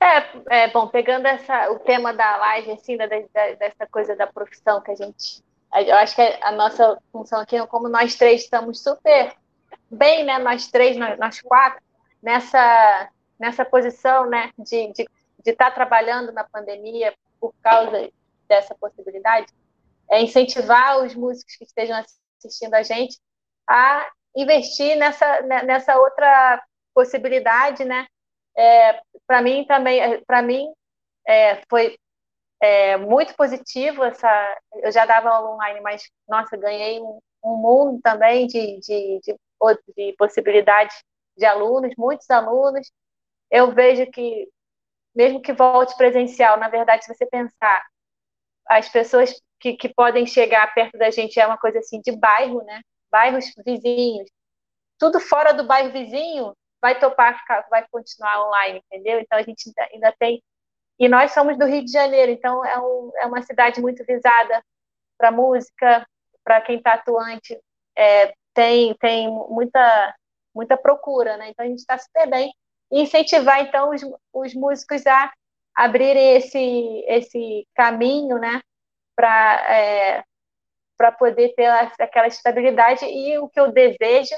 [0.00, 3.18] É, é, bom, pegando essa, o tema da live, assim, da, da,
[3.58, 5.42] dessa coisa da profissão que a gente.
[5.74, 9.34] Eu acho que a nossa função aqui, como nós três estamos super
[9.90, 10.38] bem, né?
[10.38, 11.82] Nós três, nós, nós quatro,
[12.22, 13.08] nessa,
[13.38, 14.50] nessa posição, né?
[14.56, 15.08] De estar de,
[15.44, 18.08] de tá trabalhando na pandemia por causa
[18.48, 19.48] dessa possibilidade
[20.10, 22.02] é incentivar os músicos que estejam
[22.38, 23.18] assistindo a gente
[23.68, 26.62] a investir nessa, né, nessa outra
[26.94, 28.06] possibilidade, né?
[28.56, 30.72] É, para mim também, para mim
[31.26, 31.96] é, foi
[32.60, 34.58] é, muito positivo essa.
[34.82, 39.36] Eu já dava aula online, mas nossa, ganhei um, um mundo também de, de, de,
[39.96, 40.96] de possibilidades
[41.36, 42.90] de alunos, muitos alunos.
[43.50, 44.48] Eu vejo que
[45.14, 47.84] mesmo que volte presencial, na verdade, se você pensar,
[48.70, 52.62] as pessoas que, que podem chegar perto da gente é uma coisa assim de bairro,
[52.62, 52.80] né?
[53.10, 54.30] Bairros vizinhos.
[54.96, 59.18] Tudo fora do bairro vizinho vai topar, vai continuar online, entendeu?
[59.18, 60.40] Então a gente ainda tem.
[61.00, 64.62] E nós somos do Rio de Janeiro, então é, um, é uma cidade muito visada
[65.18, 66.06] para música,
[66.44, 67.58] para quem está atuante,
[67.96, 70.14] é, tem, tem muita,
[70.54, 71.50] muita procura, né?
[71.50, 72.52] Então a gente está super bem.
[72.92, 74.02] E incentivar, então, os,
[74.32, 75.32] os músicos a
[75.84, 78.60] abrirem esse, esse caminho, né?
[79.20, 80.24] para é,
[80.96, 81.66] para poder ter
[81.98, 84.34] aquela estabilidade e o que eu desejo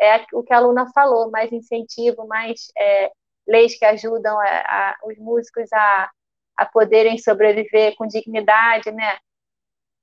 [0.00, 3.10] é o que a aluna falou, mais incentivo, mais é,
[3.46, 6.10] leis que ajudam a, a, os músicos a,
[6.56, 9.18] a poderem sobreviver com dignidade, né?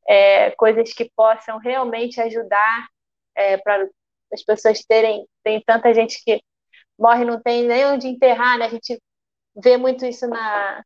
[0.08, 2.88] É, coisas que possam realmente ajudar
[3.36, 3.88] é, para
[4.34, 5.28] as pessoas terem.
[5.44, 6.42] Tem tanta gente que
[6.98, 8.66] morre não tem nem onde enterrar, né?
[8.66, 9.00] A gente
[9.56, 10.84] vê muito isso na,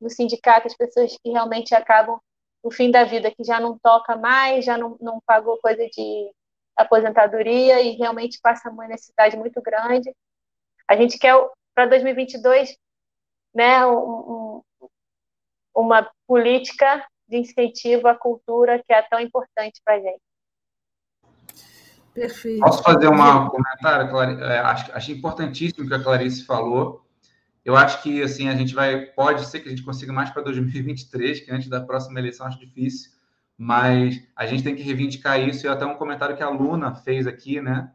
[0.00, 2.18] no sindicato, as pessoas que realmente acabam
[2.62, 6.30] o fim da vida, que já não toca mais, já não, não pagou coisa de
[6.76, 10.14] aposentadoria e realmente passa uma necessidade muito grande.
[10.86, 11.34] A gente quer,
[11.74, 12.76] para 2022,
[13.54, 14.62] né, um,
[15.74, 20.20] uma política de incentivo à cultura que é tão importante para a gente.
[22.14, 22.60] Perfeito.
[22.60, 24.42] Posso fazer um comentário, Clarice?
[24.42, 27.07] É, acho, acho importantíssimo o que a Clarice falou.
[27.68, 30.40] Eu acho que assim a gente vai pode ser que a gente consiga mais para
[30.40, 33.10] 2023, que antes da próxima eleição acho difícil,
[33.58, 37.26] mas a gente tem que reivindicar isso, e até um comentário que a Luna fez
[37.26, 37.92] aqui, né?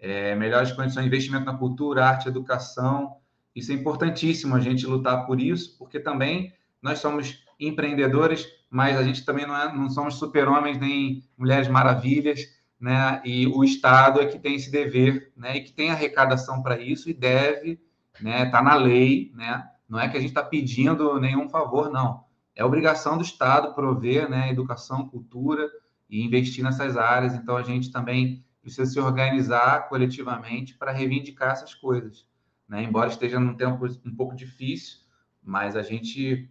[0.00, 3.14] É, melhores condições de investimento na cultura, arte, educação,
[3.54, 9.04] isso é importantíssimo a gente lutar por isso, porque também nós somos empreendedores, mas a
[9.04, 12.40] gente também não, é, não somos super-homens nem mulheres maravilhas,
[12.80, 13.22] né?
[13.24, 15.58] E o Estado é que tem esse dever, né?
[15.58, 17.78] E que tem arrecadação para isso e deve,
[18.22, 18.44] né?
[18.44, 19.68] Está na lei, né?
[19.88, 22.24] Não é que a gente está pedindo nenhum favor, não.
[22.54, 24.50] É obrigação do Estado prover, né?
[24.50, 25.68] Educação, cultura
[26.08, 27.34] e investir nessas áreas.
[27.34, 32.26] Então a gente também precisa se organizar coletivamente para reivindicar essas coisas,
[32.68, 32.82] né?
[32.82, 34.98] Embora esteja num tempo um pouco difícil,
[35.42, 36.48] mas a gente,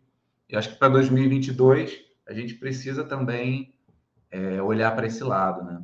[0.50, 3.74] eu acho que para 2022 a gente precisa também
[4.30, 5.82] é, olhar para esse lado, né?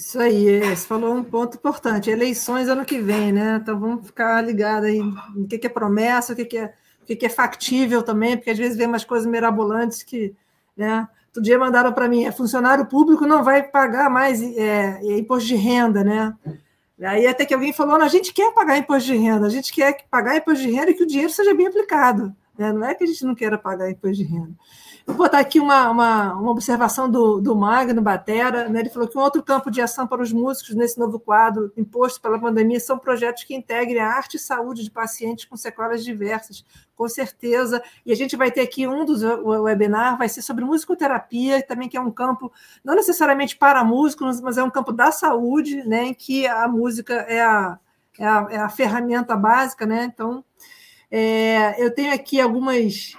[0.00, 2.08] Isso aí, você falou um ponto importante.
[2.08, 3.58] Eleições ano que vem, né?
[3.60, 6.72] Então vamos ficar ligados aí no que, é promessa, o que, é,
[7.02, 10.34] o que, é factível também, porque às vezes vem umas coisas mirabolantes que,
[10.74, 11.06] né?
[11.26, 15.46] Outro dia mandaram para mim, é funcionário público não vai pagar mais é, é, imposto
[15.46, 16.34] de renda, né?
[17.02, 19.70] Aí até que alguém falou, não, a gente quer pagar imposto de renda, a gente
[19.70, 22.34] quer pagar imposto de renda e que o dinheiro seja bem aplicado.
[22.56, 22.72] Né?
[22.72, 24.54] Não é que a gente não queira pagar imposto de renda.
[25.06, 28.68] Vou botar aqui uma, uma, uma observação do, do Magno Batera.
[28.68, 28.80] Né?
[28.80, 32.20] Ele falou que um outro campo de ação para os músicos nesse novo quadro imposto
[32.20, 36.64] pela pandemia são projetos que integrem a arte e saúde de pacientes com sequelas diversas,
[36.94, 37.82] com certeza.
[38.04, 41.96] E a gente vai ter aqui um dos webinars, vai ser sobre musicoterapia, também que
[41.96, 42.52] é um campo
[42.84, 46.04] não necessariamente para músicos, mas é um campo da saúde, né?
[46.04, 47.78] em que a música é a,
[48.18, 49.86] é a, é a ferramenta básica.
[49.86, 50.04] Né?
[50.04, 50.44] Então,
[51.10, 53.16] é, eu tenho aqui algumas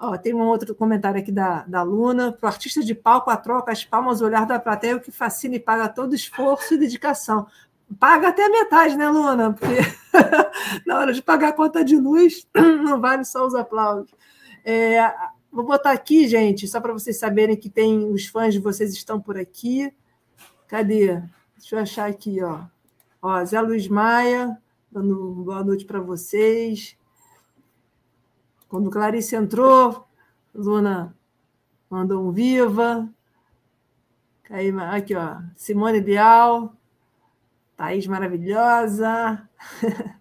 [0.00, 2.32] Ó, tem um outro comentário aqui da, da Luna.
[2.32, 5.10] Para o artista de palco, a troca, as palmas, o olhar da plateia, o que
[5.10, 7.46] fascina e paga todo esforço e dedicação.
[7.98, 9.52] Paga até a metade, né, Luna?
[9.54, 9.80] Porque
[10.86, 14.14] na hora de pagar a conta de luz, não vale só os aplausos.
[14.64, 15.12] É,
[15.50, 19.20] vou botar aqui, gente, só para vocês saberem que tem os fãs de vocês estão
[19.20, 19.92] por aqui.
[20.68, 21.20] Cadê?
[21.56, 22.60] Deixa eu achar aqui, ó.
[23.20, 24.56] Ó, Zé Luiz Maia,
[24.92, 26.96] dando boa noite para vocês.
[28.68, 30.06] Quando Clarice entrou,
[30.54, 31.16] Luna
[31.88, 33.08] mandou um viva.
[34.50, 36.74] Aí, aqui, ó, Simone Bial,
[37.76, 39.48] Thaís maravilhosa.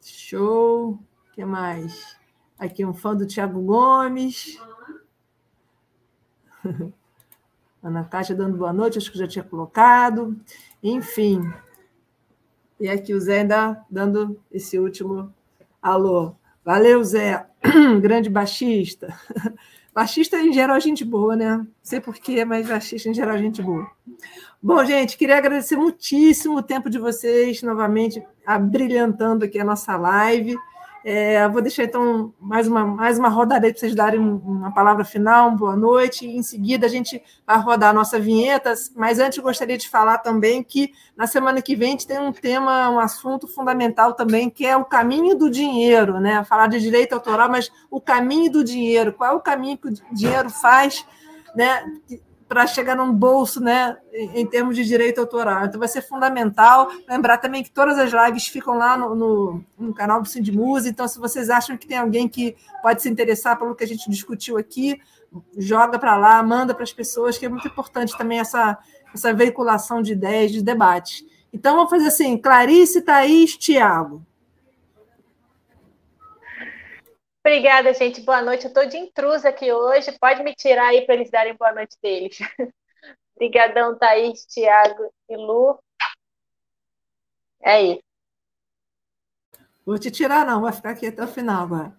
[0.00, 0.92] Show.
[0.92, 0.98] O
[1.32, 2.16] que mais?
[2.58, 4.60] Aqui um fã do Tiago Gomes.
[7.82, 10.38] Ana Cátia dando boa noite, acho que já tinha colocado.
[10.82, 11.52] Enfim.
[12.78, 15.34] E aqui o Zé ainda dando esse último
[15.82, 17.46] Alô, valeu, Zé,
[18.02, 19.18] grande baixista.
[19.92, 21.56] Baixista em geral é gente boa, né?
[21.56, 23.90] Não sei porquê, mas baixista em geral é gente boa.
[24.62, 30.54] Bom, gente, queria agradecer muitíssimo o tempo de vocês, novamente, abrilhantando aqui a nossa live.
[31.02, 35.50] É, vou deixar então mais uma, mais uma rodada para vocês darem uma palavra final,
[35.52, 36.26] boa noite.
[36.26, 40.62] Em seguida, a gente vai rodar a nossa vinheta, mas antes gostaria de falar também
[40.62, 44.66] que na semana que vem a gente tem um tema, um assunto fundamental também, que
[44.66, 46.44] é o caminho do dinheiro, né?
[46.44, 49.94] Falar de direito autoral, mas o caminho do dinheiro, qual é o caminho que o
[50.12, 51.06] dinheiro faz,
[51.54, 51.82] né?
[52.50, 55.66] Para chegar num bolso, né, em termos de direito autoral.
[55.66, 59.94] Então vai ser fundamental lembrar também que todas as lives ficam lá no, no, no
[59.94, 60.90] canal do Música.
[60.90, 64.10] Então, se vocês acham que tem alguém que pode se interessar pelo que a gente
[64.10, 65.00] discutiu aqui,
[65.56, 68.76] joga para lá, manda para as pessoas, que é muito importante também essa,
[69.14, 71.24] essa veiculação de ideias, de debates.
[71.52, 74.26] Então, vamos fazer assim: Clarice, Thaís, Tiago.
[77.44, 78.20] Obrigada, gente.
[78.20, 78.64] Boa noite.
[78.64, 80.12] Eu estou de intrusa aqui hoje.
[80.18, 82.38] Pode me tirar aí para eles darem boa noite deles.
[83.34, 85.78] Obrigadão, Thaís, Tiago e Lu.
[87.62, 88.02] É isso.
[89.86, 90.60] Vou te tirar, não.
[90.60, 91.96] Vai ficar aqui até o final agora.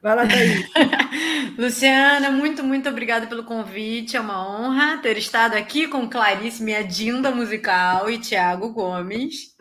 [0.00, 0.66] Vai lá, Thaís.
[1.58, 4.16] Luciana, muito, muito obrigada pelo convite.
[4.16, 9.54] É uma honra ter estado aqui com Clarice, minha dinda musical, e Tiago Gomes.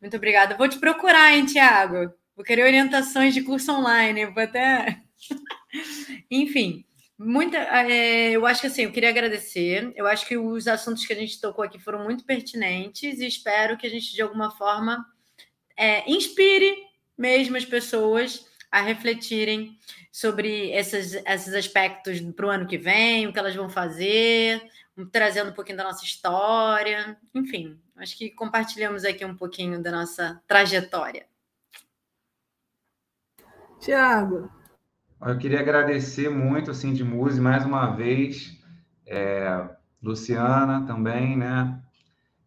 [0.00, 0.56] Muito obrigada.
[0.56, 2.10] Vou te procurar, hein, Tiago?
[2.34, 5.02] Vou querer orientações de curso online, vou até.
[6.30, 6.84] Enfim,
[7.18, 7.58] muita.
[7.58, 9.92] É, eu acho que assim, eu queria agradecer.
[9.94, 13.76] Eu acho que os assuntos que a gente tocou aqui foram muito pertinentes e espero
[13.76, 15.04] que a gente, de alguma forma,
[15.76, 16.74] é, inspire
[17.16, 19.78] mesmo as pessoas a refletirem
[20.10, 24.62] sobre esses, esses aspectos para o ano que vem, o que elas vão fazer,
[25.10, 27.18] trazendo um pouquinho da nossa história.
[27.34, 31.26] Enfim, acho que compartilhamos aqui um pouquinho da nossa trajetória.
[33.82, 34.48] Tiago.
[35.20, 38.56] Eu queria agradecer muito, assim, de música, mais uma vez,
[39.04, 39.68] é,
[40.00, 41.82] Luciana também, né?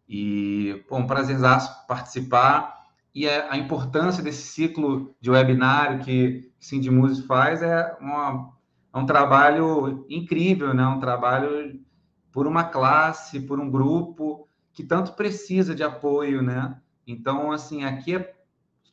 [0.08, 2.86] E, pô, um participar.
[3.14, 6.50] E a, a importância desse ciclo de webinário que
[6.80, 8.52] de Música faz é uma,
[8.94, 10.86] é um trabalho incrível, né?
[10.86, 11.78] Um trabalho
[12.32, 16.80] por uma classe, por um grupo que tanto precisa de apoio, né?
[17.06, 18.35] Então, assim, aqui é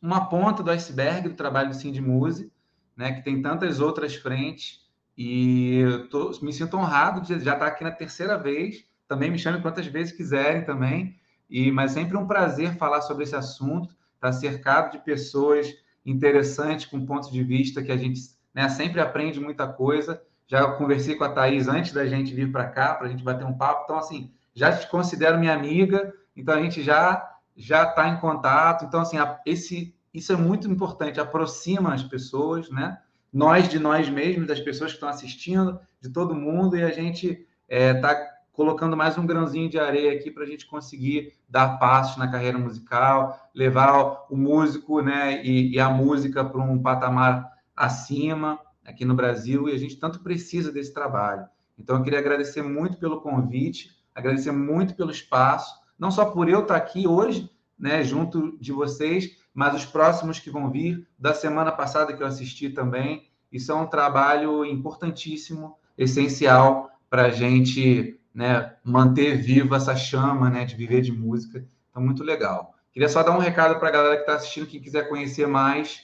[0.04, 2.52] uma ponta do iceberg do trabalho do Sindmuse,
[2.96, 3.14] né?
[3.14, 4.82] Que tem tantas outras frentes
[5.18, 5.82] e
[6.12, 8.84] tô, me sinto honrado de já estar aqui na terceira vez.
[9.08, 11.16] Também me chame quantas vezes quiserem também.
[11.50, 13.96] E mas sempre um prazer falar sobre esse assunto.
[14.16, 15.74] Estar cercado de pessoas
[16.06, 18.20] interessantes com pontos de vista que a gente
[18.54, 20.22] né, sempre aprende muita coisa.
[20.48, 23.46] Já conversei com a Thaís antes da gente vir para cá para a gente bater
[23.46, 23.84] um papo.
[23.86, 26.14] Então assim, já te considero minha amiga.
[26.36, 28.86] Então a gente já já está em contato.
[28.86, 31.20] Então assim, esse isso é muito importante.
[31.20, 33.00] Aproxima as pessoas, né?
[33.34, 37.48] nós de nós mesmos, das pessoas que estão assistindo, de todo mundo, e a gente
[37.68, 42.18] está é, colocando mais um grãozinho de areia aqui para a gente conseguir dar passos
[42.18, 48.60] na carreira musical, levar o músico né, e, e a música para um patamar acima
[48.86, 51.48] aqui no Brasil, e a gente tanto precisa desse trabalho.
[51.80, 55.74] Então, eu queria agradecer muito pelo convite, agradecer muito pelo espaço,
[56.04, 57.50] não só por eu estar aqui hoje,
[57.80, 62.28] né, junto de vocês, mas os próximos que vão vir, da semana passada que eu
[62.28, 63.30] assisti também.
[63.50, 70.66] Isso é um trabalho importantíssimo, essencial para a gente né, manter viva essa chama né,
[70.66, 71.66] de viver de música.
[71.90, 72.74] Então, muito legal.
[72.92, 76.02] Queria só dar um recado para a galera que está assistindo, quem quiser conhecer mais,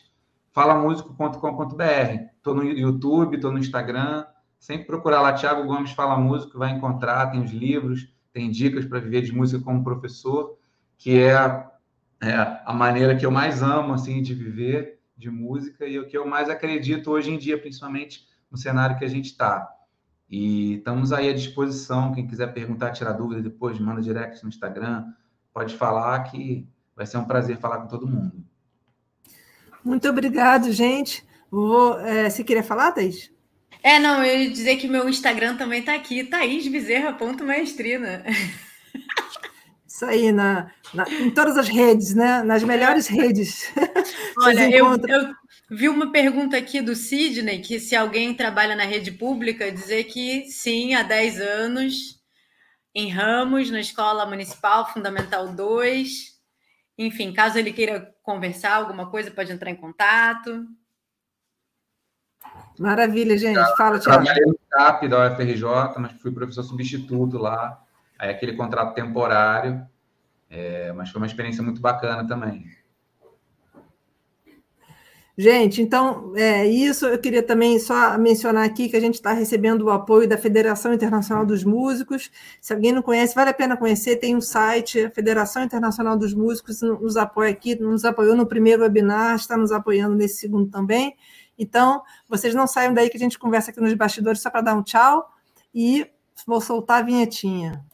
[0.53, 1.83] falamusico.com.br.
[2.37, 4.25] Estou no YouTube, estou no Instagram.
[4.57, 8.99] Sempre procurar lá Thiago Gomes Fala Músico, vai encontrar, tem os livros, tem dicas para
[8.99, 10.57] viver de música como professor,
[10.97, 11.69] que é
[12.21, 12.33] é
[12.65, 16.27] a maneira que eu mais amo assim de viver de música e o que eu
[16.27, 19.69] mais acredito hoje em dia, principalmente no cenário que a gente está.
[20.29, 22.13] E estamos aí à disposição.
[22.13, 25.05] Quem quiser perguntar, tirar dúvida depois, manda direct no Instagram.
[25.53, 28.43] Pode falar que vai ser um prazer falar com todo mundo.
[29.83, 31.25] Muito obrigado, gente.
[31.49, 33.31] Vou, é, você queria falar, Thaís?
[33.81, 38.23] É, não, eu ia dizer que meu Instagram também está aqui, thaísbezerra.maestrina.
[39.87, 42.41] Isso aí, na, na, em todas as redes, né?
[42.43, 43.71] Nas melhores redes.
[44.39, 45.33] Olha, eu, eu,
[45.69, 50.45] vi uma pergunta aqui do Sidney, que se alguém trabalha na rede pública, dizer que
[50.45, 52.19] sim, há 10 anos,
[52.93, 56.39] em Ramos, na Escola Municipal Fundamental 2.
[56.97, 60.65] Enfim, caso ele queira conversar alguma coisa, pode entrar em contato.
[62.79, 63.59] Maravilha, gente.
[63.75, 64.23] Fala, Tiago.
[64.23, 65.63] Trabalhei no CAP da UFRJ,
[65.97, 67.79] mas fui professor substituto lá
[68.19, 69.81] aí aquele contrato temporário,
[70.49, 72.65] é, mas foi uma experiência muito bacana também.
[75.37, 77.05] Gente, então, é isso.
[77.05, 80.93] Eu queria também só mencionar aqui que a gente está recebendo o apoio da Federação
[80.93, 82.29] Internacional dos Músicos.
[82.59, 84.17] Se alguém não conhece, vale a pena conhecer.
[84.17, 88.81] Tem um site, a Federação Internacional dos Músicos nos apoia aqui, nos apoiou no primeiro
[88.81, 91.15] webinar, está nos apoiando nesse segundo também.
[91.59, 94.75] Então, vocês não saiam daí que a gente conversa aqui nos bastidores só para dar
[94.75, 95.29] um tchau
[95.75, 96.09] e
[96.47, 97.85] vou soltar a vinhetinha.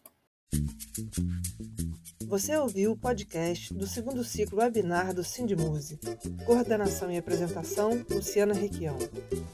[2.27, 5.99] Você ouviu o podcast do segundo ciclo webinar do Sindmuse.
[6.45, 8.97] Coordenação e apresentação, Luciana Requião.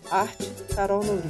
[0.09, 1.21] Arte, Carol Nouri.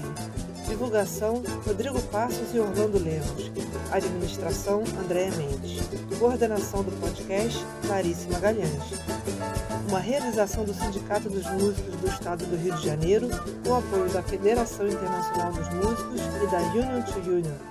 [0.68, 3.52] Divulgação, Rodrigo Passos e Orlando Lemos.
[3.92, 5.80] Administração, Andréa Mendes.
[6.20, 9.71] Coordenação do podcast, Clarice Magalhães.
[9.92, 13.28] Uma realização do Sindicato dos Músicos do Estado do Rio de Janeiro,
[13.62, 17.71] com apoio da Federação Internacional dos Músicos e da Union to Union.